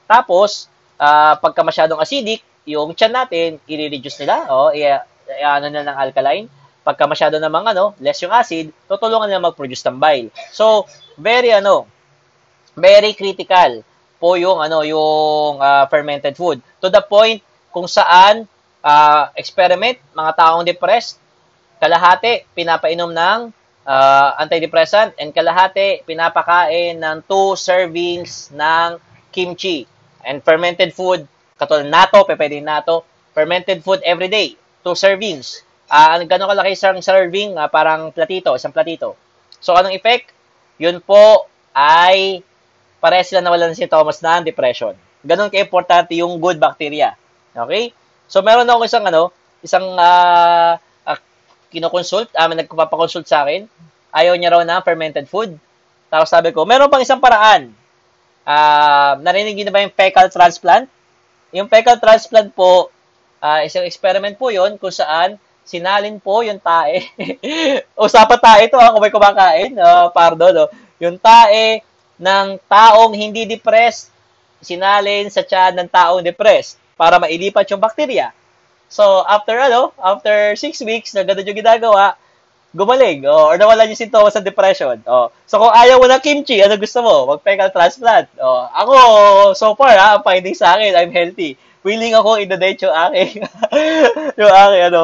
Tapos, 0.08 0.72
uh, 0.96 1.36
pagka 1.36 1.60
masyadong 1.60 2.00
acidic, 2.00 2.40
yung 2.64 2.96
tiyan 2.96 3.12
natin, 3.12 3.48
i-reduce 3.68 4.22
nila, 4.24 4.46
oh, 4.48 4.70
ano 4.72 5.66
na 5.68 5.82
ng 5.84 5.98
alkaline. 5.98 6.46
Pagka 6.80 7.04
masyado 7.04 7.36
namang 7.36 7.74
ano, 7.74 7.92
less 8.00 8.22
yung 8.24 8.32
acid, 8.32 8.72
tutulungan 8.88 9.28
nila 9.28 9.42
mag-produce 9.50 9.84
ng 9.90 9.98
bile. 10.00 10.28
So, 10.54 10.88
very 11.18 11.52
ano, 11.52 11.90
very 12.78 13.12
critical 13.12 13.84
po 14.20 14.36
yung 14.36 14.60
ano, 14.60 14.84
yung 14.84 15.58
uh, 15.58 15.88
fermented 15.88 16.36
food. 16.36 16.60
To 16.84 16.92
the 16.92 17.00
point 17.00 17.40
kung 17.72 17.88
saan 17.88 18.44
uh, 18.84 19.32
experiment, 19.34 19.96
mga 20.12 20.32
taong 20.36 20.62
depressed, 20.68 21.16
kalahati 21.80 22.44
pinapainom 22.52 23.10
ng 23.10 23.38
uh, 23.88 24.30
antidepressant 24.36 25.16
and 25.16 25.32
kalahati 25.32 26.04
pinapakain 26.04 27.00
ng 27.00 27.24
2 27.24 27.56
servings 27.56 28.52
ng 28.52 29.00
kimchi 29.32 29.88
and 30.28 30.44
fermented 30.44 30.92
food 30.92 31.24
katulad 31.56 31.88
nato, 31.88 32.20
pwede 32.28 32.60
nato, 32.60 33.08
fermented 33.32 33.80
food 33.80 34.04
every 34.04 34.28
day 34.28 34.60
two 34.80 34.96
servings. 34.96 35.62
Uh, 35.90 36.22
gano'ng 36.24 36.50
kalaki 36.50 36.72
isang 36.72 37.02
serving? 37.02 37.58
Uh, 37.58 37.68
parang 37.68 38.14
platito, 38.14 38.54
isang 38.54 38.72
platito. 38.72 39.18
So, 39.58 39.76
anong 39.76 39.92
effect? 39.92 40.32
Yun 40.80 41.02
po 41.04 41.50
ay 41.76 42.40
pares 43.00 43.32
sila 43.32 43.40
nawalan 43.40 43.72
si 43.72 43.88
Thomas 43.88 44.20
ng 44.20 44.44
depression. 44.44 44.94
Ganon 45.24 45.48
ka-importante 45.48 46.12
yung 46.16 46.36
good 46.36 46.60
bacteria. 46.60 47.16
Okay? 47.56 47.92
So, 48.30 48.44
meron 48.44 48.68
ako 48.68 48.86
isang 48.86 49.04
ano, 49.08 49.32
isang 49.64 49.84
uh, 49.96 50.76
uh, 50.78 51.18
kinoconsult, 51.72 52.30
uh, 52.36 52.46
nagpapakonsult 52.46 53.26
sa 53.26 53.42
akin. 53.44 53.66
Ayaw 54.12 54.36
niya 54.36 54.52
raw 54.52 54.62
ng 54.62 54.84
fermented 54.84 55.26
food. 55.26 55.56
Tapos 56.12 56.28
sabi 56.28 56.50
ko, 56.50 56.68
meron 56.68 56.90
pang 56.90 57.02
isang 57.02 57.22
paraan. 57.22 57.70
Uh, 58.42 59.14
narinig 59.22 59.54
niyo 59.54 59.64
na 59.68 59.74
ba 59.74 59.84
yung 59.84 59.94
fecal 59.94 60.26
transplant? 60.28 60.90
Yung 61.54 61.70
fecal 61.70 61.98
transplant 62.02 62.50
po, 62.50 62.90
uh, 63.38 63.60
isang 63.62 63.86
experiment 63.86 64.34
po 64.34 64.50
yon 64.50 64.76
kung 64.76 64.92
saan 64.92 65.38
sinalin 65.62 66.18
po 66.18 66.42
yung 66.42 66.58
tae. 66.58 67.06
Usapan 67.94 68.40
tae 68.42 68.60
ito 68.66 68.74
ha, 68.80 68.90
kung 68.90 69.02
may 69.02 69.14
kumakain. 69.14 69.70
Uh, 69.78 70.10
pardon, 70.10 70.50
no? 70.50 70.66
Yung 70.98 71.14
tae 71.16 71.86
ng 72.20 72.60
taong 72.68 73.16
hindi 73.16 73.48
depressed, 73.48 74.12
sinalin 74.60 75.32
sa 75.32 75.40
tiyan 75.40 75.80
ng 75.80 75.88
taong 75.88 76.20
depressed 76.20 76.76
para 77.00 77.16
mailipat 77.16 77.64
yung 77.72 77.80
bakterya. 77.80 78.36
So, 78.92 79.24
after 79.24 79.56
ano, 79.56 79.96
after 79.96 80.52
6 80.52 80.84
weeks 80.84 81.16
na 81.16 81.24
ganun 81.24 81.48
yung 81.48 81.60
ginagawa, 81.64 82.20
gumaling, 82.76 83.24
oh, 83.24 83.50
or 83.50 83.56
nawalan 83.56 83.90
yung 83.90 83.98
sintomas 83.98 84.36
ng 84.36 84.46
depression. 84.46 85.00
Oh. 85.08 85.32
So, 85.48 85.58
kung 85.58 85.72
ayaw 85.72 85.96
mo 85.96 86.06
ng 86.06 86.22
kimchi, 86.22 86.60
ano 86.60 86.76
gusto 86.76 87.00
mo? 87.00 87.34
Mag-fecal 87.34 87.72
transplant. 87.72 88.28
Oh. 88.38 88.68
Ako, 88.68 88.94
so 89.56 89.72
far, 89.74 89.96
ha, 89.96 90.20
ang 90.20 90.22
finding 90.22 90.54
sa 90.54 90.76
akin, 90.76 90.94
I'm 90.94 91.10
healthy 91.10 91.56
willing 91.80 92.12
ako 92.12 92.36
i-donate 92.40 92.80
yung 92.84 92.94
aking, 93.08 93.30
yung 94.40 94.52
aking, 94.52 94.82
ano, 94.92 95.02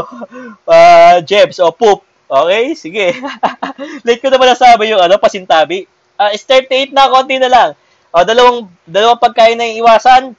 uh, 0.69 1.17
jebs 1.25 1.59
o 1.61 1.73
poop. 1.73 2.05
Okay? 2.27 2.75
Sige. 2.77 3.17
Late 4.07 4.21
ko 4.21 4.29
naman 4.29 4.53
nasabi 4.53 4.93
yung, 4.93 5.01
ano, 5.01 5.17
pasintabi. 5.17 5.89
Uh, 6.17 6.33
start 6.37 6.69
38 6.69 6.97
na, 6.97 7.13
konti 7.13 7.37
na 7.37 7.51
lang. 7.53 7.71
O, 8.13 8.25
dalawang, 8.25 8.69
dalawang 8.89 9.21
pagkain 9.21 9.57
na 9.61 9.69
iwasan. 9.69 10.33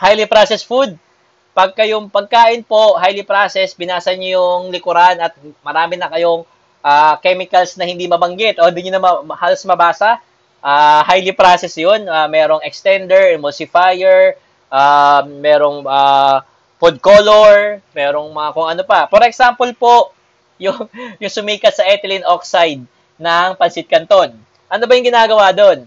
Highly 0.00 0.26
processed 0.26 0.64
food. 0.64 0.96
Pagka 1.54 1.86
yung 1.86 2.10
pagkain 2.10 2.66
po, 2.66 2.98
highly 2.98 3.22
processed, 3.22 3.78
binasa 3.78 4.10
niyo 4.16 4.42
yung 4.42 4.74
likuran 4.74 5.22
at 5.22 5.38
marami 5.62 5.94
na 5.94 6.10
kayong 6.10 6.42
uh, 6.82 7.14
chemicals 7.22 7.78
na 7.78 7.86
hindi 7.86 8.10
mabanggit 8.10 8.58
o 8.58 8.66
hindi 8.66 8.88
niyo 8.88 8.98
na 8.98 9.02
ma- 9.04 9.38
halos 9.38 9.62
mabasa, 9.62 10.18
uh, 10.58 11.00
highly 11.06 11.30
processed 11.30 11.78
yun. 11.78 12.10
Uh, 12.10 12.26
merong 12.26 12.64
extender, 12.66 13.38
emulsifier, 13.38 14.34
uh, 14.66 15.22
merong 15.24 15.86
uh, 15.86 16.42
food 16.82 16.98
color, 16.98 17.78
merong 17.94 18.34
mga 18.34 18.50
kung 18.50 18.68
ano 18.68 18.82
pa. 18.82 19.06
For 19.06 19.22
example 19.22 19.70
po, 19.78 19.94
yung, 20.64 20.90
yung 21.22 21.32
sumikat 21.32 21.74
sa 21.74 21.86
ethylene 21.86 22.26
oxide 22.26 22.82
ng 23.18 23.48
pansit 23.54 23.86
canton. 23.86 24.34
Ano 24.68 24.88
ba 24.88 24.96
yung 24.96 25.08
ginagawa 25.08 25.52
doon? 25.52 25.84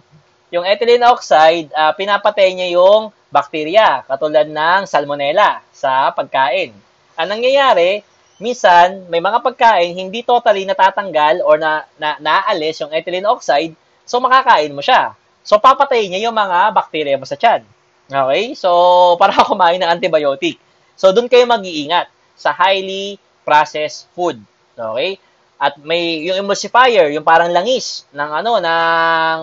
Yung 0.53 0.63
ethylene 0.63 1.03
oxide, 1.09 1.67
uh, 1.75 1.91
pinapatay 1.97 2.53
niya 2.55 2.77
yung 2.77 3.11
bakterya, 3.27 4.07
katulad 4.07 4.47
ng 4.47 4.87
salmonella 4.87 5.59
sa 5.75 6.13
pagkain. 6.15 6.71
Ang 7.19 7.27
nangyayari, 7.27 8.05
minsan, 8.39 9.09
may 9.11 9.19
mga 9.19 9.43
pagkain 9.43 9.91
hindi 9.91 10.23
totally 10.23 10.63
natatanggal 10.63 11.43
or 11.43 11.59
na, 11.59 11.83
na 11.99 12.15
naaalis 12.21 12.79
yung 12.79 12.93
ethylene 12.93 13.27
oxide, 13.27 13.75
so 14.07 14.21
makakain 14.23 14.71
mo 14.71 14.79
siya. 14.79 15.17
So, 15.47 15.59
papatayin 15.63 16.11
niya 16.11 16.27
yung 16.27 16.35
mga 16.35 16.75
bakterya 16.75 17.15
mo 17.15 17.23
sa 17.23 17.39
tiyan. 17.39 17.63
Okay? 18.07 18.51
So, 18.55 18.69
para 19.21 19.35
kumain 19.47 19.79
ng 19.79 19.87
antibiotic. 19.87 20.59
So, 20.99 21.15
doon 21.15 21.31
kayo 21.31 21.47
mag-iingat 21.47 22.11
sa 22.35 22.51
highly 22.51 23.15
processed 23.47 24.11
food. 24.11 24.39
Okay? 24.75 25.15
At 25.57 25.81
may 25.81 26.21
yung 26.25 26.45
emulsifier, 26.45 27.09
yung 27.13 27.25
parang 27.25 27.49
langis 27.49 28.05
ng 28.13 28.29
ano 28.29 28.51
ng 28.61 29.37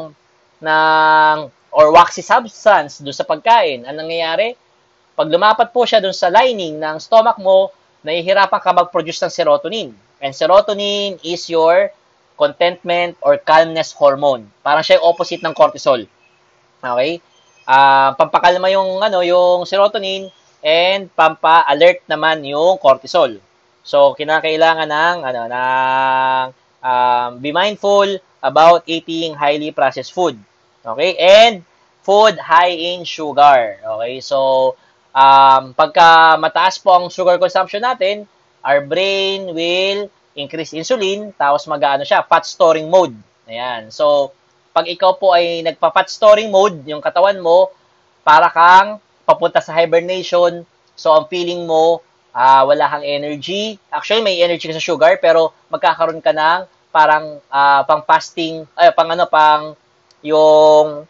ng 0.63 1.37
or 1.75 1.91
waxy 1.91 2.23
substance 2.23 3.03
do 3.03 3.11
sa 3.11 3.27
pagkain. 3.27 3.83
Anong 3.83 4.07
nangyayari? 4.07 4.55
pag 5.15 5.31
lumapat 5.31 5.71
po 5.71 5.87
siya 5.87 6.03
dun 6.03 6.15
sa 6.15 6.27
lining 6.27 6.83
ng 6.83 6.99
stomach 6.99 7.39
mo, 7.39 7.71
nahihirapan 8.03 8.61
ka 8.61 8.71
mag-produce 8.75 9.23
ng 9.23 9.33
serotonin. 9.33 9.89
And 10.19 10.35
serotonin 10.35 11.23
is 11.23 11.47
your 11.47 11.95
contentment 12.35 13.15
or 13.23 13.39
calmness 13.39 13.95
hormone. 13.95 14.51
Parang 14.67 14.83
siya 14.83 14.99
yung 14.99 15.07
opposite 15.15 15.43
ng 15.47 15.55
cortisol. 15.55 16.03
Okay? 16.83 17.23
Uh, 17.65 18.11
pampakalma 18.19 18.69
yung 18.75 18.99
ano, 18.99 19.23
yung 19.23 19.63
serotonin 19.65 20.29
and 20.61 21.09
pampa-alert 21.15 22.03
naman 22.11 22.43
yung 22.43 22.77
cortisol. 22.83 23.39
So 23.85 24.17
kinakailangan 24.17 24.89
ng 24.89 25.17
ano 25.23 25.43
ng 25.47 26.45
um, 26.81 27.31
be 27.39 27.53
mindful 27.53 28.09
about 28.41 28.83
eating 28.89 29.37
highly 29.37 29.71
processed 29.71 30.17
food. 30.17 30.41
Okay? 30.85 31.17
And 31.21 31.63
food 32.03 32.41
high 32.41 32.73
in 32.73 33.05
sugar. 33.05 33.79
Okay? 33.79 34.25
So 34.25 34.75
um, 35.15 35.77
pagka 35.77 36.41
mataas 36.41 36.83
po 36.83 36.97
ang 36.97 37.07
sugar 37.13 37.39
consumption 37.39 37.85
natin, 37.85 38.27
our 38.65 38.81
brain 38.83 39.53
will 39.53 40.11
increase 40.35 40.75
insulin, 40.75 41.31
tapos 41.39 41.65
mag-ano 41.71 42.03
siya, 42.03 42.27
fat 42.27 42.43
storing 42.45 42.91
mode. 42.91 43.15
Ayan. 43.47 43.89
So, 43.95 44.35
pag 44.75 44.91
ikaw 44.91 45.15
po 45.17 45.31
ay 45.31 45.63
nagpa-fat 45.63 46.11
storing 46.11 46.51
mode, 46.51 46.83
yung 46.91 46.99
katawan 46.99 47.39
mo, 47.39 47.71
para 48.27 48.51
kang 48.51 48.99
papunta 49.23 49.63
sa 49.63 49.73
hibernation. 49.79 50.67
So, 50.99 51.15
ang 51.15 51.31
feeling 51.31 51.65
mo, 51.69 52.03
uh, 52.35 52.63
wala 52.67 52.91
kang 52.91 53.07
energy. 53.07 53.79
Actually, 53.89 54.27
may 54.27 54.43
energy 54.43 54.67
ka 54.67 54.75
sa 54.75 54.83
sugar, 54.83 55.17
pero 55.23 55.55
magkakaroon 55.71 56.21
ka 56.21 56.35
ng 56.35 56.67
parang 56.91 57.39
uh, 57.49 57.83
pang 57.87 58.03
fasting, 58.03 58.67
ay, 58.75 58.91
pang 58.95 59.11
ano, 59.11 59.25
pang 59.31 59.79
yung 60.21 61.07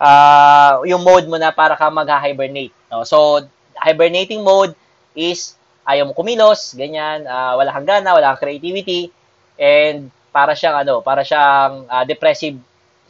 uh, 0.00 0.72
yung 0.88 1.02
mode 1.04 1.28
mo 1.28 1.36
na 1.36 1.52
para 1.52 1.76
ka 1.76 1.92
mag-hibernate. 1.92 2.72
No? 2.88 3.04
So, 3.04 3.44
hibernating 3.78 4.40
mode 4.40 4.72
is 5.12 5.54
ayaw 5.84 6.08
mo 6.08 6.12
kumilos, 6.14 6.72
ganyan, 6.78 7.26
uh, 7.26 7.58
wala 7.58 7.74
kang 7.74 7.88
gana, 7.88 8.14
wala 8.14 8.32
kang 8.34 8.48
creativity, 8.48 9.10
and 9.58 10.08
para 10.32 10.56
siyang 10.56 10.86
ano, 10.86 11.04
para 11.04 11.26
siyang 11.26 11.84
uh, 11.90 12.04
depressive 12.06 12.56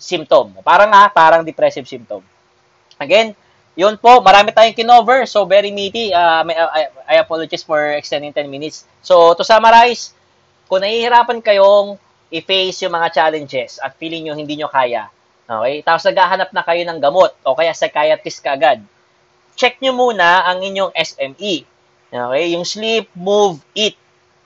symptom. 0.01 0.57
Parang 0.67 0.91
nga, 0.91 1.07
parang 1.13 1.47
depressive 1.47 1.87
symptom. 1.87 2.25
Again, 2.99 3.37
yun 3.73 3.97
po, 3.97 4.20
marami 4.20 4.53
tayong 4.53 4.77
kinover, 4.77 5.25
so 5.25 5.49
very 5.49 5.73
meaty. 5.73 6.12
Uh, 6.12 6.45
may, 6.45 6.57
uh, 6.57 6.68
I, 6.68 6.83
I 7.09 7.14
apologize 7.25 7.64
for 7.64 7.97
extending 7.97 8.33
10 8.33 8.49
minutes. 8.49 8.85
So, 9.01 9.33
to 9.33 9.45
summarize, 9.45 10.12
kung 10.68 10.85
nahihirapan 10.85 11.41
kayong 11.41 11.97
i-face 12.33 12.85
yung 12.85 12.93
mga 12.97 13.12
challenges 13.12 13.81
at 13.81 13.97
feeling 13.97 14.29
nyo 14.29 14.37
hindi 14.37 14.57
nyo 14.57 14.68
kaya, 14.68 15.09
okay, 15.49 15.85
tapos 15.85 16.05
naghahanap 16.09 16.49
na 16.53 16.64
kayo 16.64 16.81
ng 16.89 16.99
gamot 17.01 17.33
o 17.45 17.57
kaya 17.57 17.77
psychiatrist 17.77 18.41
ka 18.41 18.57
agad, 18.57 18.81
check 19.57 19.81
nyo 19.81 19.93
muna 19.93 20.49
ang 20.49 20.61
inyong 20.64 20.93
SME. 20.97 21.64
Okay? 22.12 22.45
Yung 22.53 22.64
sleep, 22.68 23.09
move, 23.16 23.61
eat. 23.73 23.97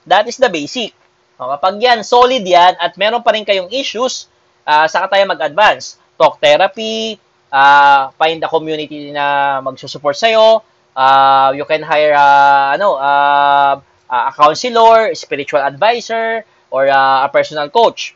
That 0.07 0.27
is 0.27 0.39
the 0.39 0.47
basic. 0.47 0.95
O, 1.35 1.51
kapag 1.51 1.83
yan, 1.83 1.99
solid 2.01 2.47
yan, 2.47 2.79
at 2.79 2.95
meron 2.95 3.21
pa 3.21 3.35
rin 3.35 3.43
kayong 3.43 3.69
issues, 3.75 4.31
uh, 4.63 4.87
saka 4.87 5.11
tayo 5.11 5.23
mag-advance. 5.27 5.99
Talk 6.15 6.39
therapy, 6.39 7.19
uh, 7.51 8.11
find 8.15 8.43
a 8.43 8.49
community 8.49 9.11
na 9.11 9.59
magsusupport 9.63 10.17
sa'yo, 10.17 10.61
uh, 10.97 11.49
you 11.55 11.65
can 11.65 11.83
hire 11.83 12.15
uh, 12.15 12.73
ano, 12.75 12.97
uh, 12.97 13.75
a 14.07 14.31
counselor, 14.31 15.11
spiritual 15.15 15.61
advisor, 15.61 16.43
or 16.71 16.87
uh, 16.87 17.25
a 17.25 17.29
personal 17.31 17.67
coach. 17.69 18.15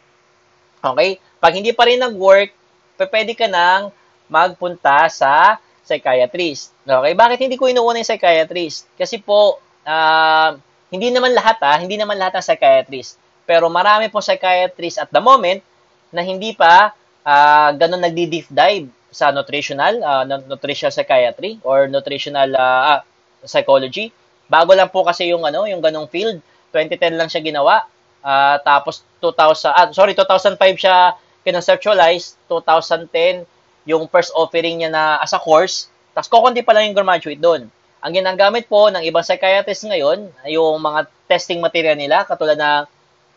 Okay? 0.83 1.19
Pag 1.39 1.53
hindi 1.55 1.71
pa 1.75 1.87
rin 1.87 1.99
nag-work, 1.99 2.51
pwede 2.97 3.33
ka 3.35 3.47
nang 3.49 3.91
magpunta 4.31 5.09
sa 5.11 5.59
psychiatrist. 5.83 6.71
Okay? 6.87 7.13
Bakit 7.13 7.37
hindi 7.43 7.59
ko 7.59 7.67
inuuna 7.67 7.99
yung 7.99 8.07
psychiatrist? 8.07 8.87
Kasi 8.95 9.19
po, 9.19 9.59
uh, 9.83 10.51
hindi 10.91 11.07
naman 11.07 11.31
lahat 11.31 11.57
ah, 11.63 11.79
hindi 11.79 11.95
naman 11.95 12.19
lahat 12.19 12.39
ng 12.39 12.45
psychiatrist. 12.45 13.15
Pero 13.47 13.71
marami 13.71 14.11
po 14.11 14.19
psychiatrist 14.19 14.99
at 14.99 15.09
the 15.09 15.23
moment 15.23 15.63
na 16.11 16.21
hindi 16.23 16.51
pa 16.51 16.91
uh, 17.23 17.69
ganun 17.75 18.03
nagdi-deep 18.03 18.51
dive 18.51 18.91
sa 19.11 19.29
nutritional, 19.29 19.99
uh, 20.01 20.23
nutritional 20.23 20.91
psychiatry 20.95 21.59
or 21.67 21.91
nutritional 21.91 22.55
uh, 22.55 23.03
psychology. 23.43 24.09
Bago 24.47 24.71
lang 24.71 24.87
po 24.87 25.03
kasi 25.03 25.27
yung 25.31 25.43
ano, 25.43 25.67
yung 25.67 25.83
ganung 25.83 26.07
field. 26.07 26.39
2010 26.71 27.19
lang 27.19 27.27
siya 27.27 27.43
ginawa. 27.43 27.83
Uh, 28.23 28.55
tapos 28.63 29.03
2000 29.19 29.75
ah, 29.75 29.91
sorry, 29.91 30.15
2005 30.15 30.55
siya 30.79 31.15
kinonceptualize, 31.43 32.37
2010 32.47 33.43
yung 33.89 34.05
first 34.07 34.29
offering 34.37 34.81
niya 34.81 34.93
na 34.93 35.17
as 35.19 35.33
a 35.33 35.41
course, 35.41 35.89
tapos 36.13 36.29
kukunti 36.29 36.61
pa 36.61 36.77
lang 36.77 36.91
yung 36.91 36.97
graduate 36.97 37.41
doon. 37.41 37.65
Ang 38.01 38.13
ginagamit 38.17 38.65
po 38.65 38.89
ng 38.89 39.01
ibang 39.05 39.25
psychiatrists 39.25 39.85
ngayon, 39.85 40.29
yung 40.49 40.77
mga 40.81 41.05
testing 41.29 41.61
material 41.61 41.97
nila, 41.97 42.25
katulad 42.25 42.57
ng 42.57 42.85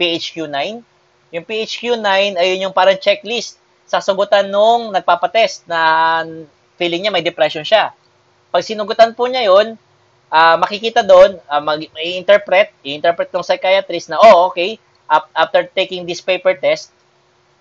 PHQ-9. 0.00 0.80
Yung 1.36 1.44
PHQ-9 1.44 2.40
ay 2.40 2.60
yung 2.60 2.72
parang 2.72 2.96
checklist. 2.96 3.60
Sasagutan 3.84 4.48
nung 4.48 4.90
nagpapatest 4.90 5.68
na 5.68 5.80
feeling 6.80 7.06
niya 7.06 7.14
may 7.14 7.24
depression 7.24 7.62
siya. 7.62 7.92
Pag 8.50 8.64
sinugutan 8.64 9.12
po 9.12 9.28
niya 9.28 9.46
yon, 9.50 9.76
uh, 10.32 10.56
makikita 10.58 11.04
doon, 11.04 11.38
uh, 11.46 11.62
mag- 11.62 11.90
i-interpret, 12.00 12.74
i-interpret 12.82 13.30
ng 13.30 13.44
psychiatrist 13.44 14.10
na, 14.10 14.18
oh, 14.18 14.50
okay, 14.50 14.78
after 15.36 15.68
taking 15.76 16.08
this 16.08 16.24
paper 16.24 16.56
test, 16.56 16.90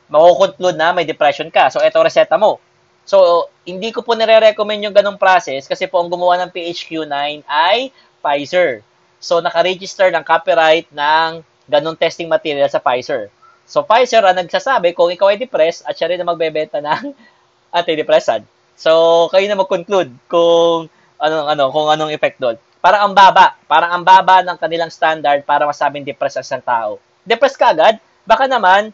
makukonclude 0.07 0.79
na 0.79 0.95
may 0.95 1.05
depression 1.05 1.51
ka. 1.51 1.69
So, 1.69 1.83
ito 1.83 1.99
reseta 1.99 2.39
mo. 2.39 2.57
So, 3.03 3.49
hindi 3.67 3.91
ko 3.91 3.99
po 3.99 4.15
nire-recommend 4.15 4.79
yung 4.87 4.95
ganong 4.95 5.19
process 5.19 5.67
kasi 5.67 5.91
po 5.91 5.99
ang 5.99 6.07
gumawa 6.07 6.39
ng 6.39 6.53
PHQ-9 6.55 7.43
ay 7.43 7.91
Pfizer. 8.23 8.79
So, 9.19 9.43
naka-register 9.43 10.07
ng 10.11 10.23
copyright 10.23 10.87
ng 10.91 11.43
ganong 11.67 11.99
testing 11.99 12.31
material 12.31 12.71
sa 12.71 12.79
Pfizer. 12.79 13.27
So, 13.63 13.87
Pfizer 13.87 14.23
ang 14.23 14.37
nagsasabi 14.37 14.91
kung 14.91 15.09
ikaw 15.09 15.31
ay 15.31 15.39
depressed 15.39 15.87
at 15.87 15.95
siya 15.95 16.11
rin 16.11 16.19
na 16.19 16.27
magbebenta 16.27 16.83
ng 16.83 17.15
antidepressant. 17.77 18.43
So, 18.75 19.25
kayo 19.31 19.45
na 19.47 19.59
mag-conclude 19.59 20.11
kung 20.27 20.91
anong 21.21 21.47
ano, 21.47 21.63
kung 21.71 21.87
anong 21.87 22.11
effect 22.11 22.37
doon. 22.41 22.59
Parang 22.83 23.07
ang 23.07 23.13
baba, 23.15 23.55
parang 23.63 23.95
ang 23.95 24.03
baba 24.03 24.43
ng 24.43 24.59
kanilang 24.59 24.91
standard 24.91 25.47
para 25.47 25.63
masabing 25.63 26.03
depressed 26.03 26.35
ang 26.35 26.45
isang 26.45 26.65
tao. 26.65 26.99
Depressed 27.23 27.55
ka 27.55 27.71
agad, 27.71 27.95
baka 28.27 28.43
naman 28.43 28.91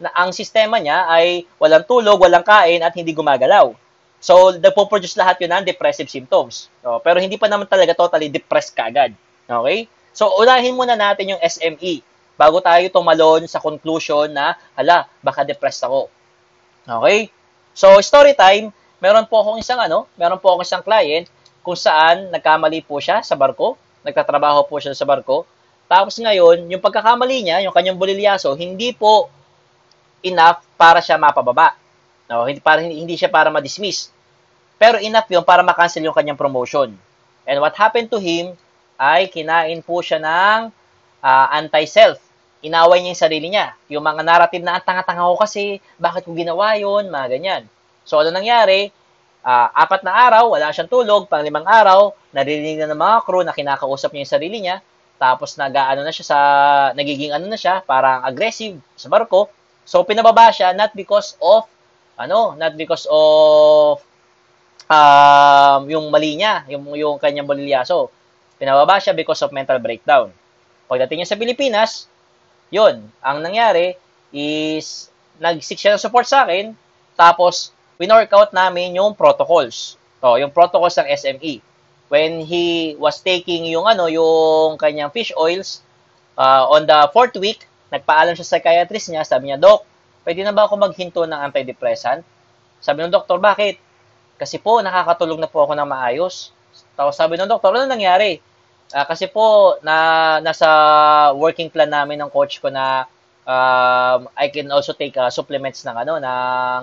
na 0.00 0.08
ang 0.16 0.32
sistema 0.32 0.80
niya 0.80 1.04
ay 1.08 1.44
walang 1.60 1.84
tulog, 1.84 2.16
walang 2.16 2.44
kain, 2.44 2.80
at 2.80 2.96
hindi 2.96 3.12
gumagalaw. 3.12 3.72
So, 4.20 4.56
nagpo-produce 4.56 5.20
lahat 5.20 5.36
yun 5.44 5.52
ng 5.52 5.68
depressive 5.68 6.08
symptoms. 6.08 6.72
So, 6.80 7.00
pero 7.04 7.20
hindi 7.20 7.36
pa 7.36 7.48
naman 7.48 7.68
talaga 7.68 7.92
totally 7.92 8.32
depressed 8.32 8.72
kagad. 8.72 9.12
Okay? 9.44 9.88
So, 10.16 10.32
unahin 10.40 10.72
muna 10.72 10.96
natin 10.96 11.36
yung 11.36 11.40
SME 11.44 12.00
bago 12.36 12.60
tayo 12.60 12.84
tumalon 12.92 13.48
sa 13.48 13.58
conclusion 13.58 14.30
na, 14.30 14.54
hala, 14.76 15.08
baka 15.24 15.42
depressed 15.42 15.82
ako. 15.84 16.12
Okay? 16.84 17.32
So, 17.76 17.96
story 18.00 18.36
time, 18.36 18.72
meron 19.00 19.28
po 19.28 19.42
akong 19.42 19.60
isang 19.60 19.80
ano, 19.80 20.08
meron 20.16 20.40
po 20.40 20.54
akong 20.54 20.64
isang 20.64 20.84
client 20.84 21.28
kung 21.66 21.74
saan 21.74 22.30
nagkamali 22.30 22.86
po 22.86 23.02
siya 23.02 23.26
sa 23.26 23.34
barko, 23.34 23.74
nagtatrabaho 24.06 24.70
po 24.70 24.78
siya 24.78 24.94
sa 24.94 25.02
barko. 25.02 25.42
Tapos 25.90 26.14
ngayon, 26.18 26.70
yung 26.70 26.82
pagkakamali 26.82 27.42
niya, 27.42 27.58
yung 27.66 27.74
kanyang 27.74 27.98
bulilyaso, 27.98 28.54
hindi 28.54 28.94
po 28.94 29.26
enough 30.22 30.62
para 30.78 31.02
siya 31.02 31.18
mapababa. 31.18 31.74
No, 32.26 32.46
hindi 32.46 32.58
para 32.58 32.82
hindi, 32.82 32.98
hindi 32.98 33.14
siya 33.14 33.30
para 33.30 33.50
ma-dismiss. 33.54 34.10
Pero 34.76 34.98
enough 34.98 35.30
'yon 35.30 35.46
para 35.46 35.62
ma-cancel 35.62 36.02
yung 36.02 36.14
kanyang 36.14 36.38
promotion. 36.38 36.90
And 37.46 37.62
what 37.62 37.78
happened 37.78 38.10
to 38.10 38.18
him 38.18 38.58
ay 38.98 39.30
kinain 39.30 39.78
po 39.86 40.02
siya 40.02 40.18
ng 40.18 40.74
uh, 41.22 41.46
anti-self. 41.54 42.18
Inaway 42.64 43.04
niya 43.04 43.12
yung 43.12 43.24
sarili 43.24 43.46
niya. 43.52 43.76
Yung 43.92 44.04
mga 44.04 44.22
narrative 44.24 44.64
na, 44.64 44.80
tanga-tanga 44.80 45.28
ko 45.28 45.36
kasi, 45.36 45.82
bakit 46.00 46.24
ko 46.24 46.32
ginawa 46.32 46.76
yon 46.80 47.12
mga 47.12 47.26
ganyan. 47.36 47.62
So, 48.08 48.22
ano 48.22 48.32
nangyari? 48.32 48.90
Uh, 49.46 49.68
apat 49.74 50.02
na 50.02 50.14
araw, 50.14 50.58
wala 50.58 50.74
siyang 50.74 50.90
tulog, 50.90 51.30
pang 51.30 51.44
limang 51.44 51.66
araw, 51.66 52.10
naririnig 52.34 52.82
na 52.82 52.90
ng 52.90 52.98
mga 52.98 53.16
crew 53.22 53.46
na 53.46 53.54
kinakausap 53.54 54.10
niya 54.10 54.26
yung 54.26 54.34
sarili 54.34 54.58
niya, 54.58 54.82
tapos 55.22 55.54
nag-ano 55.54 56.02
na 56.02 56.10
siya 56.10 56.26
sa, 56.26 56.38
nagiging 56.98 57.30
ano 57.30 57.46
na 57.46 57.54
siya, 57.54 57.78
parang 57.86 58.26
aggressive 58.26 58.74
sa 58.98 59.06
barko, 59.06 59.46
So 59.86 60.02
pinababa 60.02 60.50
siya 60.50 60.74
not 60.74 60.90
because 60.98 61.38
of 61.38 61.70
ano, 62.18 62.58
not 62.58 62.74
because 62.74 63.06
of 63.06 64.02
um, 64.90 65.80
yung 65.86 66.10
mali 66.10 66.34
niya, 66.34 66.66
yung 66.66 66.90
yung 66.98 67.16
kanyang 67.22 67.46
bolilyaso. 67.46 68.10
Pinababa 68.58 68.98
siya 68.98 69.14
because 69.14 69.38
of 69.46 69.54
mental 69.54 69.78
breakdown. 69.78 70.34
Pagdating 70.90 71.22
niya 71.22 71.30
sa 71.30 71.38
Pilipinas, 71.38 72.10
yun, 72.76 73.08
ang 73.24 73.40
nangyari 73.40 73.96
is 74.36 75.08
nag-seek 75.40 75.80
siya 75.80 75.96
ng 75.96 76.02
support 76.04 76.28
sa 76.28 76.44
akin, 76.44 76.76
tapos 77.16 77.72
winork 77.96 78.28
out 78.36 78.52
namin 78.52 78.92
yung 78.92 79.16
protocols. 79.16 79.96
To, 80.20 80.36
yung 80.36 80.52
protocols 80.52 81.00
ng 81.00 81.08
SME. 81.08 81.64
When 82.12 82.44
he 82.44 82.94
was 83.00 83.24
taking 83.24 83.64
yung 83.66 83.88
ano, 83.88 84.06
yung 84.06 84.76
kanyang 84.76 85.10
fish 85.10 85.32
oils 85.34 85.80
uh, 86.36 86.68
on 86.68 86.84
the 86.84 87.08
fourth 87.10 87.34
week, 87.40 87.64
Nagpaalam 87.86 88.34
siya 88.34 88.46
sa 88.46 88.58
psychiatrist 88.58 89.08
niya, 89.14 89.22
sabi 89.22 89.50
niya, 89.50 89.58
Dok, 89.62 89.86
pwede 90.26 90.42
na 90.42 90.50
ba 90.50 90.66
ako 90.66 90.74
maghinto 90.74 91.22
ng 91.22 91.38
antidepressant? 91.38 92.26
Sabi 92.82 93.06
ng 93.06 93.14
doktor, 93.14 93.38
bakit? 93.38 93.78
Kasi 94.36 94.58
po, 94.58 94.82
nakakatulog 94.82 95.38
na 95.38 95.48
po 95.48 95.62
ako 95.62 95.78
ng 95.78 95.86
maayos. 95.86 96.50
Tapos 96.98 97.14
sabi 97.14 97.38
ng 97.38 97.48
doktor, 97.48 97.72
ano 97.72 97.86
nangyari? 97.86 98.42
Ah, 98.94 99.02
kasi 99.02 99.26
po, 99.26 99.76
na, 99.82 100.38
nasa 100.38 100.68
working 101.34 101.66
plan 101.66 101.90
namin 101.90 102.22
ng 102.22 102.30
coach 102.30 102.62
ko 102.62 102.70
na 102.70 103.02
um, 103.42 104.30
I 104.38 104.46
can 104.54 104.70
also 104.70 104.94
take 104.94 105.18
uh, 105.18 105.26
supplements 105.30 105.82
ng 105.82 105.96
ano, 105.96 106.22
ng, 106.22 106.82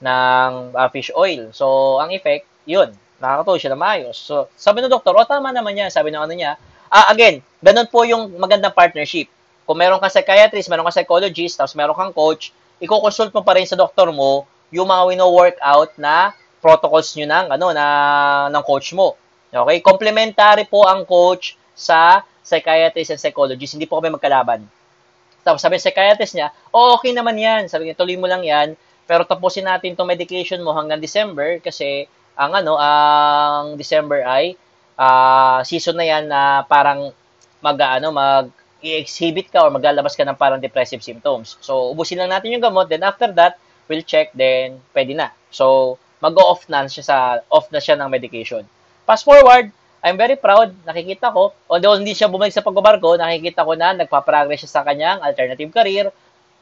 ng 0.00 0.52
uh, 0.72 0.88
fish 0.92 1.12
oil. 1.12 1.52
So, 1.52 1.98
ang 2.00 2.12
effect, 2.16 2.48
yun, 2.64 2.92
nakakatulog 3.20 3.60
siya 3.60 3.72
na 3.76 3.80
maayos. 3.80 4.16
So, 4.16 4.48
sabi 4.56 4.80
ng 4.80 4.92
doktor, 4.92 5.12
oh, 5.12 5.28
tama 5.28 5.52
naman 5.52 5.76
yan. 5.76 5.92
Sabi 5.92 6.08
ng 6.08 6.24
ano 6.24 6.32
niya, 6.32 6.56
ah, 6.88 7.12
again, 7.12 7.44
ganun 7.60 7.88
po 7.92 8.08
yung 8.08 8.32
magandang 8.40 8.72
partnership. 8.72 9.28
Kung 9.68 9.76
meron 9.76 10.00
kang 10.00 10.12
psychiatrist, 10.12 10.72
meron 10.72 10.88
kang 10.88 10.96
psychologist, 11.04 11.60
tapos 11.60 11.76
meron 11.76 11.96
kang 11.96 12.16
coach, 12.16 12.48
i-consult 12.80 13.32
mo 13.36 13.44
pa 13.44 13.56
rin 13.60 13.68
sa 13.68 13.76
doktor 13.76 14.08
mo 14.08 14.48
yung 14.72 14.88
mga 14.88 15.02
wino-workout 15.12 16.00
na 16.00 16.32
protocols 16.64 17.12
nyo 17.20 17.28
ng, 17.28 17.46
ano, 17.60 17.66
na, 17.76 17.86
ng 18.48 18.64
coach 18.64 18.96
mo. 18.96 19.20
Okay? 19.64 19.80
Complementary 19.80 20.68
po 20.68 20.84
ang 20.84 21.06
coach 21.08 21.56
sa 21.72 22.20
psychiatrist 22.44 23.16
and 23.16 23.20
psychologist. 23.22 23.76
Hindi 23.78 23.88
po 23.88 23.98
kami 24.02 24.12
magkalaban. 24.12 24.64
Tapos 25.46 25.62
sabi 25.62 25.78
ng 25.78 25.84
psychiatrist 25.86 26.34
niya, 26.34 26.50
oh, 26.74 26.98
okay 26.98 27.14
naman 27.14 27.38
yan. 27.38 27.70
Sabi 27.70 27.86
niya, 27.86 27.96
tuloy 27.96 28.18
mo 28.18 28.26
lang 28.26 28.42
yan. 28.42 28.74
Pero 29.06 29.22
tapusin 29.22 29.66
natin 29.66 29.94
itong 29.94 30.10
medication 30.10 30.58
mo 30.62 30.74
hanggang 30.74 30.98
December 30.98 31.62
kasi 31.62 32.10
ang 32.34 32.52
ano, 32.52 32.74
ang 32.76 33.78
December 33.78 34.26
ay 34.26 34.58
uh, 34.98 35.62
season 35.62 35.96
na 35.96 36.06
yan 36.06 36.26
na 36.26 36.66
parang 36.66 37.14
mag 37.62 37.78
ano, 37.78 38.10
mag 38.10 38.50
i-exhibit 38.84 39.48
ka 39.50 39.64
or 39.66 39.70
maglalabas 39.72 40.14
ka 40.14 40.22
ng 40.22 40.36
parang 40.36 40.60
depressive 40.60 41.00
symptoms. 41.00 41.56
So, 41.64 41.90
ubusin 41.90 42.20
lang 42.20 42.30
natin 42.30 42.52
yung 42.54 42.62
gamot. 42.62 42.86
Then, 42.86 43.02
after 43.02 43.32
that, 43.34 43.58
we'll 43.88 44.04
check. 44.04 44.30
Then, 44.36 44.78
pwede 44.92 45.16
na. 45.16 45.32
So, 45.50 45.96
mag-off 46.20 46.68
na 46.68 46.86
siya 46.86 47.02
sa, 47.02 47.16
off 47.48 47.72
na 47.72 47.80
siya 47.80 47.96
ng 47.98 48.06
medication. 48.06 48.62
Fast 49.06 49.22
forward, 49.22 49.70
I'm 50.02 50.18
very 50.18 50.34
proud. 50.34 50.74
Nakikita 50.82 51.30
ko, 51.30 51.54
although 51.70 51.94
hindi 51.94 52.10
siya 52.10 52.26
bumalik 52.26 52.50
sa 52.50 52.66
pagbabarko, 52.66 53.14
nakikita 53.14 53.62
ko 53.62 53.78
na 53.78 53.94
nagpa-progress 53.94 54.66
siya 54.66 54.70
sa 54.70 54.82
kanyang 54.82 55.22
alternative 55.22 55.70
career. 55.70 56.10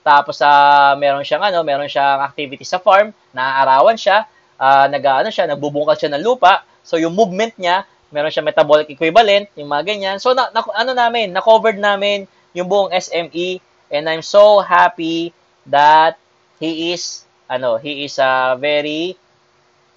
Tapos, 0.04 0.44
uh, 0.44 0.92
meron 1.00 1.24
siyang, 1.24 1.40
ano, 1.40 1.64
meron 1.64 1.88
siyang 1.88 2.20
activity 2.20 2.68
sa 2.68 2.76
farm, 2.76 3.16
naaarawan 3.32 3.96
siya, 3.96 4.28
uh, 4.60 4.84
nag, 4.92 5.00
ano 5.00 5.32
siya, 5.32 5.48
nagbubungkal 5.48 5.96
siya 5.96 6.12
ng 6.12 6.20
lupa. 6.20 6.68
So, 6.84 7.00
yung 7.00 7.16
movement 7.16 7.56
niya, 7.56 7.88
meron 8.12 8.28
siya 8.28 8.44
metabolic 8.44 8.92
equivalent, 8.92 9.48
yung 9.56 9.72
mga 9.72 9.82
ganyan. 9.88 10.16
So, 10.20 10.36
na, 10.36 10.52
na, 10.52 10.60
ano 10.60 10.92
namin, 10.92 11.32
na-covered 11.32 11.80
namin 11.80 12.28
yung 12.52 12.68
buong 12.68 12.92
SME 12.92 13.64
and 13.88 14.04
I'm 14.04 14.20
so 14.20 14.60
happy 14.60 15.32
that 15.64 16.20
he 16.60 16.92
is, 16.92 17.24
ano, 17.48 17.80
he 17.80 18.04
is 18.04 18.20
a 18.20 18.52
uh, 18.52 18.60
very 18.60 19.16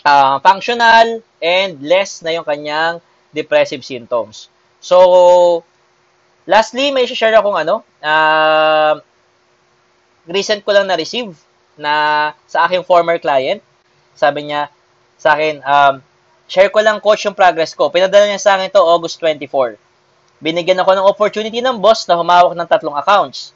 uh, 0.05 0.37
functional 0.43 1.23
and 1.41 1.81
less 1.81 2.21
na 2.21 2.35
yung 2.35 2.45
kanyang 2.45 3.01
depressive 3.33 3.85
symptoms. 3.85 4.49
So, 4.81 5.63
lastly, 6.45 6.93
may 6.93 7.05
share 7.09 7.33
akong 7.37 7.57
ano, 7.57 7.85
uh, 8.01 9.01
recent 10.27 10.61
ko 10.61 10.75
lang 10.75 10.89
na-receive 10.91 11.33
na 11.79 12.33
sa 12.49 12.65
aking 12.67 12.83
former 12.83 13.17
client. 13.21 13.61
Sabi 14.17 14.49
niya 14.49 14.73
sa 15.17 15.37
akin, 15.37 15.61
um, 15.61 16.01
share 16.49 16.73
ko 16.73 16.81
lang 16.81 17.01
coach 17.01 17.25
yung 17.25 17.37
progress 17.37 17.73
ko. 17.77 17.89
Pinadala 17.93 18.25
niya 18.25 18.41
sa 18.41 18.57
akin 18.57 18.73
to 18.73 18.81
August 18.81 19.21
24. 19.21 19.77
Binigyan 20.37 20.77
ako 20.81 20.91
ng 20.93 21.05
opportunity 21.09 21.61
ng 21.61 21.81
boss 21.81 22.05
na 22.05 22.17
humawak 22.17 22.53
ng 22.53 22.69
tatlong 22.69 22.97
accounts. 22.97 23.53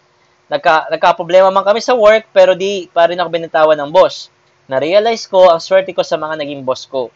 Nagka, 0.49 0.89
nagka-problema 0.91 1.47
man 1.53 1.63
kami 1.63 1.79
sa 1.79 1.95
work 1.95 2.27
pero 2.35 2.57
di 2.57 2.89
pa 2.91 3.07
rin 3.07 3.17
ako 3.21 3.29
binitawan 3.29 3.77
ng 3.77 3.89
boss. 3.93 4.27
Na-realize 4.71 5.27
ko 5.27 5.51
ang 5.51 5.59
swerte 5.59 5.91
ko 5.91 5.99
sa 5.99 6.15
mga 6.15 6.39
naging 6.39 6.63
boss 6.63 6.87
ko. 6.87 7.11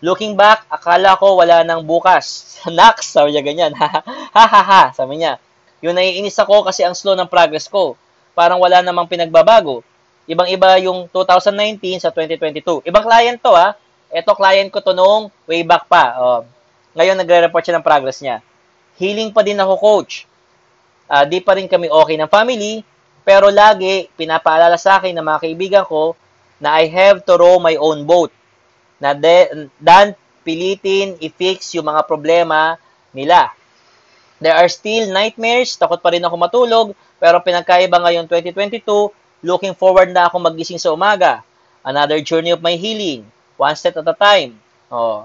Looking 0.00 0.32
back, 0.32 0.64
akala 0.72 1.12
ko 1.20 1.36
wala 1.36 1.60
nang 1.60 1.84
bukas. 1.84 2.56
Nax, 2.72 3.12
sabi 3.12 3.36
niya 3.36 3.44
ganyan. 3.44 3.72
ha 3.76 4.00
ha 4.32 4.62
ha, 4.64 4.82
sabi 4.96 5.20
niya. 5.20 5.36
Yung 5.84 5.92
naiinis 5.92 6.40
ako 6.40 6.64
kasi 6.64 6.88
ang 6.88 6.96
slow 6.96 7.12
ng 7.12 7.28
progress 7.28 7.68
ko. 7.68 8.00
Parang 8.32 8.56
wala 8.56 8.80
namang 8.80 9.12
pinagbabago. 9.12 9.84
Ibang-iba 10.24 10.80
yung 10.80 11.04
2019 11.12 12.00
sa 12.00 12.08
2022. 12.08 12.88
Ibang 12.88 13.04
client 13.04 13.38
to 13.44 13.52
ha. 13.52 13.76
Ito, 14.08 14.32
client 14.32 14.72
ko 14.72 14.80
to 14.80 14.96
nung 14.96 15.28
way 15.44 15.60
back 15.68 15.84
pa. 15.92 16.16
Oh, 16.16 16.40
ngayon, 16.96 17.20
nagre-report 17.20 17.60
siya 17.60 17.76
ng 17.76 17.84
progress 17.84 18.24
niya. 18.24 18.40
Healing 18.96 19.36
pa 19.36 19.44
din 19.44 19.60
ako, 19.60 19.76
coach. 19.76 20.24
Uh, 21.12 21.28
di 21.28 21.44
pa 21.44 21.60
rin 21.60 21.68
kami 21.68 21.92
okay 21.92 22.16
ng 22.16 22.30
family, 22.32 22.80
pero 23.20 23.52
lagi 23.52 24.08
pinapaalala 24.16 24.80
sa 24.80 24.96
akin 24.96 25.12
ng 25.12 25.22
mga 25.22 25.38
kaibigan 25.44 25.84
ko 25.84 26.16
na 26.62 26.80
I 26.80 26.88
have 26.88 27.24
to 27.28 27.34
row 27.36 27.60
my 27.60 27.76
own 27.76 28.04
boat. 28.08 28.32
Na 28.96 29.12
de, 29.12 29.68
dan 29.76 30.16
pilitin 30.46 31.18
i-fix 31.20 31.74
yung 31.76 31.90
mga 31.90 32.06
problema 32.06 32.80
nila. 33.12 33.52
There 34.36 34.52
are 34.52 34.68
still 34.68 35.08
nightmares, 35.10 35.76
takot 35.80 36.00
pa 36.04 36.12
rin 36.12 36.24
ako 36.24 36.36
matulog, 36.36 36.86
pero 37.16 37.40
pinagkaiba 37.40 37.96
ngayon 37.96 38.28
2022, 38.28 38.84
looking 39.40 39.72
forward 39.72 40.12
na 40.12 40.28
ako 40.28 40.40
magising 40.40 40.80
sa 40.80 40.92
umaga. 40.92 41.40
Another 41.80 42.20
journey 42.20 42.52
of 42.52 42.60
my 42.60 42.76
healing. 42.76 43.24
One 43.56 43.72
step 43.72 43.96
at 43.96 44.04
a 44.04 44.12
time. 44.12 44.60
Oh. 44.92 45.24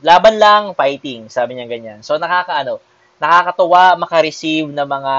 Laban 0.00 0.40
lang, 0.40 0.62
fighting, 0.74 1.28
sabi 1.28 1.54
niya 1.54 1.68
ganyan. 1.68 2.00
So 2.00 2.16
nakakaano, 2.16 2.80
nakakatuwa 3.20 4.00
maka-receive 4.00 4.66
ng 4.66 4.88
mga 4.88 5.14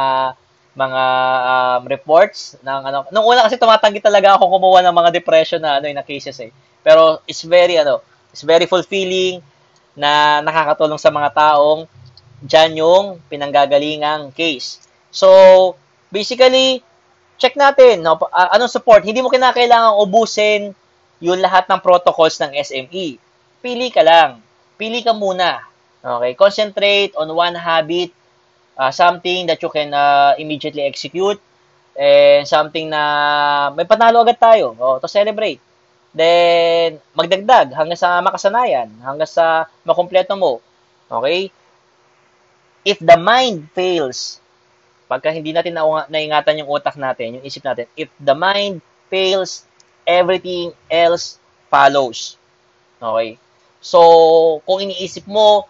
mga 0.74 1.04
um, 1.46 1.82
reports 1.86 2.58
ng 2.66 2.82
ano. 2.90 3.06
Nung 3.14 3.26
una 3.30 3.46
kasi 3.46 3.62
tumatanggi 3.62 4.02
talaga 4.02 4.38
ako 4.38 4.58
kumuha 4.58 4.82
ng 4.82 4.96
mga 4.96 5.10
depression 5.14 5.62
na 5.62 5.78
ano, 5.78 5.86
na 5.94 6.06
cases 6.06 6.38
eh. 6.42 6.50
Pero 6.82 7.22
it's 7.30 7.46
very 7.46 7.78
ano, 7.78 8.02
it's 8.34 8.42
very 8.42 8.66
fulfilling 8.66 9.40
na 9.94 10.42
nakakatulong 10.42 10.98
sa 10.98 11.14
mga 11.14 11.30
taong 11.38 11.86
dyan 12.44 12.82
yung 12.82 13.06
pinanggagalingang 13.30 14.34
case. 14.34 14.82
So, 15.14 15.30
basically, 16.10 16.82
check 17.38 17.54
natin, 17.54 18.02
no, 18.02 18.18
uh, 18.18 18.50
anong 18.58 18.74
support. 18.74 19.06
Hindi 19.06 19.22
mo 19.22 19.30
kinakailangan 19.30 20.02
ubusin 20.02 20.74
yung 21.24 21.40
lahat 21.40 21.70
ng 21.70 21.80
protocols 21.80 22.42
ng 22.42 22.52
SME. 22.60 23.22
Pili 23.64 23.88
ka 23.94 24.04
lang. 24.04 24.44
Pili 24.76 25.00
ka 25.06 25.16
muna. 25.16 25.64
Okay? 26.04 26.36
Concentrate 26.36 27.16
on 27.16 27.32
one 27.32 27.56
habit, 27.56 28.12
uh, 28.78 28.92
something 28.92 29.48
that 29.48 29.62
you 29.62 29.70
can 29.70 29.94
uh, 29.94 30.34
immediately 30.38 30.84
execute, 30.84 31.40
and 31.94 32.46
something 32.50 32.90
na 32.90 33.70
may 33.74 33.86
panalo 33.86 34.26
agad 34.26 34.42
tayo 34.42 34.74
oh, 34.78 34.98
to 34.98 35.10
celebrate. 35.10 35.62
Then, 36.14 37.02
magdagdag 37.18 37.74
hanggang 37.74 37.98
sa 37.98 38.22
makasanayan, 38.22 38.90
hanggang 39.02 39.30
sa 39.30 39.66
makumpleto 39.82 40.38
mo. 40.38 40.62
Okay? 41.10 41.50
If 42.86 43.02
the 43.02 43.18
mind 43.18 43.74
fails, 43.74 44.38
pagka 45.10 45.34
hindi 45.34 45.50
natin 45.50 45.74
na 45.74 46.06
naingatan 46.06 46.62
yung 46.62 46.70
utak 46.70 47.02
natin, 47.02 47.42
yung 47.42 47.46
isip 47.46 47.66
natin, 47.66 47.90
if 47.98 48.14
the 48.22 48.38
mind 48.38 48.86
fails, 49.10 49.66
everything 50.06 50.70
else 50.86 51.42
follows. 51.74 52.38
Okay? 53.02 53.42
So, 53.82 54.00
kung 54.70 54.86
iniisip 54.86 55.26
mo, 55.26 55.66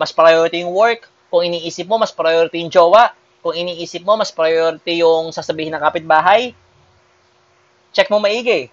mas 0.00 0.08
priority 0.08 0.64
yung 0.64 0.72
work, 0.72 1.11
kung 1.32 1.48
iniisip 1.48 1.88
mo, 1.88 1.96
mas 1.96 2.12
priority 2.12 2.60
yung 2.60 2.68
jowa, 2.68 3.16
kung 3.40 3.56
iniisip 3.56 4.04
mo, 4.04 4.20
mas 4.20 4.28
priority 4.28 5.00
yung 5.00 5.32
sasabihin 5.32 5.72
ng 5.72 5.80
kapitbahay, 5.80 6.52
check 7.96 8.12
mo 8.12 8.20
maigi. 8.20 8.68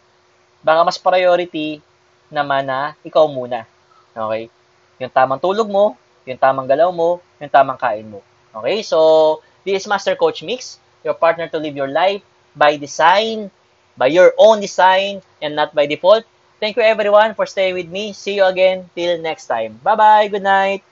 Baka 0.60 0.84
mas 0.84 1.00
priority 1.00 1.80
naman 2.28 2.68
na 2.68 3.00
ikaw 3.08 3.24
muna. 3.32 3.64
Okay? 4.12 4.52
Yung 5.00 5.08
tamang 5.08 5.40
tulog 5.40 5.72
mo, 5.72 5.96
yung 6.28 6.36
tamang 6.36 6.68
galaw 6.68 6.92
mo, 6.92 7.24
yung 7.40 7.48
tamang 7.48 7.80
kain 7.80 8.12
mo. 8.12 8.20
Okay? 8.52 8.84
So, 8.84 9.40
this 9.64 9.80
is 9.80 9.88
Master 9.88 10.20
Coach 10.20 10.44
Mix, 10.44 10.84
your 11.08 11.16
partner 11.16 11.48
to 11.48 11.64
live 11.64 11.80
your 11.80 11.88
life 11.88 12.20
by 12.60 12.76
design, 12.76 13.48
by 13.96 14.12
your 14.12 14.36
own 14.36 14.60
design 14.60 15.24
and 15.40 15.56
not 15.56 15.72
by 15.72 15.88
default. 15.88 16.28
Thank 16.60 16.76
you 16.76 16.84
everyone 16.84 17.40
for 17.40 17.48
staying 17.48 17.80
with 17.80 17.88
me. 17.88 18.12
See 18.12 18.36
you 18.36 18.44
again 18.44 18.92
till 18.92 19.16
next 19.24 19.48
time. 19.48 19.80
Bye-bye. 19.80 20.28
Good 20.28 20.44
night. 20.44 20.84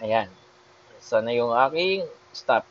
Ayan. 0.00 0.45
Sana 1.06 1.30
yung 1.30 1.54
aking 1.54 2.02
stop. 2.34 2.66